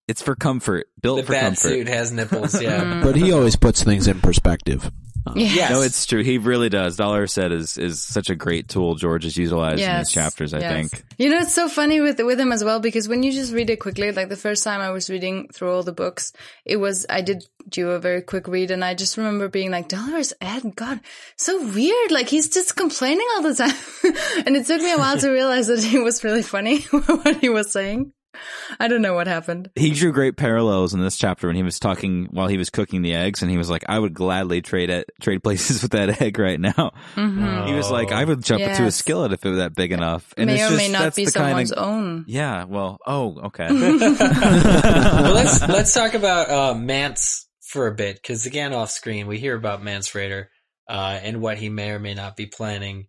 it's 0.07 0.21
for 0.21 0.35
comfort. 0.35 0.87
Built 1.01 1.17
the 1.17 1.23
for 1.23 1.33
bat 1.33 1.43
comfort. 1.43 1.69
suit 1.69 1.87
has 1.87 2.11
nipples, 2.11 2.61
yeah. 2.61 3.01
but 3.03 3.15
he 3.15 3.31
always 3.31 3.55
puts 3.55 3.83
things 3.83 4.07
in 4.07 4.19
perspective. 4.19 4.91
Yeah. 5.35 5.47
Yes. 5.47 5.71
No, 5.71 5.81
it's 5.81 6.05
true. 6.05 6.23
He 6.23 6.37
really 6.37 6.69
does. 6.69 6.97
Dolorous 6.97 7.37
Edd 7.37 7.51
is 7.51 7.77
is 7.77 8.01
such 8.01 8.29
a 8.29 8.35
great 8.35 8.67
tool 8.67 8.95
George 8.95 9.23
has 9.23 9.37
utilized 9.37 9.81
in 9.81 9.97
these 9.97 10.11
chapters. 10.11 10.53
I 10.53 10.59
yes. 10.59 10.91
think. 10.91 11.05
You 11.17 11.29
know, 11.29 11.39
it's 11.39 11.53
so 11.53 11.69
funny 11.69 12.01
with 12.01 12.19
with 12.21 12.39
him 12.39 12.51
as 12.51 12.63
well 12.63 12.79
because 12.79 13.07
when 13.07 13.23
you 13.23 13.31
just 13.31 13.53
read 13.53 13.69
it 13.69 13.77
quickly, 13.77 14.11
like 14.11 14.29
the 14.29 14.35
first 14.35 14.63
time 14.63 14.81
I 14.81 14.91
was 14.91 15.09
reading 15.09 15.47
through 15.53 15.71
all 15.71 15.83
the 15.83 15.93
books, 15.93 16.33
it 16.65 16.77
was 16.77 17.05
I 17.09 17.21
did 17.21 17.45
do 17.69 17.91
a 17.91 17.99
very 17.99 18.21
quick 18.21 18.47
read, 18.47 18.71
and 18.71 18.83
I 18.83 18.95
just 18.95 19.17
remember 19.17 19.47
being 19.47 19.71
like, 19.71 19.87
"Dolorous 19.87 20.33
Edd, 20.41 20.75
God, 20.75 20.99
so 21.37 21.65
weird. 21.67 22.11
Like 22.11 22.27
he's 22.27 22.49
just 22.49 22.75
complaining 22.75 23.27
all 23.35 23.43
the 23.43 23.55
time." 23.55 24.43
and 24.45 24.57
it 24.57 24.65
took 24.65 24.81
me 24.81 24.91
a 24.91 24.97
while 24.97 25.17
to 25.17 25.29
realize 25.29 25.67
that 25.67 25.83
he 25.83 25.99
was 25.99 26.23
really 26.23 26.43
funny 26.43 26.81
what 26.91 27.37
he 27.37 27.49
was 27.49 27.71
saying. 27.71 28.11
I 28.79 28.87
don't 28.87 29.01
know 29.01 29.13
what 29.13 29.27
happened. 29.27 29.69
He 29.75 29.91
drew 29.91 30.11
great 30.11 30.37
parallels 30.37 30.93
in 30.93 31.01
this 31.01 31.17
chapter 31.17 31.47
when 31.47 31.55
he 31.55 31.63
was 31.63 31.79
talking 31.79 32.27
while 32.31 32.47
he 32.47 32.57
was 32.57 32.69
cooking 32.69 33.01
the 33.01 33.13
eggs, 33.13 33.41
and 33.41 33.51
he 33.51 33.57
was 33.57 33.69
like, 33.69 33.83
"I 33.87 33.99
would 33.99 34.13
gladly 34.13 34.61
trade 34.61 34.89
it, 34.89 35.09
trade 35.21 35.43
places 35.43 35.81
with 35.81 35.91
that 35.91 36.21
egg 36.21 36.39
right 36.39 36.59
now." 36.59 36.91
Mm-hmm. 37.15 37.67
He 37.67 37.73
was 37.73 37.89
like, 37.89 38.11
"I 38.11 38.23
would 38.23 38.43
jump 38.43 38.61
into 38.61 38.85
a 38.85 38.91
skillet 38.91 39.33
if 39.33 39.45
it 39.45 39.49
was 39.49 39.57
that 39.59 39.75
big 39.75 39.91
enough." 39.91 40.33
And 40.37 40.47
May 40.47 40.55
it's 40.55 40.63
or 40.63 40.69
just, 40.69 40.77
may 40.77 40.91
not 40.91 41.03
that's 41.03 41.15
be 41.15 41.25
the 41.25 41.31
kind 41.31 41.49
someone's 41.49 41.71
of, 41.71 41.87
own. 41.87 42.25
Yeah. 42.27 42.65
Well. 42.65 42.97
Oh. 43.05 43.39
Okay. 43.45 43.67
well, 43.69 45.33
let's 45.33 45.61
let's 45.67 45.93
talk 45.93 46.13
about 46.13 46.49
uh, 46.49 46.73
Mance 46.75 47.47
for 47.61 47.87
a 47.87 47.95
bit 47.95 48.15
because 48.15 48.45
again, 48.45 48.73
off 48.73 48.91
screen, 48.91 49.27
we 49.27 49.39
hear 49.39 49.55
about 49.55 49.83
Mance 49.83 50.09
Rayder 50.09 50.45
uh, 50.89 51.19
and 51.21 51.41
what 51.41 51.57
he 51.57 51.69
may 51.69 51.91
or 51.91 51.99
may 51.99 52.13
not 52.13 52.35
be 52.35 52.45
planning. 52.45 53.07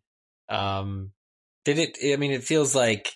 Um, 0.49 1.13
did 1.65 1.79
it? 1.79 1.99
I 2.13 2.17
mean, 2.17 2.33
it 2.33 2.45
feels 2.45 2.75
like 2.75 3.13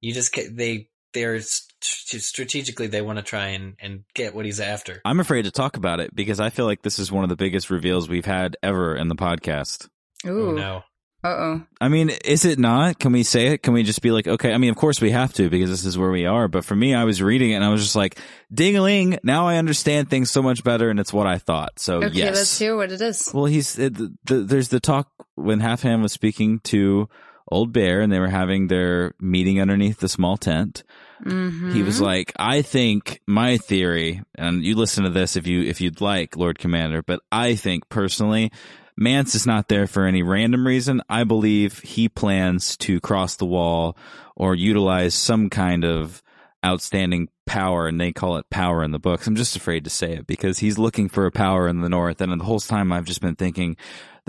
you 0.00 0.12
just 0.12 0.34
ca- 0.34 0.48
they 0.52 0.87
they're 1.14 1.40
st- 1.40 2.22
strategically 2.22 2.86
they 2.86 3.02
want 3.02 3.18
to 3.18 3.22
try 3.24 3.48
and 3.48 3.74
and 3.80 4.04
get 4.14 4.34
what 4.34 4.44
he's 4.44 4.60
after. 4.60 5.00
I'm 5.04 5.20
afraid 5.20 5.42
to 5.42 5.50
talk 5.50 5.76
about 5.76 6.00
it 6.00 6.14
because 6.14 6.40
I 6.40 6.50
feel 6.50 6.66
like 6.66 6.82
this 6.82 6.98
is 6.98 7.10
one 7.12 7.22
of 7.24 7.30
the 7.30 7.36
biggest 7.36 7.70
reveals 7.70 8.08
we've 8.08 8.24
had 8.24 8.56
ever 8.62 8.96
in 8.96 9.08
the 9.08 9.14
podcast. 9.16 9.88
Oh 10.26 10.50
no! 10.52 10.82
Uh 11.24 11.28
oh. 11.28 11.62
I 11.80 11.88
mean, 11.88 12.10
is 12.24 12.44
it 12.44 12.58
not? 12.58 12.98
Can 12.98 13.12
we 13.12 13.22
say 13.22 13.48
it? 13.48 13.62
Can 13.62 13.72
we 13.72 13.82
just 13.82 14.02
be 14.02 14.10
like, 14.10 14.26
okay? 14.28 14.52
I 14.52 14.58
mean, 14.58 14.70
of 14.70 14.76
course 14.76 15.00
we 15.00 15.10
have 15.10 15.32
to 15.34 15.48
because 15.50 15.70
this 15.70 15.84
is 15.84 15.96
where 15.98 16.10
we 16.10 16.26
are. 16.26 16.46
But 16.48 16.64
for 16.64 16.76
me, 16.76 16.94
I 16.94 17.04
was 17.04 17.22
reading 17.22 17.50
it 17.50 17.54
and 17.54 17.64
I 17.64 17.70
was 17.70 17.82
just 17.82 17.96
like, 17.96 18.18
ding-a-ling. 18.52 19.18
Now 19.24 19.48
I 19.48 19.56
understand 19.56 20.10
things 20.10 20.30
so 20.30 20.42
much 20.42 20.62
better, 20.62 20.90
and 20.90 21.00
it's 21.00 21.12
what 21.12 21.26
I 21.26 21.38
thought. 21.38 21.78
So 21.78 22.02
Okay, 22.04 22.14
yes. 22.18 22.36
let's 22.36 22.58
hear 22.58 22.76
what 22.76 22.92
it 22.92 23.00
is. 23.00 23.30
Well, 23.34 23.46
he's 23.46 23.78
it, 23.78 23.94
the, 23.94 24.14
the, 24.24 24.34
there's 24.42 24.68
the 24.68 24.80
talk 24.80 25.08
when 25.34 25.60
Half 25.60 25.82
Hand 25.82 26.02
was 26.02 26.12
speaking 26.12 26.60
to 26.64 27.08
Old 27.50 27.72
Bear, 27.72 28.00
and 28.00 28.12
they 28.12 28.18
were 28.18 28.28
having 28.28 28.68
their 28.68 29.14
meeting 29.20 29.60
underneath 29.60 29.98
the 29.98 30.08
small 30.08 30.36
tent. 30.36 30.84
Mhm. 31.24 31.72
He 31.72 31.82
was 31.82 32.00
like, 32.00 32.32
I 32.38 32.62
think 32.62 33.20
my 33.26 33.56
theory, 33.56 34.22
and 34.36 34.62
you 34.64 34.76
listen 34.76 35.04
to 35.04 35.10
this 35.10 35.36
if 35.36 35.46
you 35.46 35.62
if 35.62 35.80
you'd 35.80 36.00
like, 36.00 36.36
Lord 36.36 36.58
Commander, 36.58 37.02
but 37.02 37.20
I 37.32 37.54
think 37.54 37.88
personally, 37.88 38.52
Mance 38.96 39.34
is 39.34 39.46
not 39.46 39.68
there 39.68 39.86
for 39.86 40.06
any 40.06 40.22
random 40.22 40.66
reason. 40.66 41.02
I 41.08 41.24
believe 41.24 41.80
he 41.80 42.08
plans 42.08 42.76
to 42.78 43.00
cross 43.00 43.36
the 43.36 43.46
wall 43.46 43.96
or 44.36 44.54
utilize 44.54 45.14
some 45.14 45.48
kind 45.50 45.84
of 45.84 46.22
outstanding 46.66 47.28
power, 47.46 47.86
and 47.86 48.00
they 48.00 48.12
call 48.12 48.36
it 48.36 48.50
power 48.50 48.82
in 48.82 48.90
the 48.90 48.98
books. 48.98 49.26
I'm 49.26 49.36
just 49.36 49.56
afraid 49.56 49.84
to 49.84 49.90
say 49.90 50.14
it 50.14 50.26
because 50.26 50.58
he's 50.58 50.78
looking 50.78 51.08
for 51.08 51.26
a 51.26 51.30
power 51.32 51.68
in 51.68 51.80
the 51.80 51.88
north, 51.88 52.20
and 52.20 52.40
the 52.40 52.44
whole 52.44 52.60
time 52.60 52.92
I've 52.92 53.04
just 53.04 53.20
been 53.20 53.36
thinking 53.36 53.76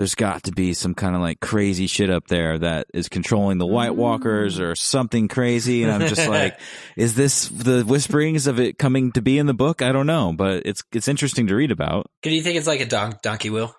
there's 0.00 0.14
got 0.14 0.44
to 0.44 0.50
be 0.52 0.72
some 0.72 0.94
kind 0.94 1.14
of 1.14 1.20
like 1.20 1.40
crazy 1.40 1.86
shit 1.86 2.08
up 2.08 2.26
there 2.26 2.58
that 2.58 2.86
is 2.94 3.10
controlling 3.10 3.58
the 3.58 3.66
White 3.66 3.94
Walkers 3.94 4.58
or 4.58 4.74
something 4.74 5.28
crazy. 5.28 5.82
And 5.82 5.92
I'm 5.92 6.08
just 6.08 6.26
like, 6.38 6.58
is 6.96 7.14
this 7.16 7.48
the 7.48 7.82
whisperings 7.84 8.46
of 8.46 8.58
it 8.58 8.78
coming 8.78 9.12
to 9.12 9.20
be 9.20 9.36
in 9.36 9.44
the 9.44 9.52
book? 9.52 9.82
I 9.82 9.92
don't 9.92 10.06
know, 10.06 10.32
but 10.32 10.62
it's 10.64 10.82
it's 10.92 11.06
interesting 11.06 11.48
to 11.48 11.54
read 11.54 11.70
about. 11.70 12.06
Do 12.22 12.30
you 12.30 12.40
think 12.40 12.56
it's 12.56 12.66
like 12.66 12.80
a 12.80 12.86
don- 12.86 13.18
donkey 13.22 13.50
wheel 13.50 13.76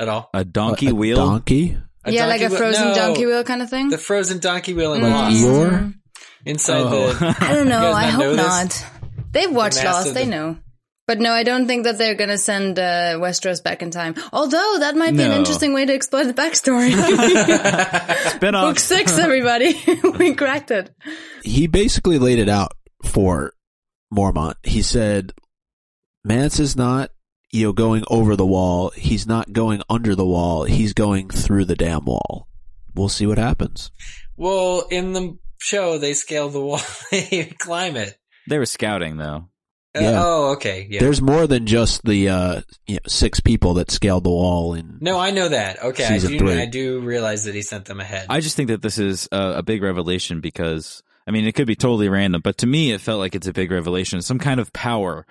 at 0.00 0.08
all? 0.08 0.28
A 0.34 0.44
donkey 0.44 0.88
A 0.88 0.94
wheel. 0.94 1.18
Donkey? 1.18 1.76
A 2.04 2.10
yeah, 2.10 2.26
like 2.26 2.40
donkey 2.40 2.44
a 2.46 2.48
wheel- 2.48 2.58
frozen 2.58 2.88
no, 2.88 2.94
donkey 2.96 3.26
wheel 3.26 3.44
kind 3.44 3.62
of 3.62 3.70
thing. 3.70 3.90
The 3.90 3.98
frozen 3.98 4.40
donkey 4.40 4.74
wheel 4.74 4.94
in 4.94 5.02
Mm. 5.02 5.10
Lost. 5.12 5.36
Eeyore? 5.36 5.94
Inside 6.46 6.80
Oh. 6.80 7.12
the. 7.12 7.36
I 7.40 7.52
don't 7.54 7.68
know. 7.68 7.92
I 7.92 8.06
hope 8.06 8.24
know 8.24 8.34
not. 8.34 8.86
They've 9.30 9.52
watched 9.52 9.76
massive- 9.84 10.06
Lost. 10.06 10.14
They 10.14 10.26
know. 10.26 10.56
But 11.10 11.18
no, 11.18 11.32
I 11.32 11.42
don't 11.42 11.66
think 11.66 11.82
that 11.86 11.98
they're 11.98 12.14
gonna 12.14 12.38
send 12.38 12.78
uh, 12.78 13.18
Westeros 13.18 13.64
back 13.64 13.82
in 13.82 13.90
time. 13.90 14.14
Although 14.32 14.76
that 14.78 14.94
might 14.94 15.16
be 15.16 15.24
an 15.24 15.32
interesting 15.32 15.72
way 15.72 15.84
to 15.84 15.92
explore 15.92 16.24
the 16.24 16.32
backstory. 16.32 16.92
Spin 18.30 18.54
off. 18.54 18.64
Book 18.68 18.78
six, 18.78 19.18
everybody, 19.18 19.74
we 20.20 20.36
cracked 20.36 20.70
it. 20.70 20.94
he 21.42 21.66
basically 21.66 22.20
laid 22.20 22.38
it 22.38 22.48
out 22.48 22.74
for 23.04 23.54
Mormont. 24.14 24.54
He 24.62 24.82
said, 24.82 25.32
Mance 26.22 26.60
is 26.60 26.76
not, 26.76 27.10
you 27.50 27.64
know, 27.66 27.72
going 27.72 28.04
over 28.06 28.36
the 28.36 28.46
wall. 28.46 28.90
He's 28.90 29.26
not 29.26 29.52
going 29.52 29.82
under 29.90 30.14
the 30.14 30.24
wall. 30.24 30.62
He's 30.62 30.92
going 30.92 31.28
through 31.28 31.64
the 31.64 31.74
damn 31.74 32.04
wall. 32.04 32.46
We'll 32.94 33.08
see 33.08 33.26
what 33.26 33.38
happens. 33.38 33.90
Well, 34.36 34.86
in 34.92 35.12
the 35.12 35.38
show, 35.58 35.98
they 35.98 36.14
scale 36.14 36.50
the 36.50 36.60
wall. 36.60 36.80
they 37.10 37.52
climb 37.58 37.96
it. 37.96 38.16
They 38.48 38.58
were 38.58 38.66
scouting 38.66 39.16
though. 39.16 39.49
Uh, 39.96 40.00
Yeah. 40.00 40.22
oh, 40.24 40.52
okay. 40.52 40.86
Yeah. 40.88 41.00
There's 41.00 41.20
more 41.20 41.46
than 41.46 41.66
just 41.66 42.04
the 42.04 42.28
uh, 42.28 42.60
you 42.86 42.94
know, 42.94 43.00
six 43.08 43.40
people 43.40 43.74
that 43.74 43.90
scaled 43.90 44.24
the 44.24 44.30
wall 44.30 44.74
in 44.74 44.98
no, 45.00 45.18
I 45.18 45.30
know 45.30 45.48
that. 45.48 45.82
Okay, 45.82 46.04
I 46.04 46.08
Season 46.08 46.32
do. 46.32 46.38
three. 46.38 46.60
I 46.60 46.66
do 46.66 47.00
realize 47.00 47.44
that 47.44 47.54
he 47.54 47.62
sent 47.62 47.86
them 47.86 48.00
ahead. 48.00 48.26
I 48.28 48.40
just 48.40 48.56
think 48.56 48.68
that 48.68 48.82
this 48.82 48.98
is 48.98 49.28
a, 49.32 49.54
a 49.58 49.62
big 49.62 49.82
revelation 49.82 50.40
because 50.40 51.02
I 51.26 51.32
mean 51.32 51.46
it 51.46 51.52
could 51.56 51.66
be 51.66 51.74
totally 51.76 52.08
random, 52.08 52.40
but 52.42 52.58
to 52.58 52.66
me 52.66 52.92
it 52.92 53.00
felt 53.00 53.18
like 53.18 53.34
it's 53.34 53.46
a 53.48 53.52
big 53.52 53.70
revelation, 53.72 54.22
some 54.22 54.38
kind 54.38 54.60
of 54.60 54.72
power, 54.72 55.26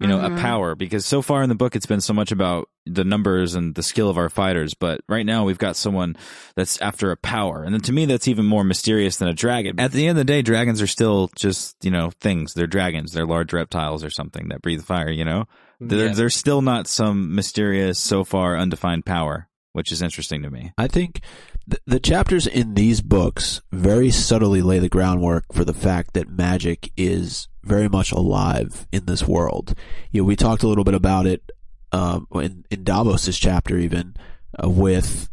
you 0.00 0.06
know, 0.08 0.18
Mhm. 0.18 0.36
a 0.36 0.40
power. 0.40 0.74
Because 0.74 1.06
so 1.06 1.22
far 1.22 1.42
in 1.42 1.48
the 1.48 1.54
book 1.54 1.76
it's 1.76 1.86
been 1.86 2.00
so 2.00 2.12
much 2.12 2.32
about 2.32 2.68
the 2.86 3.04
numbers 3.04 3.54
and 3.54 3.74
the 3.74 3.82
skill 3.82 4.10
of 4.10 4.18
our 4.18 4.28
fighters, 4.28 4.74
but 4.74 5.00
right 5.08 5.24
now 5.24 5.44
we've 5.44 5.58
got 5.58 5.76
someone 5.76 6.16
that's 6.56 6.80
after 6.82 7.10
a 7.10 7.16
power, 7.16 7.62
and 7.62 7.72
then 7.72 7.80
to 7.82 7.92
me 7.92 8.04
that's 8.04 8.28
even 8.28 8.44
more 8.44 8.64
mysterious 8.64 9.16
than 9.16 9.28
a 9.28 9.32
dragon. 9.32 9.78
At 9.78 9.92
the 9.92 10.02
end 10.06 10.18
of 10.18 10.26
the 10.26 10.32
day, 10.32 10.42
dragons 10.42 10.82
are 10.82 10.86
still 10.86 11.30
just 11.36 11.76
you 11.82 11.90
know 11.90 12.10
things. 12.20 12.54
They're 12.54 12.66
dragons. 12.66 13.12
They're 13.12 13.26
large 13.26 13.52
reptiles 13.52 14.02
or 14.04 14.10
something 14.10 14.48
that 14.48 14.62
breathe 14.62 14.82
fire. 14.82 15.10
You 15.10 15.24
know, 15.24 15.44
they're, 15.80 16.06
Yeah. 16.08 16.12
they're 16.14 16.30
still 16.30 16.60
not 16.62 16.86
some 16.88 17.34
mysterious, 17.34 17.98
so 17.98 18.24
far 18.24 18.56
undefined 18.58 19.06
power, 19.06 19.48
which 19.72 19.90
is 19.92 20.02
interesting 20.02 20.42
to 20.42 20.50
me. 20.50 20.72
I 20.76 20.86
think 20.88 21.20
th- 21.68 21.82
the 21.86 22.00
chapters 22.00 22.46
in 22.46 22.74
these 22.74 23.00
books 23.00 23.60
very 23.72 24.10
subtly 24.10 24.62
lay 24.62 24.78
the 24.78 24.88
groundwork 24.88 25.44
for 25.52 25.64
the 25.64 25.74
fact 25.74 26.14
that 26.14 26.28
magic 26.28 26.90
is 26.96 27.48
very 27.62 27.88
much 27.88 28.12
alive 28.12 28.86
in 28.92 29.06
this 29.06 29.26
world. 29.26 29.74
You 30.10 30.22
know, 30.22 30.26
we 30.26 30.36
talked 30.36 30.62
a 30.62 30.68
little 30.68 30.84
bit 30.84 30.94
about 30.94 31.26
it 31.26 31.50
um, 31.92 32.26
in, 32.34 32.64
in 32.70 32.84
Davos's 32.84 33.38
chapter, 33.38 33.78
even 33.78 34.16
uh, 34.62 34.68
with 34.68 35.28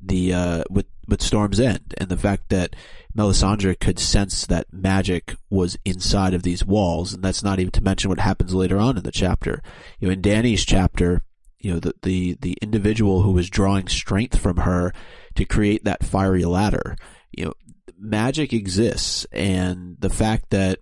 the 0.00 0.34
uh, 0.34 0.64
with 0.70 0.86
with 1.08 1.22
Storm's 1.22 1.60
End, 1.60 1.94
and 1.98 2.08
the 2.08 2.16
fact 2.16 2.48
that 2.48 2.76
Melisandre 3.16 3.78
could 3.78 3.98
sense 3.98 4.46
that 4.46 4.72
magic 4.72 5.34
was 5.50 5.76
inside 5.84 6.34
of 6.34 6.42
these 6.42 6.64
walls, 6.64 7.12
and 7.12 7.22
that's 7.22 7.42
not 7.42 7.58
even 7.58 7.70
to 7.72 7.82
mention 7.82 8.08
what 8.08 8.20
happens 8.20 8.54
later 8.54 8.78
on 8.78 8.96
in 8.96 9.02
the 9.02 9.12
chapter. 9.12 9.62
You 9.98 10.08
know, 10.08 10.12
in 10.12 10.20
Dany's 10.20 10.64
chapter, 10.64 11.22
you 11.64 11.72
know, 11.72 11.80
the, 11.80 11.94
the, 12.02 12.36
the 12.40 12.58
individual 12.60 13.22
who 13.22 13.32
was 13.32 13.48
drawing 13.48 13.88
strength 13.88 14.38
from 14.38 14.58
her 14.58 14.92
to 15.34 15.44
create 15.46 15.84
that 15.84 16.04
fiery 16.04 16.44
ladder. 16.44 16.96
You 17.32 17.46
know, 17.46 17.54
magic 17.98 18.52
exists 18.52 19.26
and 19.32 19.96
the 19.98 20.10
fact 20.10 20.50
that 20.50 20.80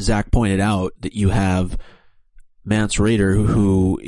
Zach 0.00 0.32
pointed 0.32 0.60
out 0.60 0.92
that 1.00 1.14
you 1.14 1.28
have 1.28 1.78
Mance 2.64 2.96
Rayder 2.96 3.32
who, 3.34 3.46
who 3.46 4.00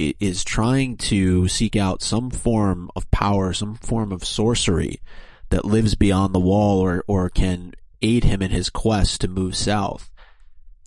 trying 0.45 0.97
to 0.97 1.47
seek 1.47 1.77
out 1.77 2.03
some 2.03 2.31
form 2.31 2.91
of 2.97 3.09
power, 3.13 3.53
some 3.53 3.77
form 3.77 4.11
of 4.11 4.25
sorcery 4.25 5.01
that 5.51 5.65
lives 5.65 5.95
beyond 5.95 6.35
the 6.35 6.41
wall 6.41 6.81
or, 6.81 7.05
or 7.07 7.31
can 7.31 7.73
aid 8.03 8.25
him 8.25 8.43
in 8.43 8.51
his 8.51 8.69
quest 8.69 9.21
to 9.21 9.29
move 9.29 9.57
south. 9.57 10.11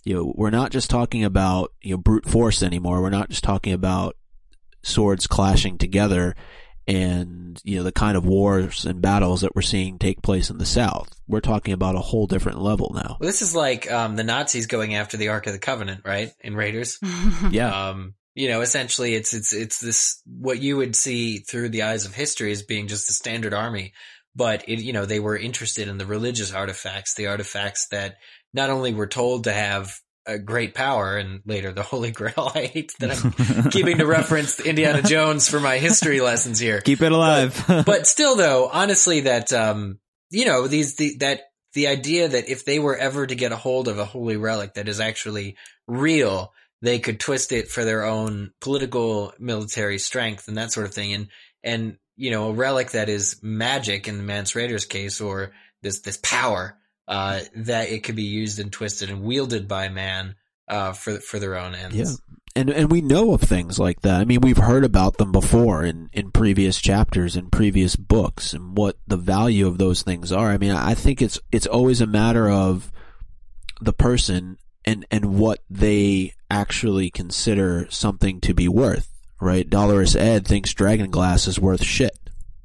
You 0.04 0.16
know, 0.16 0.34
we're 0.36 0.50
not 0.50 0.70
just 0.70 0.90
talking 0.90 1.24
about, 1.24 1.72
you 1.80 1.92
know, 1.92 1.98
brute 1.98 2.28
force 2.28 2.62
anymore. 2.62 3.00
We're 3.00 3.10
not 3.10 3.30
just 3.30 3.44
talking 3.44 3.72
about 3.72 4.16
swords 4.82 5.26
clashing 5.26 5.78
together 5.78 6.34
and 6.88 7.60
you 7.62 7.76
know 7.76 7.84
the 7.84 7.92
kind 7.92 8.16
of 8.16 8.26
wars 8.26 8.84
and 8.84 9.00
battles 9.00 9.42
that 9.42 9.54
we're 9.54 9.62
seeing 9.62 9.98
take 9.98 10.20
place 10.20 10.50
in 10.50 10.58
the 10.58 10.66
south 10.66 11.20
we're 11.28 11.40
talking 11.40 11.72
about 11.72 11.94
a 11.94 12.00
whole 12.00 12.26
different 12.26 12.60
level 12.60 12.90
now 12.92 13.16
well, 13.20 13.28
this 13.28 13.40
is 13.42 13.54
like 13.54 13.90
um, 13.90 14.16
the 14.16 14.24
Nazis 14.24 14.66
going 14.66 14.94
after 14.94 15.16
the 15.16 15.28
Ark 15.28 15.46
of 15.46 15.52
the 15.52 15.58
Covenant, 15.58 16.02
right? 16.04 16.32
In 16.40 16.56
Raiders. 16.56 16.98
Yeah. 17.50 17.88
Um, 17.88 18.14
you 18.34 18.48
know, 18.48 18.62
essentially, 18.62 19.14
it's 19.14 19.34
it's 19.34 19.52
it's 19.52 19.80
this 19.80 20.22
what 20.26 20.60
you 20.60 20.78
would 20.78 20.96
see 20.96 21.38
through 21.38 21.68
the 21.68 21.82
eyes 21.82 22.06
of 22.06 22.14
history 22.14 22.50
as 22.50 22.62
being 22.62 22.88
just 22.88 23.10
a 23.10 23.12
standard 23.12 23.52
army, 23.52 23.92
but 24.34 24.68
it 24.68 24.80
you 24.80 24.92
know 24.92 25.04
they 25.04 25.20
were 25.20 25.36
interested 25.36 25.88
in 25.88 25.98
the 25.98 26.06
religious 26.06 26.52
artifacts, 26.52 27.14
the 27.14 27.26
artifacts 27.26 27.88
that 27.90 28.16
not 28.54 28.70
only 28.70 28.94
were 28.94 29.06
told 29.06 29.44
to 29.44 29.52
have 29.52 29.94
a 30.26 30.38
great 30.38 30.74
power, 30.74 31.16
and 31.16 31.40
later 31.46 31.72
the 31.72 31.82
Holy 31.92 32.10
Grail. 32.10 32.50
I 32.54 32.66
hate 32.66 32.92
that 33.00 33.24
I'm 33.64 33.70
keeping 33.70 33.98
to 33.98 34.06
reference 34.06 34.60
Indiana 34.60 35.02
Jones 35.02 35.48
for 35.48 35.60
my 35.60 35.78
history 35.78 36.20
lessons 36.20 36.58
here, 36.58 36.80
Keep 36.80 37.02
it 37.02 37.12
alive. 37.12 37.64
but 37.66 38.06
still, 38.06 38.36
though, 38.36 38.68
honestly, 38.72 39.20
that 39.20 39.52
um, 39.52 39.98
you 40.30 40.44
know, 40.44 40.66
these 40.66 40.96
the 40.96 41.16
that 41.18 41.42
the 41.74 41.88
idea 41.88 42.28
that 42.28 42.48
if 42.48 42.64
they 42.64 42.78
were 42.78 42.96
ever 42.96 43.26
to 43.26 43.34
get 43.34 43.52
a 43.52 43.56
hold 43.56 43.88
of 43.88 43.98
a 43.98 44.04
holy 44.04 44.36
relic 44.36 44.74
that 44.74 44.88
is 44.88 45.00
actually 45.00 45.56
real, 45.88 46.52
they 46.82 46.98
could 46.98 47.18
twist 47.18 47.52
it 47.52 47.68
for 47.68 47.84
their 47.84 48.04
own 48.04 48.52
political, 48.60 49.32
military 49.38 49.98
strength 49.98 50.48
and 50.48 50.58
that 50.58 50.72
sort 50.72 50.86
of 50.86 50.94
thing, 50.94 51.12
and 51.14 51.28
and 51.62 51.96
you 52.16 52.30
know, 52.30 52.50
a 52.50 52.52
relic 52.52 52.90
that 52.90 53.08
is 53.08 53.40
magic 53.42 54.06
in 54.06 54.18
the 54.18 54.22
Mance 54.22 54.52
Rayder's 54.52 54.84
case, 54.84 55.20
or 55.20 55.52
this 55.82 56.00
this 56.00 56.18
power 56.22 56.78
uh, 57.08 57.40
that 57.56 57.90
it 57.90 58.04
could 58.04 58.16
be 58.16 58.22
used 58.22 58.58
and 58.58 58.72
twisted 58.72 59.10
and 59.10 59.22
wielded 59.22 59.68
by 59.68 59.88
man 59.88 60.34
uh, 60.68 60.92
for 60.92 61.18
for 61.20 61.38
their 61.38 61.56
own 61.56 61.74
ends. 61.74 61.96
Yeah. 61.96 62.34
and 62.54 62.70
and 62.70 62.90
we 62.90 63.00
know 63.00 63.34
of 63.34 63.40
things 63.40 63.78
like 63.78 64.00
that 64.02 64.20
i 64.20 64.24
mean 64.24 64.40
we've 64.40 64.56
heard 64.56 64.84
about 64.84 65.16
them 65.18 65.32
before 65.32 65.84
in 65.84 66.08
in 66.12 66.30
previous 66.30 66.80
chapters 66.80 67.36
in 67.36 67.50
previous 67.50 67.96
books 67.96 68.52
and 68.52 68.76
what 68.76 68.96
the 69.06 69.16
value 69.16 69.66
of 69.66 69.78
those 69.78 70.02
things 70.02 70.30
are 70.30 70.50
i 70.50 70.58
mean 70.58 70.70
i 70.70 70.94
think 70.94 71.20
it's 71.20 71.38
it's 71.50 71.66
always 71.66 72.00
a 72.00 72.06
matter 72.06 72.48
of 72.48 72.92
the 73.80 73.92
person 73.92 74.56
and 74.84 75.04
and 75.10 75.36
what 75.36 75.58
they 75.68 76.32
actually 76.50 77.10
consider 77.10 77.86
something 77.90 78.40
to 78.40 78.54
be 78.54 78.68
worth 78.68 79.08
right 79.40 79.68
Dolorous 79.68 80.14
Edd 80.14 80.46
thinks 80.46 80.72
dragon 80.72 81.10
glass 81.10 81.46
is 81.48 81.58
worth 81.58 81.82
shit 81.82 82.16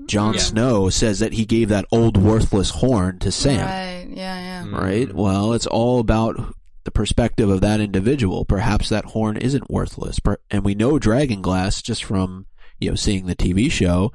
Jon 0.05 0.35
Yeah. 0.35 0.39
Snow 0.39 0.89
says 0.89 1.19
that 1.19 1.33
he 1.33 1.45
gave 1.45 1.69
that 1.69 1.85
old 1.91 2.17
worthless 2.17 2.69
horn 2.69 3.19
to 3.19 3.31
Sam 3.31 3.65
Right. 3.65 4.07
Yeah. 4.15 4.39
Yeah. 4.39 4.63
Mm. 4.67 4.73
right? 4.79 5.13
Well, 5.13 5.53
it's 5.53 5.67
all 5.67 5.99
about 5.99 6.53
the 6.83 6.91
perspective 6.91 7.49
of 7.49 7.61
that 7.61 7.79
individual. 7.81 8.45
Perhaps 8.45 8.89
that 8.89 9.05
horn 9.05 9.37
isn't 9.37 9.69
worthless, 9.69 10.19
and 10.51 10.63
we 10.63 10.75
know 10.75 10.99
Dragon 10.99 11.41
Glass 11.41 11.81
just 11.81 12.03
from 12.03 12.45
you 12.79 12.89
know 12.89 12.95
seeing 12.95 13.25
the 13.25 13.35
TV 13.35 13.69
show 13.71 14.11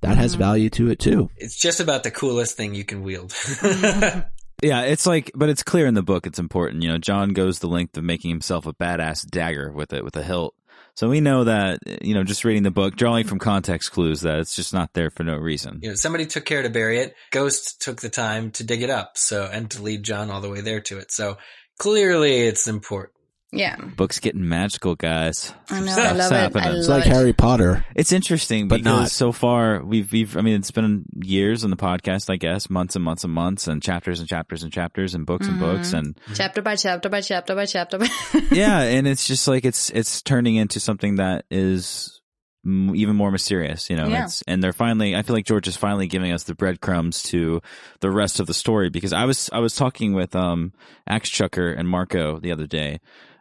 that 0.00 0.16
has 0.16 0.36
Mhm. 0.36 0.38
value 0.38 0.70
to 0.70 0.88
it 0.90 0.98
too. 0.98 1.28
It's 1.36 1.56
just 1.58 1.80
about 1.80 2.04
the 2.04 2.10
coolest 2.10 2.56
thing 2.56 2.74
you 2.74 2.84
can 2.84 3.02
wield. 3.02 3.34
Yeah, 4.62 4.82
it's 4.84 5.04
like, 5.04 5.30
but 5.34 5.50
it's 5.50 5.62
clear 5.62 5.86
in 5.86 5.92
the 5.92 6.02
book. 6.02 6.26
It's 6.26 6.38
important. 6.38 6.82
You 6.82 6.88
know, 6.88 6.96
Jon 6.96 7.34
goes 7.34 7.58
the 7.58 7.66
length 7.68 7.94
of 7.98 8.04
making 8.04 8.30
himself 8.30 8.64
a 8.64 8.72
badass 8.72 9.26
dagger 9.28 9.70
with 9.70 9.92
it, 9.92 10.02
with 10.02 10.16
a 10.16 10.22
hilt. 10.22 10.54
So 10.96 11.10
we 11.10 11.20
know 11.20 11.44
that, 11.44 11.80
you 12.02 12.14
know, 12.14 12.24
just 12.24 12.42
reading 12.42 12.62
the 12.62 12.70
book, 12.70 12.96
drawing 12.96 13.26
from 13.26 13.38
context 13.38 13.92
clues 13.92 14.22
that 14.22 14.38
it's 14.38 14.56
just 14.56 14.72
not 14.72 14.94
there 14.94 15.10
for 15.10 15.24
no 15.24 15.36
reason. 15.36 15.80
you 15.82 15.90
know, 15.90 15.94
somebody 15.94 16.24
took 16.24 16.46
care 16.46 16.62
to 16.62 16.70
bury 16.70 17.00
it. 17.00 17.14
Ghost 17.32 17.82
took 17.82 18.00
the 18.00 18.08
time 18.08 18.50
to 18.52 18.64
dig 18.64 18.82
it 18.82 18.88
up. 18.88 19.18
So, 19.18 19.46
and 19.52 19.70
to 19.72 19.82
lead 19.82 20.04
Jon 20.04 20.30
all 20.30 20.40
the 20.40 20.48
way 20.48 20.62
there 20.62 20.80
to 20.80 20.96
it. 20.98 21.12
So 21.12 21.36
clearly 21.78 22.46
it's 22.46 22.66
important. 22.66 23.12
Yeah. 23.52 23.76
Books 23.76 24.18
getting 24.18 24.48
magical, 24.48 24.96
guys. 24.96 25.54
I 25.70 25.80
know. 25.80 25.86
I 25.86 25.90
Stuff's 25.94 26.18
love 26.18 26.32
it. 26.32 26.34
I 26.34 26.38
happening. 26.40 26.64
love 26.68 26.76
It's 26.78 26.88
like 26.88 27.06
it. 27.06 27.12
Harry 27.12 27.32
Potter. 27.32 27.84
It's 27.94 28.10
interesting 28.12 28.66
But 28.68 28.78
because 28.78 28.84
not. 29.02 29.10
so 29.10 29.30
far 29.32 29.82
we've 29.84 30.10
we've 30.10 30.36
I 30.36 30.40
mean 30.40 30.56
it's 30.56 30.72
been 30.72 31.04
years 31.22 31.62
on 31.62 31.70
the 31.70 31.76
podcast, 31.76 32.28
I 32.28 32.36
guess, 32.36 32.68
months 32.68 32.96
and 32.96 33.04
months 33.04 33.22
and 33.24 33.32
months 33.32 33.68
and 33.68 33.80
chapters 33.82 34.18
and 34.20 34.28
chapters 34.28 34.62
and 34.64 34.72
chapters 34.72 35.14
and 35.14 35.24
books 35.24 35.46
and 35.46 35.60
books 35.60 35.92
and 35.92 36.18
chapter 36.34 36.60
by 36.60 36.74
chapter 36.76 37.08
by 37.08 37.20
chapter 37.20 37.54
by 37.54 37.66
chapter 37.66 37.98
by 37.98 38.08
yeah, 38.50 38.80
and 38.80 39.06
it's 39.06 39.26
just 39.26 39.46
like 39.46 39.64
it's 39.64 39.90
it's 39.90 40.22
turning 40.22 40.56
into 40.56 40.80
something 40.80 41.16
that 41.16 41.44
is 41.50 42.20
m- 42.66 42.96
even 42.96 43.14
more 43.14 43.30
mysterious, 43.30 43.88
you 43.88 43.96
know. 43.96 44.08
Yeah. 44.08 44.24
It's, 44.24 44.42
and 44.48 44.60
they're 44.62 44.72
finally, 44.72 45.14
I 45.14 45.22
feel 45.22 45.36
like 45.36 45.46
George 45.46 45.68
is 45.68 45.76
finally 45.76 46.08
giving 46.08 46.32
us 46.32 46.42
the 46.42 46.56
breadcrumbs 46.56 47.22
to 47.24 47.62
the 48.00 48.10
rest 48.10 48.40
of 48.40 48.48
the 48.48 48.54
story 48.54 48.90
because 48.90 49.12
I 49.12 49.24
was 49.24 49.48
I 49.52 49.60
was 49.60 49.76
talking 49.76 50.14
with 50.14 50.34
um 50.34 50.72
Axe 51.06 51.30
Chucker 51.30 51.68
and 51.72 51.88
Marco 51.88 52.40
the 52.40 52.50
other 52.50 52.66
day 52.66 52.98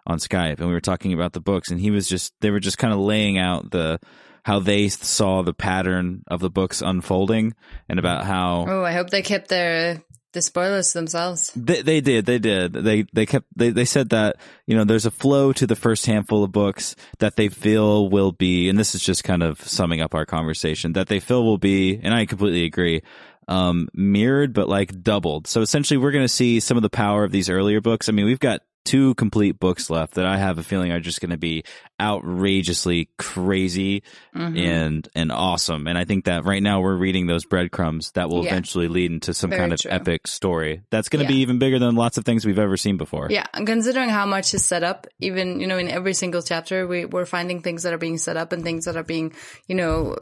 on 0.08 0.18
Skype, 0.20 0.60
and 0.60 0.68
we 0.68 0.74
were 0.74 0.82
talking 0.82 1.14
about 1.14 1.34
the 1.34 1.39
books, 1.41 1.72
and 1.72 1.80
he 1.80 1.91
was 1.91 2.08
just 2.08 2.34
they 2.41 2.51
were 2.51 2.60
just 2.60 2.78
kind 2.78 2.93
of 2.93 2.99
laying 2.99 3.38
out 3.38 3.72
the 3.72 3.99
how 4.43 4.60
they 4.60 4.88
saw 4.89 5.41
the 5.41 5.53
pattern 5.53 6.24
of 6.28 6.39
the 6.39 6.49
books 6.51 6.82
unfolding 6.82 7.53
and 7.89 7.97
about 7.97 8.26
how 8.26 8.66
Oh, 8.68 8.84
I 8.84 8.91
hope 8.93 9.10
they 9.10 9.24
kept 9.24 9.47
their 9.49 10.03
the 10.34 10.41
spoilers 10.41 10.91
themselves. 10.93 11.51
they, 11.56 11.82
they 11.82 12.01
did. 12.01 12.26
They 12.26 12.39
did. 12.39 12.74
They 12.74 13.06
they 13.14 13.26
kept. 13.26 13.47
They 13.56 13.70
they 13.70 13.86
said 13.86 14.10
that 14.10 14.36
you 14.68 14.76
know 14.76 14.84
there's 14.84 15.06
a 15.06 15.12
flow 15.12 15.53
to 15.53 15.66
the 15.66 15.78
first 15.78 16.06
handful 16.06 16.43
of 16.43 16.51
books 16.51 16.95
that 17.20 17.38
they 17.38 17.47
feel 17.49 18.10
will 18.10 18.34
be, 18.34 18.68
and 18.70 18.78
this 18.78 18.93
is 18.93 19.01
just 19.01 19.24
kind 19.24 19.41
of 19.41 19.62
summing 19.62 20.01
up 20.01 20.14
our 20.14 20.26
conversation 20.26 20.93
that 20.93 21.08
they 21.08 21.20
feel 21.22 21.43
will 21.45 21.58
be, 21.58 21.97
and 22.03 22.14
I 22.14 22.26
completely 22.26 22.66
agree, 22.66 23.01
um, 23.47 23.88
mirrored 23.93 24.53
but 24.53 24.68
like 24.68 25.01
doubled. 25.01 25.47
So 25.47 25.62
essentially, 25.62 25.97
we're 25.97 26.12
going 26.12 26.26
to 26.26 26.30
see 26.30 26.60
some 26.60 26.76
of 26.76 26.84
the 26.84 26.89
power 26.89 27.24
of 27.24 27.32
these 27.32 27.49
earlier 27.49 27.80
books. 27.80 28.10
I 28.10 28.12
mean, 28.12 28.26
we've 28.26 28.38
got 28.38 28.60
two 28.86 29.13
complete 29.15 29.59
books 29.59 29.89
left 29.89 30.13
that 30.13 30.25
I 30.25 30.38
have 30.38 30.57
a 30.59 30.63
feeling 30.63 30.91
are 30.91 30.99
just 31.01 31.19
going 31.19 31.31
to 31.31 31.38
be 31.38 31.63
outrageously 32.01 33.09
crazy 33.17 34.03
Mm-hmm. 34.36 34.57
and 34.57 35.09
and 35.15 35.31
awesome. 35.31 35.88
And 35.88 35.97
I 35.97 36.03
think 36.05 36.25
that 36.25 36.43
right 36.45 36.61
now 36.61 36.81
we're 36.81 36.95
reading 36.97 37.25
those 37.25 37.45
breadcrumbs 37.45 38.11
that 38.11 38.29
will 38.29 38.43
Yeah. 38.43 38.51
eventually 38.51 38.88
lead 38.89 39.11
into 39.11 39.33
some 39.33 39.49
Very 39.49 39.61
kind 39.61 39.73
of 39.73 39.79
true. 39.79 39.91
epic 39.91 40.27
story 40.27 40.83
that's 40.91 41.07
going 41.09 41.25
to 41.25 41.31
Yeah. 41.31 41.36
be 41.38 41.41
even 41.41 41.57
bigger 41.57 41.79
than 41.79 41.95
lots 41.95 42.17
of 42.17 42.25
things 42.25 42.45
we've 42.45 42.59
ever 42.59 42.77
seen 42.77 42.97
before. 42.97 43.27
Yeah, 43.31 43.45
and 43.53 43.65
considering 43.65 44.09
how 44.09 44.25
much 44.25 44.53
is 44.53 44.65
set 44.65 44.83
up, 44.83 45.07
even 45.19 45.59
you 45.61 45.67
know, 45.67 45.77
in 45.77 45.88
every 45.89 46.13
single 46.13 46.41
chapter, 46.41 46.86
we 46.86 47.05
we're 47.05 47.25
finding 47.25 47.61
things 47.61 47.83
that 47.83 47.93
are 47.93 47.97
being 47.97 48.17
set 48.17 48.38
up 48.38 48.51
and 48.51 48.63
things 48.63 48.86
that 48.86 48.95
are 48.97 49.03
being, 49.03 49.33
you 49.67 49.75
know, 49.75 50.15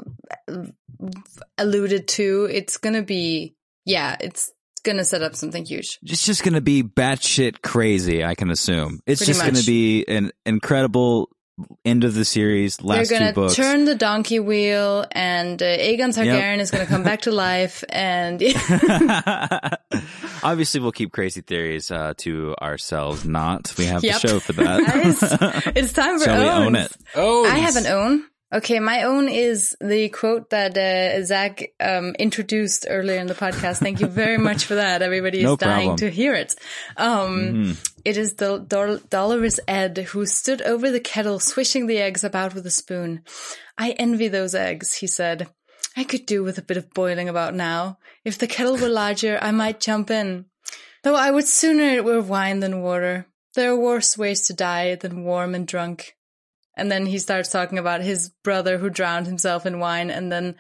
alluded 1.58 2.08
to. 2.10 2.48
It's 2.52 2.78
gonna 2.78 3.02
be, 3.04 3.56
yeah, 3.86 4.16
it's 4.20 4.52
gonna 4.84 5.06
set 5.06 5.22
up 5.22 5.36
something 5.36 5.66
huge. 5.66 6.00
It's 6.04 6.26
just 6.26 6.44
going 6.44 6.54
to 6.56 6.62
be 6.62 6.84
batshit 6.84 7.62
crazy, 7.62 8.24
I 8.24 8.36
can 8.36 8.50
assume. 8.52 9.00
It's 9.06 9.20
Pretty 9.22 9.32
just 9.34 9.42
going 9.42 9.56
to 9.56 9.66
be 9.66 10.06
an 10.08 10.32
incredible 10.46 11.30
end 11.86 12.04
of 12.04 12.16
the 12.16 12.26
series, 12.26 12.82
last 12.82 13.10
They're 13.10 13.20
gonna 13.20 13.34
books. 13.34 13.56
turn 13.56 13.86
the 13.86 13.94
donkey 13.94 14.40
wheel, 14.40 15.06
and 15.12 15.62
uh, 15.62 15.66
Aegon 15.66 16.10
Targaryen 16.10 16.58
is 16.58 16.72
gonna 16.72 16.88
come 16.88 17.04
back 17.04 17.22
to 17.22 17.32
life, 17.32 17.84
and 17.90 18.42
Obviously, 20.44 20.82
we'll 20.82 20.92
keep 20.92 21.12
crazy 21.12 21.42
theories 21.42 21.92
uh, 21.92 22.14
to 22.18 22.56
ourselves. 22.62 23.26
Not 23.26 23.74
we 23.78 23.86
have 23.86 24.04
Yep. 24.04 24.22
the 24.22 24.28
show 24.28 24.40
for 24.40 24.54
that. 24.54 24.86
Guys, 24.86 25.72
it's 25.76 25.94
time 25.94 26.20
for 26.20 26.26
Shall 26.26 26.40
we 26.42 26.48
own 26.66 26.76
it? 26.76 26.92
Oh, 27.16 27.46
I 27.46 27.58
have 27.60 27.76
an 27.76 27.88
own. 27.88 28.26
Okay, 28.54 28.80
my 28.80 29.02
own 29.04 29.28
is 29.30 29.76
the 29.82 30.10
quote 30.10 30.52
that 30.52 30.78
uh, 30.78 31.24
Zach 31.26 31.64
um, 31.80 32.14
introduced 32.20 32.86
earlier 32.88 33.20
in 33.20 33.26
the 33.26 33.34
podcast. 33.34 33.78
Thank 33.80 34.00
you 34.00 34.06
very 34.08 34.38
much 34.50 34.66
for 34.66 34.76
that. 34.76 35.02
Everybody 35.02 35.40
is 35.40 35.46
No 35.46 35.56
dying 35.56 35.96
to 35.98 36.10
hear 36.12 36.36
it. 36.36 36.54
Um, 36.96 37.40
Mhm. 37.54 37.90
It 38.06 38.18
is 38.18 38.36
the 38.36 38.60
Dol- 38.60 39.00
Dolorous 39.10 39.60
Edd 39.68 39.98
who 40.10 40.26
stood 40.26 40.62
over 40.62 40.92
the 40.92 41.00
kettle, 41.00 41.40
swishing 41.40 41.88
the 41.88 41.98
eggs 42.00 42.24
about 42.24 42.54
with 42.54 42.66
a 42.68 42.72
spoon. 42.72 43.24
I 43.78 43.92
envy 43.92 44.28
those 44.28 44.54
eggs, 44.54 44.94
he 44.96 45.08
said. 45.08 45.48
I 45.98 46.04
could 46.04 46.26
do 46.26 46.44
with 46.44 46.58
a 46.58 46.62
bit 46.64 46.78
of 46.78 46.94
boiling 46.94 47.30
about 47.30 47.56
now. 47.56 47.98
If 48.26 48.38
the 48.38 48.48
kettle 48.48 48.78
were 48.78 48.90
larger, 48.90 49.40
I 49.42 49.52
might 49.52 49.80
jump 49.80 50.12
in. 50.12 50.46
Though 51.04 51.16
I 51.16 51.32
would 51.32 51.48
sooner 51.48 51.84
it 51.84 52.04
were 52.06 52.22
wine 52.22 52.60
than 52.60 52.82
water. 52.82 53.26
There 53.56 53.72
are 53.72 53.76
worse 53.80 54.18
ways 54.18 54.42
to 54.48 54.54
die 54.54 54.96
than 54.96 55.24
warm 55.24 55.56
and 55.56 55.66
drunk. 55.68 56.16
And 56.76 56.92
then 56.92 57.06
he 57.06 57.20
starts 57.20 57.50
talking 57.50 57.78
about 57.78 58.02
his 58.02 58.30
brother 58.44 58.78
who 58.78 58.90
drowned 58.90 59.28
himself 59.28 59.66
in 59.66 59.80
wine 59.80 60.10
and 60.10 60.32
then 60.32 60.56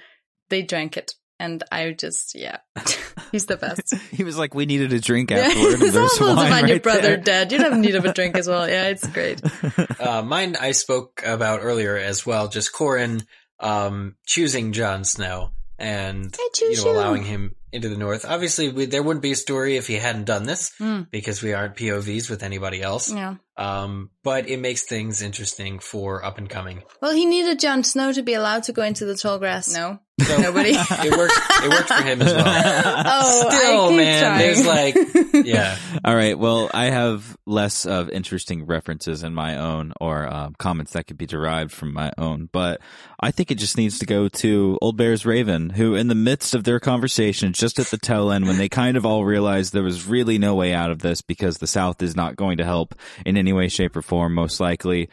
they 0.50 0.62
drank 0.62 0.96
it. 0.98 1.14
And 1.40 1.64
I 1.72 1.92
just, 1.92 2.36
yeah, 2.36 2.58
he's 3.32 3.48
the 3.48 3.58
best. 3.58 3.94
He 4.12 4.24
was 4.24 4.38
like, 4.38 4.54
"We 4.54 4.66
needed 4.68 4.94
a 4.94 5.00
drink 5.00 5.32
Yeah, 5.32 5.38
afterward." 5.38 5.74
and 5.74 5.84
it's 5.84 5.94
there's 5.94 6.12
awful 6.14 6.28
to 6.30 6.36
wine 6.36 6.52
find 6.52 6.70
your 6.70 6.80
brother 6.80 7.02
there. 7.02 7.18
dead. 7.18 7.52
You'd 7.52 7.62
have 7.62 7.78
need 7.78 7.96
of 7.96 8.06
a 8.06 8.14
drink 8.14 8.38
as 8.38 8.48
well. 8.48 8.70
Yeah, 8.70 8.90
it's 8.90 9.06
great. 9.08 9.42
uh, 10.00 10.22
mine 10.22 10.56
I 10.56 10.72
spoke 10.72 11.22
about 11.26 11.62
earlier 11.64 11.98
as 11.98 12.26
well. 12.26 12.48
Just 12.48 12.72
Qhorin 12.72 13.26
um, 13.60 14.16
choosing 14.26 14.72
Jon 14.72 15.04
Snow 15.04 15.50
and 15.80 16.34
you 16.62 16.76
know 16.78 16.92
allowing 16.92 17.24
him 17.24 17.56
into 17.74 17.90
the 17.90 17.98
north. 17.98 18.24
Obviously, 18.26 18.70
we, 18.70 18.86
there 18.86 19.02
wouldn't 19.04 19.24
be 19.24 19.32
a 19.32 19.36
story 19.36 19.76
if 19.78 19.88
he 19.88 19.96
hadn't 19.96 20.26
done 20.26 20.44
this 20.44 20.72
Mm. 20.80 21.10
because 21.10 21.42
we 21.42 21.54
aren't 21.54 21.76
POVs 21.76 22.30
with 22.30 22.44
anybody 22.44 22.82
else. 22.84 23.12
Yeah. 23.12 23.36
Um, 23.56 24.10
but 24.24 24.48
it 24.50 24.58
makes 24.60 24.84
things 24.84 25.22
interesting 25.22 25.80
for 25.80 26.24
up 26.26 26.38
and 26.38 26.50
coming. 26.50 26.82
Well, 27.02 27.14
he 27.14 27.26
needed 27.26 27.60
Jon 27.60 27.84
Snow 27.84 28.12
to 28.12 28.24
be 28.24 28.34
allowed 28.34 28.64
to 28.64 28.74
go 28.74 28.82
into 28.84 29.06
the 29.06 29.16
tall 29.16 29.38
grass. 29.38 29.74
No, 29.74 30.00
So 30.22 30.38
nobody. 30.42 30.70
it 30.76 31.18
worked. 31.18 31.34
It 31.64 31.70
worked 31.70 31.90
for 31.90 32.04
him 32.04 32.22
as 32.22 32.34
well. 32.34 32.46
oh, 33.06 33.48
I 33.50 33.56
Still, 33.56 33.88
keep 33.90 33.98
man, 33.98 34.24
trying. 34.24 34.40
there's 34.40 34.66
like, 34.66 35.46
yeah. 35.46 35.78
All 36.06 36.16
right. 36.16 36.40
Well, 36.40 36.70
I 36.74 36.86
have 36.86 37.38
less 37.46 37.86
of 37.86 38.10
interesting 38.10 38.66
references 38.66 39.22
in 39.24 39.34
my 39.36 39.58
own 39.58 39.94
or 40.02 40.26
um, 40.34 40.56
comments 40.58 40.94
that 40.94 41.06
could 41.08 41.18
be 41.18 41.26
derived 41.28 41.72
from 41.72 41.94
my 41.94 42.12
own, 42.18 42.50
but 42.52 42.80
I 43.20 43.32
think 43.32 43.52
it 43.52 43.56
just 43.56 43.78
needs 43.78 44.00
to 44.00 44.06
go 44.06 44.30
to 44.30 44.78
Old 44.82 44.98
Bear's 44.98 45.26
Raven, 45.26 45.70
who, 45.70 45.96
in 45.96 46.08
the 46.08 46.16
midst 46.16 46.56
of 46.56 46.64
their 46.64 46.80
conversation, 46.80 47.54
just 47.54 47.78
at 47.80 47.88
the 47.88 47.98
tail 47.98 48.32
end, 48.32 48.48
when 48.48 48.58
they 48.58 48.68
kind 48.70 48.98
of 48.98 49.06
all 49.06 49.24
realized 49.26 49.74
there 49.74 49.84
was 49.84 50.08
really 50.08 50.38
no 50.38 50.56
way 50.56 50.74
out 50.74 50.92
of 50.92 51.00
this 51.00 51.22
because 51.22 51.58
the 51.60 51.68
South 51.68 52.02
is 52.02 52.16
not 52.16 52.36
going 52.36 52.58
to 52.58 52.66
help 52.66 52.96
in 53.26 53.38
any 53.44 53.54
way, 53.54 53.68
shape, 53.68 53.96
or 53.96 54.02
form, 54.02 54.34
most 54.34 54.60
likely, 54.60 55.10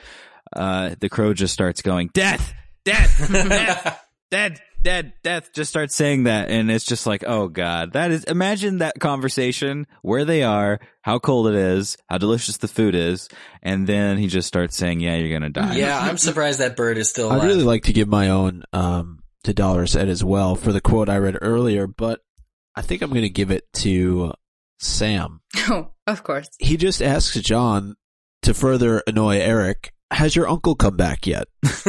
uh, 0.55 0.95
the 1.01 1.09
crow 1.09 1.35
just 1.35 1.55
starts 1.55 1.83
going, 1.83 2.11
Death! 2.13 2.55
Death! 2.85 3.29
Death! 3.33 4.05
Dead! 4.31 4.61
Dead! 4.83 5.13
Death! 5.23 5.53
Just 5.53 5.71
starts 5.71 5.95
saying 5.95 6.25
that, 6.25 6.51
and 6.51 6.71
it's 6.71 6.87
just 6.87 7.07
like, 7.07 7.25
oh 7.27 7.49
god, 7.49 7.93
that 7.93 8.11
is, 8.11 8.25
imagine 8.25 8.79
that 8.79 8.99
conversation, 8.99 9.87
where 10.03 10.25
they 10.25 10.43
are, 10.43 10.81
how 11.03 11.19
cold 11.19 11.49
it 11.49 11.55
is, 11.55 11.97
how 12.09 12.19
delicious 12.19 12.57
the 12.57 12.69
food 12.69 12.95
is, 12.95 13.29
and 13.63 13.87
then 13.87 14.17
he 14.17 14.27
just 14.27 14.49
starts 14.49 14.77
saying, 14.77 15.01
yeah, 15.01 15.17
you're 15.17 15.37
gonna 15.37 15.51
die. 15.51 15.77
Yeah, 15.77 15.99
I'm 15.99 16.17
surprised 16.17 16.61
that 16.61 16.77
bird 16.77 16.97
is 16.97 17.11
still 17.11 17.29
alive. 17.29 17.43
I'd 17.43 17.47
really 17.47 17.65
like 17.65 17.85
to 17.85 17.93
give 17.93 18.09
my 18.09 18.31
own 18.31 18.63
um, 18.73 19.21
to 19.45 19.53
Dolorous 19.53 19.97
Edd 19.97 20.09
as 20.09 20.25
well 20.25 20.55
for 20.55 20.73
the 20.73 20.81
quote 20.81 21.09
I 21.09 21.19
read 21.19 21.37
earlier, 21.41 21.87
but 21.87 22.21
I 22.75 22.83
think 22.83 23.03
I'm 23.03 23.11
going 23.11 23.23
to 23.23 23.29
give 23.29 23.51
it 23.51 23.71
to 23.75 24.33
Sam. 24.79 25.41
oh, 25.69 25.91
of 26.07 26.23
course. 26.23 26.49
He 26.59 26.77
just 26.77 27.03
asks 27.03 27.39
Jon 27.41 27.97
to 28.43 28.55
further 28.55 29.03
annoy 29.07 29.39
Eric. 29.39 29.93
Has 30.13 30.35
your 30.35 30.49
uncle 30.49 30.75
come 30.75 30.97
back 30.97 31.27
yet? 31.27 31.47
There's 31.63 31.85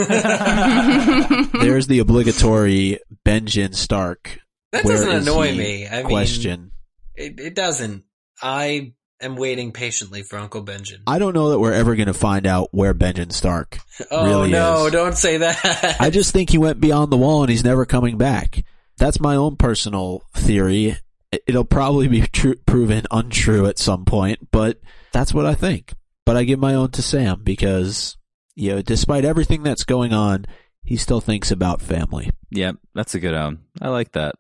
the 1.88 2.00
obligatory 2.00 3.00
Benjen 3.26 3.76
Stark 3.76 4.40
that 4.72 4.86
doesn't 4.86 5.24
annoy 5.24 5.56
me. 5.56 5.88
I 5.88 5.98
mean, 5.98 6.06
question. 6.06 6.72
It, 7.16 7.40
it 7.40 7.56
doesn't. 7.56 8.04
I 8.42 8.94
am 9.22 9.36
waiting 9.36 9.72
patiently 9.72 10.24
for 10.24 10.38
Uncle 10.38 10.62
Benjamin. 10.62 11.04
I 11.08 11.20
don't 11.20 11.34
know 11.34 11.50
that 11.50 11.60
we're 11.60 11.74
ever 11.74 11.96
going 11.96 12.08
to 12.08 12.14
find 12.14 12.46
out 12.46 12.70
where 12.72 12.94
Benjen 12.94 13.32
Stark 13.32 13.80
oh 14.12 14.26
really 14.26 14.52
no! 14.52 14.88
is. 14.88 14.92
Don't 14.92 15.18
say 15.18 15.38
that. 15.38 15.98
I 16.00 16.10
just 16.10 16.32
think 16.32 16.50
he 16.52 16.58
went 16.58 16.80
beyond 16.80 17.12
the 17.12 17.18
wall 17.18 17.44
and 17.44 17.50
he's 17.50 17.64
never 17.64 17.86
coming 17.86 18.18
back. 18.18 18.64
That's 18.98 19.20
my 19.20 19.36
own 19.36 19.56
personal 19.56 20.24
theory. 20.36 20.98
It- 21.32 21.44
It'll 21.48 21.66
probably 21.66 22.08
be 22.08 22.28
proven 22.66 23.06
untrue 23.10 23.66
at 23.66 23.80
some 23.80 24.06
point, 24.06 24.52
but 24.52 24.80
that's 25.14 25.34
what 25.34 25.46
I 25.46 25.56
think. 25.56 25.94
But 26.32 26.38
I 26.38 26.46
give 26.46 26.60
my 26.60 26.76
own 26.76 26.92
to 26.92 27.02
Sam 27.02 27.42
because, 27.44 28.16
you 28.56 28.72
know, 28.72 28.82
despite 28.82 29.26
everything 29.26 29.64
that's 29.64 29.84
going 29.84 30.14
on, 30.14 30.46
he 30.82 30.96
still 30.96 31.20
thinks 31.20 31.52
about 31.52 31.82
family. 31.82 32.30
Yep, 32.52 32.78
that's 32.96 33.16
a 33.16 33.20
good 33.20 33.34
own. 33.34 33.60
I 33.82 33.90
like 33.90 34.14
that. 34.14 34.36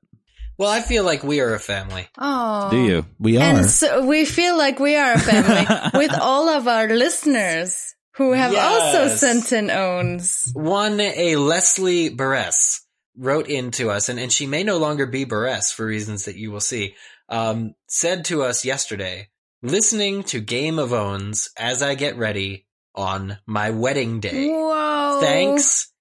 well, 0.57 0.69
I 0.69 0.79
feel 0.79 1.03
like 1.03 1.21
we 1.21 1.41
are 1.41 1.53
a 1.53 1.59
family. 1.59 2.07
Oh, 2.17 2.71
Do 2.71 2.77
you? 2.77 3.05
We 3.19 3.35
are. 3.35 3.41
And 3.41 3.65
so 3.65 4.05
we 4.05 4.23
feel 4.23 4.57
like 4.57 4.79
we 4.79 4.95
are 4.95 5.15
a 5.15 5.19
family 5.19 5.67
with 5.99 6.17
all 6.17 6.47
of 6.47 6.69
our 6.69 6.87
listeners 6.87 7.93
who 8.13 8.31
have 8.31 8.55
also 8.55 9.13
sent 9.13 9.51
in 9.51 9.69
owns. 9.69 10.49
One, 10.53 10.97
a 11.01 11.35
Leslie 11.35 12.07
Barres 12.07 12.83
wrote 13.17 13.49
in 13.49 13.71
to 13.71 13.89
us, 13.89 14.07
and, 14.07 14.17
and 14.17 14.31
she 14.31 14.47
may 14.47 14.63
no 14.63 14.77
longer 14.77 15.07
be 15.07 15.25
Barres 15.25 15.73
for 15.73 15.85
reasons 15.85 16.23
that 16.23 16.37
you 16.37 16.51
will 16.51 16.61
see. 16.61 16.95
Um, 17.27 17.73
said 17.87 18.23
to 18.25 18.43
us 18.43 18.63
yesterday, 18.63 19.27
listening 19.61 20.23
to 20.23 20.39
Game 20.39 20.79
of 20.79 20.93
Owns 20.93 21.49
as 21.57 21.81
I 21.81 21.95
get 21.95 22.17
ready 22.17 22.65
on 22.95 23.37
my 23.45 23.69
wedding 23.69 24.19
day. 24.19 24.47
Whoa! 24.47 25.19
Thanks, 25.21 25.91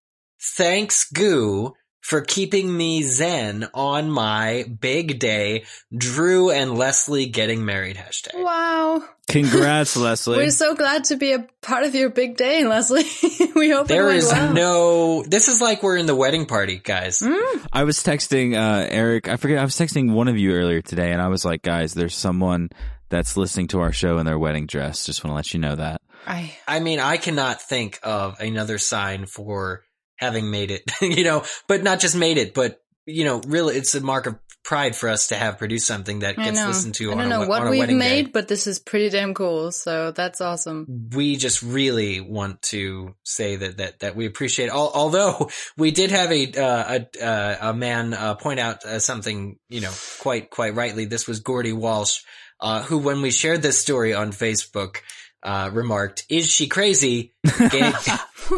thanks, 0.56 1.10
Goo, 1.10 1.74
for 2.00 2.22
keeping 2.22 2.74
me 2.76 3.02
zen 3.02 3.68
on 3.74 4.10
my 4.10 4.64
big 4.80 5.18
day. 5.18 5.64
Drew 5.96 6.50
and 6.50 6.76
Leslie 6.76 7.26
getting 7.26 7.64
married 7.64 7.96
hashtag. 7.96 8.42
Wow. 8.42 9.02
Congrats, 9.28 9.96
Leslie. 9.98 10.38
We're 10.38 10.50
so 10.50 10.74
glad 10.74 11.04
to 11.04 11.16
be 11.16 11.32
a 11.32 11.46
part 11.62 11.84
of 11.84 11.94
your 11.94 12.10
big 12.10 12.36
day, 12.36 12.64
Leslie. 12.66 13.04
we 13.54 13.70
hope 13.70 13.84
it 13.84 13.88
There 13.88 14.06
went 14.06 14.24
well. 14.24 14.52
no, 14.52 15.22
this 15.22 15.48
is 15.48 15.60
like 15.60 15.82
we're 15.82 15.98
in 15.98 16.06
the 16.06 16.16
wedding 16.16 16.46
party, 16.46 16.80
guys. 16.82 17.20
Mm. 17.20 17.66
I 17.72 17.84
was 17.84 17.98
texting 17.98 18.54
uh, 18.54 18.86
Eric. 18.90 19.28
I 19.28 19.36
forget. 19.36 19.58
I 19.58 19.64
was 19.64 19.76
texting 19.76 20.12
one 20.12 20.28
of 20.28 20.36
you 20.38 20.52
earlier 20.52 20.82
today, 20.82 21.12
and 21.12 21.22
I 21.22 21.28
was 21.28 21.44
like, 21.44 21.62
"Guys, 21.62 21.94
there's 21.94 22.16
someone 22.16 22.70
that's 23.08 23.36
listening 23.36 23.68
to 23.68 23.80
our 23.80 23.92
show 23.92 24.18
in 24.18 24.26
their 24.26 24.38
wedding 24.38 24.66
dress. 24.66 25.06
Just 25.06 25.22
want 25.22 25.32
to 25.32 25.36
let 25.36 25.54
you 25.54 25.60
know 25.60 25.76
that." 25.76 26.00
I, 26.26 26.52
I 26.66 26.80
mean, 26.80 26.98
I 27.00 27.16
cannot 27.16 27.62
think 27.62 27.98
of 28.02 28.40
another 28.40 28.78
sign 28.78 29.26
for 29.26 29.84
having 30.20 30.50
made 30.50 30.70
it, 30.70 30.82
you 31.00 31.24
know, 31.24 31.42
but 31.66 31.82
not 31.82 31.98
just 32.00 32.14
made 32.16 32.38
it, 32.38 32.54
but 32.54 32.80
you 33.06 33.24
know, 33.24 33.40
really, 33.46 33.76
it's 33.76 33.94
a 33.94 34.00
mark 34.00 34.26
of 34.26 34.38
pride 34.62 34.94
for 34.94 35.08
us 35.08 35.28
to 35.28 35.34
have 35.34 35.56
produced 35.56 35.86
something 35.86 36.18
that 36.18 36.36
gets 36.36 36.64
listened 36.64 36.94
to 36.94 37.08
I 37.08 37.12
on 37.12 37.18
don't 37.18 37.26
a, 37.26 37.30
know 37.30 37.40
we- 37.40 37.46
what 37.48 37.70
we've 37.70 37.78
wedding 37.80 37.98
made, 37.98 38.26
day. 38.26 38.30
but 38.30 38.46
this 38.46 38.66
is 38.66 38.78
pretty 38.78 39.08
damn 39.08 39.32
cool. 39.32 39.72
So 39.72 40.12
that's 40.12 40.42
awesome. 40.42 40.86
We 41.14 41.36
just 41.36 41.62
really 41.62 42.20
want 42.20 42.60
to 42.64 43.14
say 43.24 43.56
that 43.56 43.78
that 43.78 44.00
that 44.00 44.16
we 44.16 44.26
appreciate. 44.26 44.68
Al- 44.68 44.92
although 44.94 45.48
we 45.78 45.90
did 45.92 46.10
have 46.10 46.30
a 46.30 46.52
uh, 46.52 46.98
a 47.18 47.24
uh, 47.24 47.56
a 47.70 47.74
man 47.74 48.12
uh, 48.12 48.34
point 48.34 48.60
out 48.60 48.84
uh, 48.84 48.98
something, 48.98 49.58
you 49.70 49.80
know, 49.80 49.92
quite 50.20 50.50
quite 50.50 50.74
rightly. 50.74 51.06
This 51.06 51.26
was 51.26 51.40
Gordy 51.40 51.72
Walsh, 51.72 52.20
uh, 52.60 52.82
who, 52.82 52.98
when 52.98 53.22
we 53.22 53.30
shared 53.30 53.62
this 53.62 53.80
story 53.80 54.12
on 54.12 54.30
Facebook, 54.30 54.98
uh, 55.42 55.70
remarked, 55.72 56.24
"Is 56.28 56.50
she 56.50 56.66
crazy? 56.66 57.34
Game, 57.70 57.92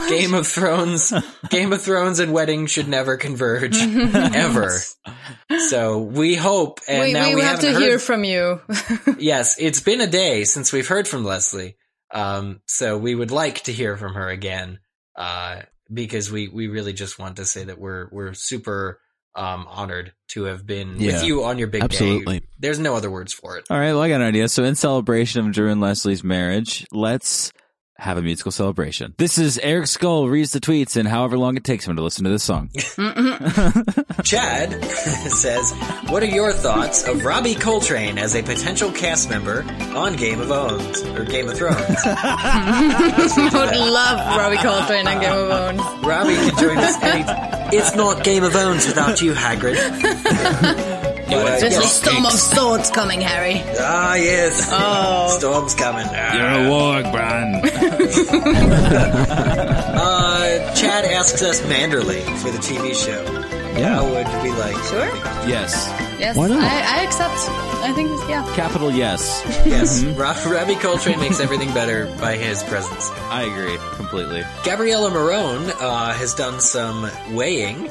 Game 0.09 0.35
of 0.35 0.47
Thrones, 0.47 1.13
Game 1.49 1.73
of 1.73 1.83
Thrones, 1.83 2.19
and 2.19 2.33
wedding 2.33 2.67
should 2.67 2.89
never 2.89 3.17
converge 3.17 3.77
ever." 4.15 4.79
So 5.69 5.99
we 5.99 6.35
hope, 6.35 6.81
and 6.89 7.03
we 7.03 7.13
now 7.13 7.29
we, 7.29 7.37
we, 7.37 7.41
have 7.43 7.61
to 7.61 7.69
haven't 7.69 7.83
hear 7.83 7.99
from 7.99 8.25
you. 8.25 8.61
yes, 9.19 9.57
it's 9.59 9.81
been 9.81 10.01
a 10.01 10.07
day 10.07 10.45
since 10.45 10.73
we've 10.73 10.89
heard 10.89 11.07
from 11.07 11.25
Leslie. 11.25 11.77
Um, 12.13 12.61
so 12.67 12.99
we 12.99 13.15
would 13.15 13.31
like 13.31 13.63
to 13.63 13.73
hear 13.73 13.97
from 13.97 14.15
her 14.15 14.29
again. 14.29 14.81
Uh, 15.17 15.63
because 15.93 16.31
we, 16.31 16.49
we 16.49 16.69
really 16.69 16.93
just 16.93 17.19
want 17.19 17.37
to 17.37 17.45
say 17.45 17.65
that 17.65 17.79
we're, 17.79 18.09
we're 18.11 18.35
super, 18.35 19.01
um, 19.35 19.67
honored 19.69 20.13
to 20.29 20.45
have 20.45 20.67
been 20.67 21.01
Yeah, 21.01 21.13
with 21.15 21.25
you 21.25 21.45
on 21.45 21.59
your 21.59 21.69
big 21.69 21.81
day. 21.81 21.85
absolutely. 21.85 22.43
There's 22.59 22.79
no 22.79 22.95
other 22.95 23.11
words 23.11 23.33
for 23.33 23.57
it. 23.59 23.65
All 23.71 23.79
right, 23.79 23.93
well, 23.93 24.03
I 24.03 24.09
got 24.09 24.21
an 24.21 24.27
idea. 24.27 24.49
So, 24.49 24.65
in 24.65 24.75
celebration 24.75 25.47
of 25.47 25.53
Drew 25.53 25.71
and 25.71 25.81
Leslie's 25.81 26.23
marriage, 26.25 26.87
let's 26.93 27.53
have 28.03 28.19
a 28.19 28.23
musical 28.23 28.51
celebration. 28.51 29.15
This 29.17 29.39
is 29.39 29.59
Eric 29.59 29.87
Skull 29.87 30.29
reads 30.29 30.51
the 30.51 30.59
tweets 30.59 30.97
and 30.97 31.07
however 31.07 31.39
long 31.39 31.57
it 31.57 31.63
takes 31.63 31.87
him 31.87 31.95
to 31.95 32.03
listen 32.03 32.25
to 32.25 32.31
this 32.31 32.43
song. 32.43 32.69
Chad 34.25 34.85
says, 34.85 35.73
what 36.09 36.21
are 36.25 36.27
your 36.27 36.53
thoughts 36.53 37.07
of 37.07 37.25
Robbie 37.25 37.55
Coltrane 37.55 38.19
as 38.19 38.35
a 38.35 38.43
potential 38.43 38.91
cast 38.91 39.31
member 39.31 39.63
on 39.95 40.17
Game 40.17 40.41
of 40.41 40.49
Thrones 40.49 41.03
or 41.03 41.25
Game 41.25 41.49
of 41.49 41.57
Thrones? 41.57 41.79
I 42.05 43.51
would 43.53 43.93
love 43.93 44.37
Robbie 44.37 44.57
Coltrane 44.57 45.07
on 45.07 45.21
Game 45.21 45.33
of 45.33 45.47
Thrones. 45.47 46.05
Robbie 46.05 46.35
can 46.35 46.59
join 46.59 46.79
us 46.79 47.01
any. 47.03 47.77
It's 47.77 47.95
not 47.95 48.25
Game 48.25 48.43
of 48.43 48.51
Thrones 48.51 48.85
without 48.85 49.23
you, 49.23 49.33
Hagrid. 49.33 50.92
But, 51.35 51.61
There's 51.61 51.77
a 51.77 51.83
storm 51.83 52.25
of 52.27 52.33
swords 52.33 52.91
coming, 52.91 53.21
Harry. 53.21 53.63
Ah, 53.79 54.15
yes. 54.15 54.69
Oh. 54.73 55.29
Storm's 55.39 55.75
coming. 55.75 56.07
Ah. 56.09 56.37
You're 56.37 56.49
a 56.49 56.69
warg, 56.71 57.11
Bran. 57.13 57.61
Uh, 60.03 60.75
Chad 60.75 61.05
asks 61.05 61.43
us 61.43 61.61
Manderley 61.63 62.23
for 62.39 62.51
the 62.51 62.59
TV 62.59 62.95
show. 62.95 63.25
How 63.81 64.05
would 64.05 64.27
we 64.43 64.51
like? 64.59 64.77
Sure. 64.85 65.07
yes. 65.49 65.89
Yes. 66.19 66.37
Why 66.37 66.49
not? 66.49 66.61
I, 66.63 67.01
I 67.01 67.05
accept. 67.05 67.35
I 67.83 67.93
think, 67.95 68.11
yeah. 68.29 68.45
Capital 68.55 68.91
yes. 68.91 69.43
Yes, 69.65 70.03
Ro- 70.05 70.35
Robbie 70.53 70.75
Coltrane 70.77 71.19
makes 71.21 71.41
everything 71.41 71.73
better 71.73 72.07
by 72.21 72.37
his 72.37 72.63
presence. 72.65 73.11
I 73.31 73.43
agree 73.45 73.79
completely. 73.97 74.45
Gabriella 74.65 75.11
Marone 75.11 75.73
uh, 75.81 76.13
has 76.13 76.35
done 76.35 76.61
some 76.61 77.09
weighing. 77.35 77.91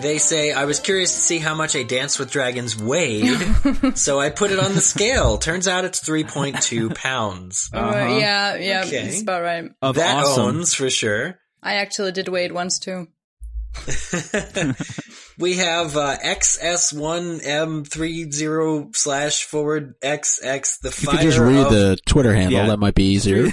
They 0.00 0.18
say, 0.18 0.52
I 0.52 0.66
was 0.66 0.78
curious 0.78 1.14
to 1.14 1.20
see 1.20 1.38
how 1.38 1.54
much 1.54 1.74
a 1.74 1.82
Dance 1.82 2.18
with 2.18 2.30
Dragons 2.30 2.76
weighed, 2.76 3.38
so 3.94 4.20
I 4.20 4.30
put 4.30 4.50
it 4.50 4.58
on 4.58 4.74
the 4.74 4.82
scale. 4.82 5.38
Turns 5.38 5.66
out 5.66 5.84
it's 5.84 6.00
3.2 6.06 6.94
pounds. 7.02 7.70
Uh-huh. 7.72 7.88
Uh, 7.88 8.18
yeah, 8.18 8.54
yeah. 8.56 8.84
Okay. 8.86 9.08
It's 9.08 9.22
about 9.22 9.42
right. 9.42 9.70
Of 9.80 9.96
that 9.96 10.24
awesome. 10.24 10.56
owns 10.56 10.74
for 10.74 10.90
sure. 10.90 11.38
I 11.62 11.74
actually 11.76 12.12
did 12.12 12.28
wait 12.28 12.52
once 12.52 12.78
too. 12.78 13.08
we 15.38 15.56
have 15.56 15.96
uh, 15.96 16.16
XS1M30 16.18 18.96
slash 18.96 19.44
forward 19.44 19.98
XX, 20.00 20.80
the 20.80 20.88
You 20.88 20.92
fire 20.92 21.16
could 21.16 21.22
just 21.22 21.38
read 21.38 21.66
of 21.66 21.72
the 21.72 21.96
Twitter 22.06 22.34
handle. 22.34 22.58
Yeah. 22.58 22.66
That 22.66 22.78
might 22.78 22.94
be 22.94 23.04
easier. 23.04 23.44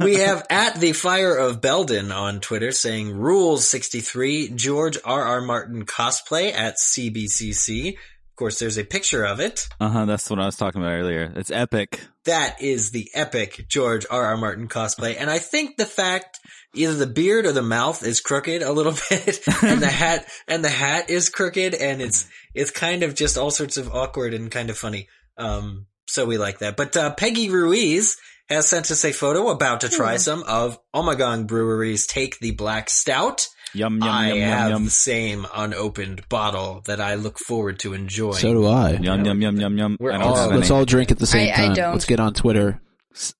we 0.00 0.16
have 0.16 0.44
at 0.50 0.80
the 0.80 0.92
fire 0.92 1.36
of 1.36 1.60
Belden 1.60 2.10
on 2.12 2.40
Twitter 2.40 2.72
saying 2.72 3.16
rules 3.16 3.68
63 3.68 4.48
George 4.50 4.98
R. 5.04 5.22
R. 5.22 5.40
Martin 5.40 5.84
cosplay 5.84 6.52
at 6.52 6.76
CBCC. 6.76 7.94
Of 7.94 8.36
course, 8.36 8.58
there's 8.58 8.78
a 8.78 8.84
picture 8.84 9.24
of 9.24 9.38
it. 9.40 9.68
Uh 9.80 9.88
huh. 9.88 10.04
That's 10.06 10.28
what 10.28 10.40
I 10.40 10.46
was 10.46 10.56
talking 10.56 10.82
about 10.82 10.94
earlier. 10.94 11.32
It's 11.36 11.52
epic. 11.52 12.00
That 12.24 12.60
is 12.60 12.90
the 12.90 13.08
epic 13.14 13.66
George 13.68 14.06
R. 14.10 14.24
R. 14.24 14.36
Martin 14.36 14.66
cosplay. 14.66 15.14
And 15.18 15.30
I 15.30 15.38
think 15.38 15.76
the 15.76 15.86
fact 15.86 16.40
either 16.74 16.94
the 16.94 17.06
beard 17.06 17.46
or 17.46 17.52
the 17.52 17.62
mouth 17.62 18.04
is 18.04 18.20
crooked 18.20 18.62
a 18.62 18.72
little 18.72 18.92
bit 19.10 19.40
and 19.62 19.80
the 19.82 19.86
hat, 19.90 20.26
and 20.48 20.64
the 20.64 20.68
hat 20.68 21.10
is 21.10 21.28
crooked 21.30 21.74
and 21.74 22.00
it's, 22.02 22.28
it's 22.54 22.70
kind 22.70 23.02
of 23.02 23.14
just 23.14 23.36
all 23.38 23.50
sorts 23.50 23.76
of 23.76 23.92
awkward 23.92 24.34
and 24.34 24.50
kind 24.50 24.70
of 24.70 24.78
funny. 24.78 25.08
Um, 25.38 25.86
so 26.06 26.26
we 26.26 26.38
like 26.38 26.58
that. 26.58 26.76
But, 26.76 26.96
uh, 26.96 27.14
Peggy 27.14 27.50
Ruiz 27.50 28.16
has 28.48 28.66
sent 28.68 28.90
us 28.90 29.04
a 29.04 29.12
photo 29.12 29.48
about 29.48 29.80
to 29.80 29.88
try 29.88 30.16
some 30.18 30.42
of 30.42 30.78
Ommegang 30.94 31.46
Brewery's 31.46 32.06
Take 32.06 32.38
the 32.40 32.50
Black 32.52 32.90
Stout. 32.90 33.48
Yum 33.72 33.94
yum 33.98 34.02
I 34.08 34.28
yum 34.28 34.38
have 34.38 34.58
yum 34.60 34.70
yum. 34.70 34.84
the 34.84 34.90
same 34.90 35.46
unopened 35.52 36.28
bottle 36.28 36.82
that 36.86 37.00
I 37.00 37.14
look 37.16 37.38
forward 37.40 37.80
to 37.80 37.92
enjoying. 37.94 38.34
so 38.34 38.52
do 38.52 38.66
I. 38.66 38.90
Yum 38.92 39.24
yum 39.24 39.40
yum 39.42 39.56
yum 39.60 39.78
yum. 39.78 39.96
We're 39.98 40.12
all- 40.12 40.34
don't 40.48 40.54
Let's 40.56 40.70
all 40.70 40.84
drink 40.84 41.10
at 41.10 41.18
the 41.18 41.26
same 41.26 41.48
I- 41.48 41.52
I 41.52 41.56
time. 41.66 41.74
don't. 41.74 41.92
Let's 41.94 42.04
get 42.04 42.20
on 42.20 42.34
Twitter. 42.34 42.80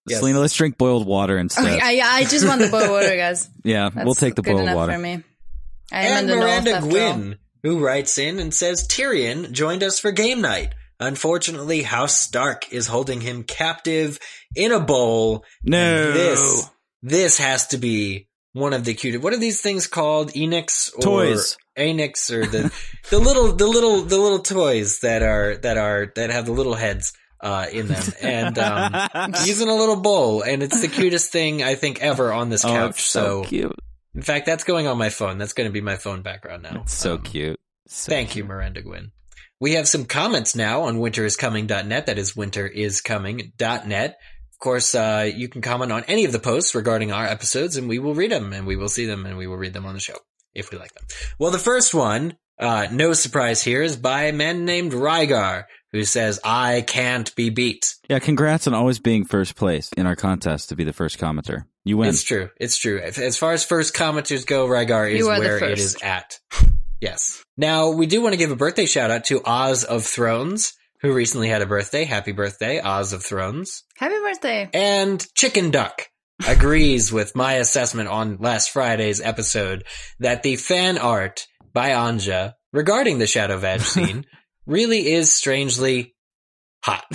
Yes. 0.06 0.20
Selena, 0.20 0.40
let's 0.40 0.54
drink 0.54 0.78
boiled 0.78 1.06
water 1.06 1.36
instead. 1.38 1.64
Okay, 1.66 2.00
I, 2.00 2.18
I 2.18 2.24
just 2.24 2.46
want 2.46 2.60
the 2.60 2.68
boiled 2.68 2.90
water, 2.90 3.16
guys. 3.16 3.48
yeah, 3.64 3.90
That's 3.90 4.04
we'll 4.04 4.14
take 4.14 4.34
the 4.34 4.42
good 4.42 4.52
boiled 4.52 4.62
enough 4.62 4.76
water. 4.76 4.92
for 4.92 4.98
me. 4.98 5.22
I 5.92 6.06
am 6.06 6.18
and 6.18 6.20
in 6.20 6.26
the 6.26 6.34
north 6.36 6.48
Miranda 6.48 6.70
after. 6.72 6.88
Gwynn, 6.90 7.38
who 7.62 7.84
writes 7.84 8.18
in 8.18 8.38
and 8.38 8.54
says 8.54 8.86
Tyrion 8.86 9.52
joined 9.52 9.82
us 9.82 9.98
for 9.98 10.12
game 10.12 10.40
night. 10.40 10.74
Unfortunately, 11.00 11.82
House 11.82 12.14
Stark 12.16 12.72
is 12.72 12.86
holding 12.86 13.20
him 13.20 13.42
captive 13.42 14.18
in 14.54 14.70
a 14.72 14.80
bowl. 14.80 15.44
No. 15.64 16.12
This, 16.12 16.70
this 17.02 17.38
has 17.38 17.66
to 17.68 17.78
be 17.78 18.28
one 18.52 18.72
of 18.72 18.84
the 18.84 18.94
cutest. 18.94 19.22
What 19.22 19.32
are 19.32 19.38
these 19.38 19.60
things 19.60 19.86
called? 19.88 20.30
Enix 20.32 20.96
or 20.96 21.02
Toys. 21.02 21.58
Anix 21.76 22.30
or 22.30 22.46
the 22.46 22.72
the 23.10 23.18
little 23.18 23.52
the 23.52 23.66
little 23.66 24.02
the 24.02 24.16
little 24.16 24.38
toys 24.38 25.00
that 25.00 25.22
are 25.22 25.56
that 25.56 25.76
are 25.76 26.12
that 26.14 26.30
have 26.30 26.46
the 26.46 26.52
little 26.52 26.74
heads 26.74 27.12
uh, 27.44 27.66
in 27.70 27.86
them, 27.86 28.02
and 28.20 28.58
um, 28.58 29.32
he's 29.44 29.60
in 29.60 29.68
a 29.68 29.74
little 29.74 30.00
bowl, 30.00 30.42
and 30.42 30.62
it's 30.62 30.80
the 30.80 30.88
cutest 30.88 31.30
thing 31.30 31.62
I 31.62 31.76
think 31.76 32.02
ever 32.02 32.32
on 32.32 32.48
this 32.48 32.64
Oh, 32.64 32.68
couch. 32.68 32.90
it's 32.92 33.02
so, 33.04 33.42
so 33.44 33.48
cute. 33.48 33.78
in 34.14 34.22
fact, 34.22 34.46
that's 34.46 34.64
going 34.64 34.86
on 34.88 34.98
my 34.98 35.10
phone. 35.10 35.38
That's 35.38 35.52
going 35.52 35.68
to 35.68 35.72
be 35.72 35.80
my 35.80 35.96
phone 35.96 36.22
background 36.22 36.62
now. 36.64 36.80
It's 36.82 36.94
so 36.94 37.14
Um, 37.14 37.22
cute. 37.22 37.60
So 37.86 38.10
Thank 38.10 38.34
you, 38.34 38.44
Miranda 38.44 38.80
Gwynn. 38.82 39.12
We 39.60 39.74
have 39.74 39.86
some 39.86 40.04
comments 40.06 40.56
now 40.56 40.82
on 40.82 40.96
winteriscoming.net. 40.98 42.06
That 42.06 42.18
is 42.18 42.32
winteriscoming.net. 42.32 44.10
Of 44.52 44.58
course, 44.58 44.94
uh, 44.94 45.30
you 45.34 45.48
can 45.48 45.60
comment 45.62 45.92
on 45.92 46.04
any 46.04 46.24
of 46.24 46.32
the 46.32 46.38
posts 46.38 46.74
regarding 46.74 47.12
our 47.12 47.26
episodes 47.26 47.76
and 47.76 47.88
we 47.88 47.98
will 47.98 48.14
read 48.14 48.30
them 48.32 48.52
and 48.52 48.66
we 48.66 48.76
will 48.76 48.88
see 48.88 49.04
them 49.06 49.26
and 49.26 49.36
we 49.36 49.46
will 49.46 49.56
read 49.56 49.72
them 49.74 49.84
on 49.86 49.94
the 49.94 50.00
show 50.00 50.16
if 50.54 50.70
we 50.70 50.78
like 50.78 50.94
them. 50.94 51.04
Well, 51.38 51.50
the 51.50 51.58
first 51.58 51.92
one, 51.94 52.36
uh, 52.58 52.86
no 52.90 53.12
surprise 53.12 53.62
here 53.62 53.82
is 53.82 53.96
by 53.96 54.24
a 54.24 54.32
man 54.32 54.64
named 54.64 54.92
Rygar 54.92 55.64
who 55.94 56.02
says, 56.02 56.40
I 56.42 56.80
can't 56.80 57.32
be 57.36 57.50
beat. 57.50 57.94
Yeah, 58.08 58.18
congrats 58.18 58.66
on 58.66 58.74
always 58.74 58.98
being 58.98 59.24
first 59.24 59.54
place 59.54 59.92
in 59.96 60.06
our 60.06 60.16
contest 60.16 60.70
to 60.70 60.76
be 60.76 60.82
the 60.82 60.92
first 60.92 61.20
commenter. 61.20 61.66
You 61.84 61.98
win. 61.98 62.08
It's 62.08 62.24
true. 62.24 62.50
It's 62.58 62.76
true. 62.76 62.98
As 62.98 63.36
far 63.38 63.52
as 63.52 63.64
first 63.64 63.94
commenters 63.94 64.44
go, 64.44 64.66
Rygar 64.66 65.12
is 65.12 65.20
You 65.20 65.28
are 65.28 65.36
the 65.36 65.40
where 65.40 65.62
it 65.62 65.78
is 65.78 65.96
at. 66.02 66.40
Yes. 67.00 67.44
Now, 67.56 67.90
we 67.90 68.06
do 68.06 68.22
want 68.22 68.32
to 68.32 68.36
give 68.36 68.50
a 68.50 68.56
birthday 68.56 68.86
shout 68.86 69.12
out 69.12 69.26
to 69.26 69.40
Oz 69.44 69.84
of 69.84 70.04
Thrones, 70.04 70.72
who 71.00 71.14
recently 71.14 71.48
had 71.48 71.62
a 71.62 71.66
birthday. 71.66 72.02
Happy 72.02 72.32
birthday, 72.32 72.80
Oz 72.80 73.12
of 73.12 73.22
Thrones. 73.22 73.84
Happy 73.96 74.18
birthday. 74.18 74.68
And 74.74 75.24
Chicken 75.36 75.70
Duck 75.70 76.08
agrees 76.48 77.12
with 77.12 77.36
my 77.36 77.54
assessment 77.54 78.08
on 78.08 78.38
last 78.38 78.70
Friday's 78.72 79.20
episode 79.20 79.84
that 80.18 80.42
the 80.42 80.56
fan 80.56 80.98
art 80.98 81.46
by 81.72 81.90
Anja 81.90 82.54
regarding 82.72 83.18
the 83.18 83.28
Shadow 83.28 83.58
Vag 83.58 83.80
scene 83.82 84.26
really 84.66 85.12
is 85.12 85.34
strangely 85.34 86.14
hot. 86.82 87.04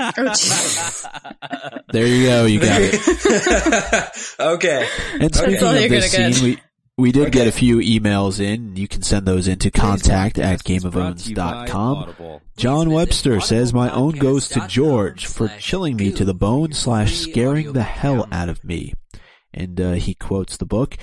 Oh, 0.00 0.34
There 1.92 2.06
you 2.06 2.26
go. 2.26 2.44
You 2.44 2.60
got 2.60 2.80
it. 2.80 4.34
okay. 4.40 4.88
And 5.20 5.34
speaking 5.34 5.64
all 5.64 5.74
of 5.74 5.90
this 5.90 6.12
scene, 6.12 6.44
we 6.44 6.58
We 6.96 7.12
did 7.12 7.32
get 7.32 7.46
a 7.46 7.52
few 7.52 7.78
emails 7.78 8.40
in. 8.40 8.76
You 8.76 8.88
can 8.88 9.02
send 9.02 9.26
those 9.26 9.48
into 9.48 9.70
contact 9.70 10.38
at 10.38 10.62
gameofowns.com. 10.64 11.96
Audible. 11.98 12.42
John 12.56 12.90
Webster 12.90 13.40
says 13.40 13.72
my 13.72 13.90
own 13.90 14.12
goes 14.12 14.48
to 14.50 14.66
George 14.66 15.26
for 15.26 15.48
chilling 15.58 15.96
me 15.96 16.12
to 16.12 16.24
the 16.24 16.34
bone 16.34 16.72
slash 16.72 17.14
scaring 17.16 17.72
the 17.72 17.82
hell 17.82 18.26
out 18.32 18.48
of 18.48 18.64
me. 18.64 18.94
And 19.52 19.80
uh, 19.80 19.92
he 19.92 20.14
quotes 20.14 20.56
the 20.56 20.66
book. 20.66 20.96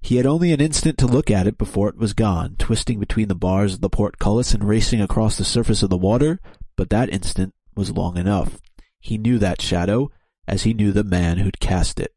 He 0.00 0.16
had 0.16 0.26
only 0.26 0.52
an 0.52 0.60
instant 0.60 0.96
to 0.98 1.06
look 1.06 1.30
at 1.30 1.46
it 1.46 1.58
before 1.58 1.88
it 1.88 1.98
was 1.98 2.12
gone, 2.14 2.56
twisting 2.58 3.00
between 3.00 3.28
the 3.28 3.34
bars 3.34 3.74
of 3.74 3.80
the 3.80 3.90
portcullis 3.90 4.54
and 4.54 4.64
racing 4.64 5.00
across 5.00 5.36
the 5.36 5.44
surface 5.44 5.82
of 5.82 5.90
the 5.90 5.96
water, 5.96 6.40
but 6.76 6.90
that 6.90 7.12
instant 7.12 7.54
was 7.74 7.90
long 7.90 8.16
enough. 8.16 8.58
He 9.00 9.18
knew 9.18 9.38
that 9.38 9.60
shadow, 9.60 10.10
as 10.46 10.62
he 10.62 10.72
knew 10.74 10.92
the 10.92 11.04
man 11.04 11.38
who'd 11.38 11.60
cast 11.60 12.00
it. 12.00 12.12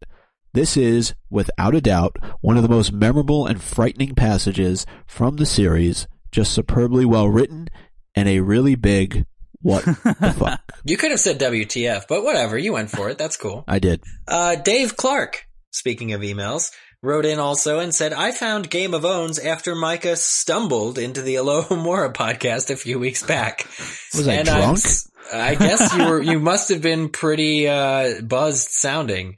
This 0.53 0.75
is, 0.75 1.13
without 1.29 1.75
a 1.75 1.81
doubt, 1.81 2.17
one 2.41 2.57
of 2.57 2.63
the 2.63 2.69
most 2.69 2.91
memorable 2.91 3.45
and 3.45 3.61
frightening 3.61 4.15
passages 4.15 4.85
from 5.07 5.37
the 5.37 5.45
series, 5.45 6.07
just 6.31 6.53
superbly 6.53 7.05
well 7.05 7.27
written, 7.27 7.69
and 8.15 8.27
a 8.27 8.41
really 8.41 8.75
big 8.75 9.25
what 9.61 9.85
the 9.85 10.35
fuck. 10.37 10.61
You 10.83 10.97
could 10.97 11.11
have 11.11 11.19
said 11.19 11.39
WTF, 11.39 12.05
but 12.09 12.23
whatever. 12.23 12.57
You 12.57 12.73
went 12.73 12.89
for 12.89 13.09
it. 13.09 13.17
That's 13.17 13.37
cool. 13.37 13.63
I 13.67 13.79
did. 13.79 14.03
Uh, 14.27 14.55
Dave 14.55 14.97
Clark, 14.97 15.45
speaking 15.71 16.13
of 16.13 16.21
emails, 16.21 16.71
wrote 17.01 17.25
in 17.25 17.39
also 17.39 17.79
and 17.79 17.93
said, 17.93 18.13
I 18.13 18.31
found 18.31 18.69
Game 18.69 18.93
of 18.93 19.05
Owns 19.05 19.39
after 19.39 19.73
Micah 19.73 20.15
stumbled 20.15 20.97
into 20.99 21.21
the 21.21 21.35
Alohomora 21.35 22.13
podcast 22.13 22.69
a 22.69 22.75
few 22.75 22.99
weeks 22.99 23.23
back. 23.23 23.67
Was 24.15 24.27
I 24.27 24.33
And 24.33 24.47
drunk? 24.47 24.79
I 25.33 25.55
guess 25.55 25.95
you 25.95 26.05
were, 26.05 26.21
you 26.21 26.39
must 26.39 26.69
have 26.69 26.81
been 26.81 27.09
pretty, 27.09 27.67
uh, 27.67 28.21
buzzed 28.21 28.69
sounding. 28.69 29.37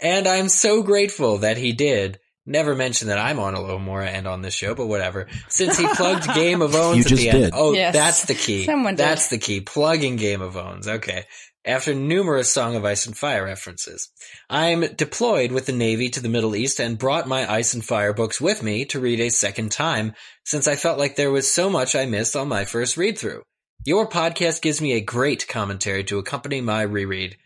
And 0.00 0.28
I'm 0.28 0.48
so 0.48 0.82
grateful 0.82 1.38
that 1.38 1.56
he 1.56 1.72
did. 1.72 2.19
Never 2.50 2.74
mention 2.74 3.08
that 3.08 3.18
I'm 3.18 3.38
on 3.38 3.54
a 3.54 3.58
Alohomora 3.58 4.08
and 4.08 4.26
on 4.26 4.42
this 4.42 4.54
show, 4.54 4.74
but 4.74 4.88
whatever. 4.88 5.28
Since 5.48 5.78
he 5.78 5.86
plugged 5.94 6.24
Game 6.34 6.62
of 6.62 6.74
Owns 6.74 6.96
You 6.96 7.02
at 7.04 7.06
just 7.08 7.22
the 7.22 7.28
end. 7.30 7.42
did. 7.44 7.52
Oh, 7.54 7.72
Yes. 7.74 7.94
that's 7.94 8.24
the 8.24 8.34
key. 8.34 8.64
Someone 8.66 8.94
did. 8.96 9.04
That's 9.04 9.28
the 9.30 9.38
key. 9.38 9.60
Plugging 9.60 10.16
Game 10.16 10.40
of 10.42 10.56
Owns. 10.56 10.88
Okay. 10.88 11.26
After 11.64 11.94
numerous 11.94 12.50
Song 12.52 12.74
of 12.74 12.84
Ice 12.84 13.06
and 13.06 13.16
Fire 13.16 13.44
references. 13.44 14.08
I'm 14.48 14.80
deployed 14.96 15.52
with 15.52 15.66
the 15.66 15.72
Navy 15.72 16.08
to 16.10 16.20
the 16.20 16.28
Middle 16.28 16.56
East 16.56 16.80
and 16.80 16.98
brought 16.98 17.28
my 17.28 17.48
Ice 17.48 17.72
and 17.74 17.84
Fire 17.84 18.12
books 18.12 18.40
with 18.40 18.64
me 18.64 18.84
to 18.86 18.98
read 18.98 19.20
a 19.20 19.28
second 19.30 19.70
time 19.70 20.14
since 20.44 20.66
I 20.66 20.74
felt 20.74 20.98
like 20.98 21.14
there 21.14 21.30
was 21.30 21.48
so 21.48 21.70
much 21.70 21.94
I 21.94 22.06
missed 22.06 22.34
on 22.34 22.48
my 22.48 22.64
first 22.64 22.96
read 22.96 23.16
through. 23.16 23.42
Your 23.84 24.08
podcast 24.08 24.60
gives 24.60 24.80
me 24.80 24.94
a 24.94 25.00
great 25.00 25.46
commentary 25.46 26.02
to 26.04 26.18
accompany 26.18 26.60
my 26.60 26.82
reread. 26.82 27.36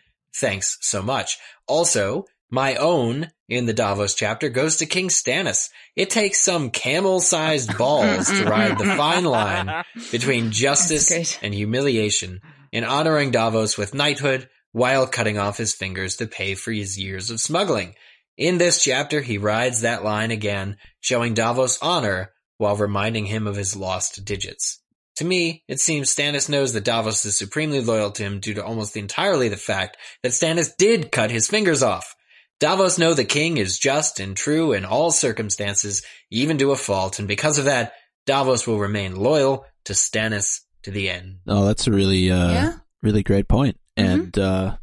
Thanks 0.41 0.79
so 0.81 1.03
much. 1.03 1.39
Also, 1.69 2.25
my 2.55 2.77
own 2.77 3.33
in 3.49 3.67
the 3.67 3.73
Davos 3.73 4.15
chapter 4.15 4.49
goes 4.49 4.77
to 4.77 4.87
King 4.87 5.09
Stannis. 5.09 5.71
It 5.97 6.09
takes 6.09 6.41
some 6.41 6.71
camel-sized 6.71 7.77
balls 7.79 8.29
to 8.29 8.45
ride 8.45 8.79
the 8.79 8.85
fine 8.85 9.25
line 9.25 9.85
between 10.13 10.53
justice 10.53 11.37
and 11.43 11.53
humiliation 11.53 12.41
in 12.71 12.85
honoring 12.85 13.33
Davos 13.33 13.77
with 13.77 13.93
knighthood 13.93 14.49
while 14.71 15.09
cutting 15.09 15.37
off 15.37 15.59
his 15.59 15.75
fingers 15.75 16.17
to 16.17 16.29
pay 16.29 16.55
for 16.55 16.71
his 16.71 16.97
years 16.97 17.31
of 17.31 17.41
smuggling. 17.41 17.95
In 18.37 18.59
this 18.59 18.83
chapter, 18.83 19.21
he 19.21 19.37
rides 19.37 19.81
that 19.81 20.05
line 20.05 20.31
again, 20.31 20.77
showing 21.01 21.35
Davos 21.35 21.79
honor 21.83 22.31
while 22.59 22.77
reminding 22.77 23.27
him 23.27 23.49
of 23.49 23.57
his 23.57 23.75
lost 23.75 24.25
digits. 24.25 24.81
To 25.17 25.25
me, 25.25 25.65
it 25.67 25.81
seems 25.81 26.15
Stannis 26.15 26.49
knows 26.49 26.73
that 26.73 26.85
Davos 26.85 27.25
is 27.25 27.37
supremely 27.37 27.81
loyal 27.81 28.13
to 28.13 28.23
him 28.23 28.39
due 28.39 28.55
to 28.55 28.65
almost 28.65 28.97
entirely 28.97 29.49
the 29.49 29.57
fact 29.57 29.97
that 30.23 30.33
Stannis 30.33 30.77
did 30.77 31.11
cut 31.11 31.33
his 31.33 31.49
fingers 31.49 31.83
off. 31.83 32.15
Davos 32.61 32.99
know 32.99 33.15
the 33.15 33.25
king 33.25 33.57
is 33.57 33.79
just 33.79 34.21
and 34.21 34.37
true 34.37 34.73
in 34.73 34.85
all 34.85 35.11
circumstances, 35.11 36.03
even 36.31 36.59
to 36.59 36.71
a 36.71 36.77
fault, 36.77 37.19
and 37.19 37.29
because 37.29 37.59
of 37.59 37.65
that, 37.67 37.93
Davos 38.27 38.67
will 38.67 38.79
remain 38.79 39.17
loyal 39.17 39.67
to 39.85 39.93
Stannis 39.93 40.61
to 40.85 40.91
the 40.91 41.11
end. 41.11 41.39
Oh, 41.47 41.67
that's 41.67 41.87
a 41.87 41.91
really, 41.93 42.31
uh, 42.31 42.51
Yeah. 42.53 42.73
really 43.03 43.23
great 43.23 43.49
point. 43.49 43.79
Mhm. 43.99 44.05
And, 44.05 44.39
uh, 44.39 44.77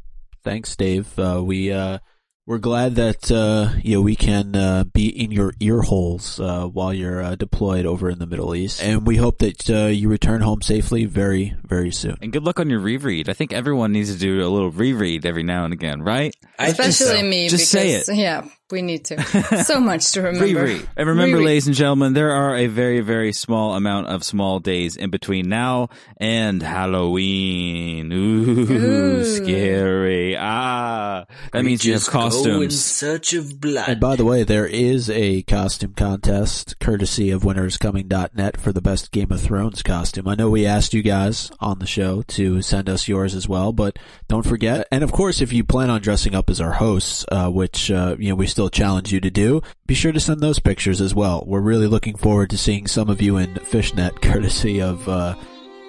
thanks, 0.44 0.76
Dave. 0.76 1.18
Uh, 1.18 1.42
we, 1.44 1.72
uh, 1.72 1.98
we're 2.44 2.58
glad 2.58 2.96
that, 2.96 3.30
uh, 3.30 3.78
you 3.82 3.94
know, 3.94 4.02
we 4.02 4.16
can, 4.16 4.56
uh, 4.56 4.84
be 4.84 5.06
in 5.06 5.30
your 5.30 5.52
ear 5.60 5.82
holes, 5.82 6.40
uh, 6.40 6.66
while 6.66 6.92
you're, 6.92 7.22
uh, 7.22 7.36
deployed 7.36 7.86
over 7.86 8.10
in 8.10 8.18
the 8.18 8.26
Middle 8.26 8.54
East. 8.54 8.82
And 8.82 9.06
we 9.06 9.16
hope 9.16 9.38
that, 9.38 9.70
uh, 9.70 9.86
you 9.86 10.08
return 10.08 10.40
home 10.40 10.60
safely 10.60 11.04
very, 11.04 11.54
very 11.64 11.92
soon. 11.92 12.16
And 12.20 12.32
good 12.32 12.42
luck 12.42 12.58
on 12.58 12.68
your 12.68 12.80
reread. 12.80 13.28
I 13.28 13.32
think 13.32 13.52
everyone 13.52 13.92
needs 13.92 14.12
to 14.12 14.18
do 14.18 14.40
a 14.40 14.48
little 14.50 14.70
reread 14.70 15.24
every 15.24 15.44
now 15.44 15.64
and 15.64 15.72
again, 15.72 16.02
right? 16.02 16.34
Especially 16.58 17.20
so. 17.20 17.22
me. 17.22 17.48
Just 17.48 17.72
because, 17.72 18.06
say 18.06 18.14
Yeah, 18.16 18.44
we 18.72 18.82
need 18.82 19.04
to. 19.06 19.22
So 19.62 19.78
much 19.80 20.12
to 20.12 20.22
remember. 20.22 20.44
Reread. 20.64 20.88
And 20.96 21.08
remember, 21.08 21.36
Reread. 21.36 21.46
ladies 21.46 21.66
and 21.68 21.76
gentlemen, 21.76 22.14
there 22.14 22.32
are 22.32 22.56
a 22.56 22.66
very, 22.66 23.00
very 23.00 23.32
small 23.32 23.74
amount 23.74 24.08
of 24.08 24.24
small 24.24 24.58
days 24.58 24.96
in 24.96 25.10
between 25.10 25.48
now 25.48 25.88
and 26.16 26.60
Halloween. 26.62 28.12
Ooh, 28.12 28.60
Ooh. 28.70 29.24
scary. 29.24 30.36
Ah, 30.36 31.26
that 31.52 31.64
means 31.64 31.84
you 31.84 31.92
have 31.92 32.00
Just 32.02 32.12
Go 32.12 32.18
in 32.20 32.30
costumes. 32.30 32.84
search 32.84 33.32
of 33.34 33.60
blood. 33.60 33.88
And 33.88 34.00
by 34.00 34.16
the 34.16 34.24
way, 34.24 34.42
there 34.42 34.66
is 34.66 35.08
a 35.10 35.42
costume 35.42 35.92
contest 35.94 36.78
courtesy 36.80 37.30
of 37.30 37.42
winteriscoming.net 37.42 38.56
for 38.60 38.72
the 38.72 38.80
best 38.80 39.12
Game 39.12 39.30
of 39.30 39.40
Thrones 39.40 39.82
costume. 39.82 40.26
I 40.26 40.34
know 40.34 40.50
we 40.50 40.66
asked 40.66 40.94
you 40.94 41.02
guys 41.02 41.50
on 41.60 41.78
the 41.78 41.86
show 41.86 42.22
to 42.22 42.62
send 42.62 42.88
us 42.88 43.06
yours 43.08 43.34
as 43.34 43.48
well, 43.48 43.72
but 43.72 43.98
don't 44.28 44.46
forget. 44.46 44.86
And 44.90 45.04
of 45.04 45.12
course, 45.12 45.40
if 45.40 45.52
you 45.52 45.62
plan 45.64 45.90
on 45.90 46.00
dressing 46.00 46.34
up 46.34 46.48
as 46.50 46.60
our 46.60 46.72
hosts, 46.72 47.24
uh, 47.30 47.48
which, 47.50 47.90
uh, 47.90 48.16
you 48.18 48.30
know, 48.30 48.34
we 48.34 48.46
still 48.46 48.61
challenge 48.68 49.12
you 49.12 49.20
to 49.20 49.30
do, 49.30 49.62
be 49.86 49.94
sure 49.94 50.12
to 50.12 50.20
send 50.20 50.40
those 50.40 50.58
pictures 50.58 51.00
as 51.00 51.14
well. 51.14 51.44
We're 51.46 51.60
really 51.60 51.86
looking 51.86 52.16
forward 52.16 52.50
to 52.50 52.58
seeing 52.58 52.86
some 52.86 53.08
of 53.08 53.20
you 53.22 53.36
in 53.36 53.56
fishnet 53.56 54.20
courtesy 54.22 54.80
of, 54.80 55.08
uh, 55.08 55.34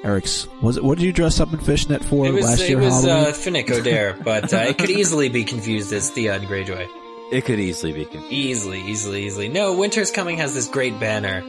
Eric's, 0.04 0.48
was 0.62 0.78
it, 0.78 0.84
what 0.84 0.98
did 0.98 1.06
you 1.06 1.14
dress 1.14 1.40
up 1.40 1.54
in 1.54 1.60
fishnet 1.60 2.04
for 2.04 2.26
it 2.26 2.34
was, 2.34 2.44
last 2.44 2.62
it 2.62 2.70
year, 2.70 2.80
was 2.80 3.04
Halloween? 3.04 3.26
uh, 3.26 3.28
Finnick 3.32 3.68
Odair, 3.68 4.22
but 4.24 4.54
uh, 4.54 4.58
it 4.58 4.78
could 4.78 4.90
easily 4.90 5.30
be 5.30 5.44
confused 5.46 5.94
as 5.94 6.10
Theon 6.12 6.42
Greyjoy. 6.42 6.88
It 7.32 7.46
could 7.46 7.60
easily 7.60 7.94
be 7.94 8.04
confused. 8.06 8.32
Easily, 8.34 8.82
easily, 8.82 9.26
easily. 9.26 9.48
No, 9.48 9.78
Winter's 9.78 10.12
Coming 10.12 10.38
has 10.38 10.54
this 10.54 10.68
great 10.68 11.00
banner 11.00 11.42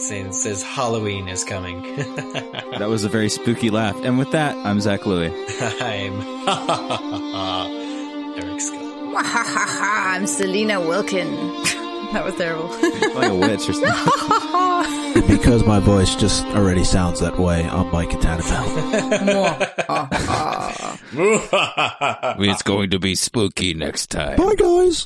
saying 0.00 0.32
says 0.32 0.62
Halloween 0.62 1.28
is 1.28 1.44
coming. 1.44 1.82
That 2.80 2.88
was 2.88 3.04
a 3.04 3.10
very 3.10 3.28
spooky 3.28 3.68
laugh. 3.68 3.94
And 4.02 4.18
with 4.18 4.32
that, 4.32 4.56
I'm 4.56 4.80
Zach 4.80 5.04
Louie. 5.04 5.26
I'm 5.60 6.22
Eric 8.38 8.60
Scott. 8.62 8.89
I'm 9.16 10.26
Selena 10.26 10.80
Wilkin. 10.80 11.34
that 12.12 12.24
was 12.24 12.34
terrible. 12.36 12.68
Like 13.14 13.30
a 13.30 13.34
witch 13.34 13.68
or 13.68 13.72
something. 13.72 15.26
because 15.28 15.64
my 15.64 15.80
voice 15.80 16.14
just 16.14 16.44
already 16.46 16.84
sounds 16.84 17.20
that 17.20 17.38
way, 17.38 17.64
I'm 17.64 17.90
Mike 17.90 18.10
Catanabel. 18.10 18.60
it's 22.38 22.62
going 22.62 22.90
to 22.90 22.98
be 22.98 23.14
spooky 23.14 23.74
next 23.74 24.08
time. 24.10 24.36
Bye, 24.36 24.54
guys. 24.56 25.04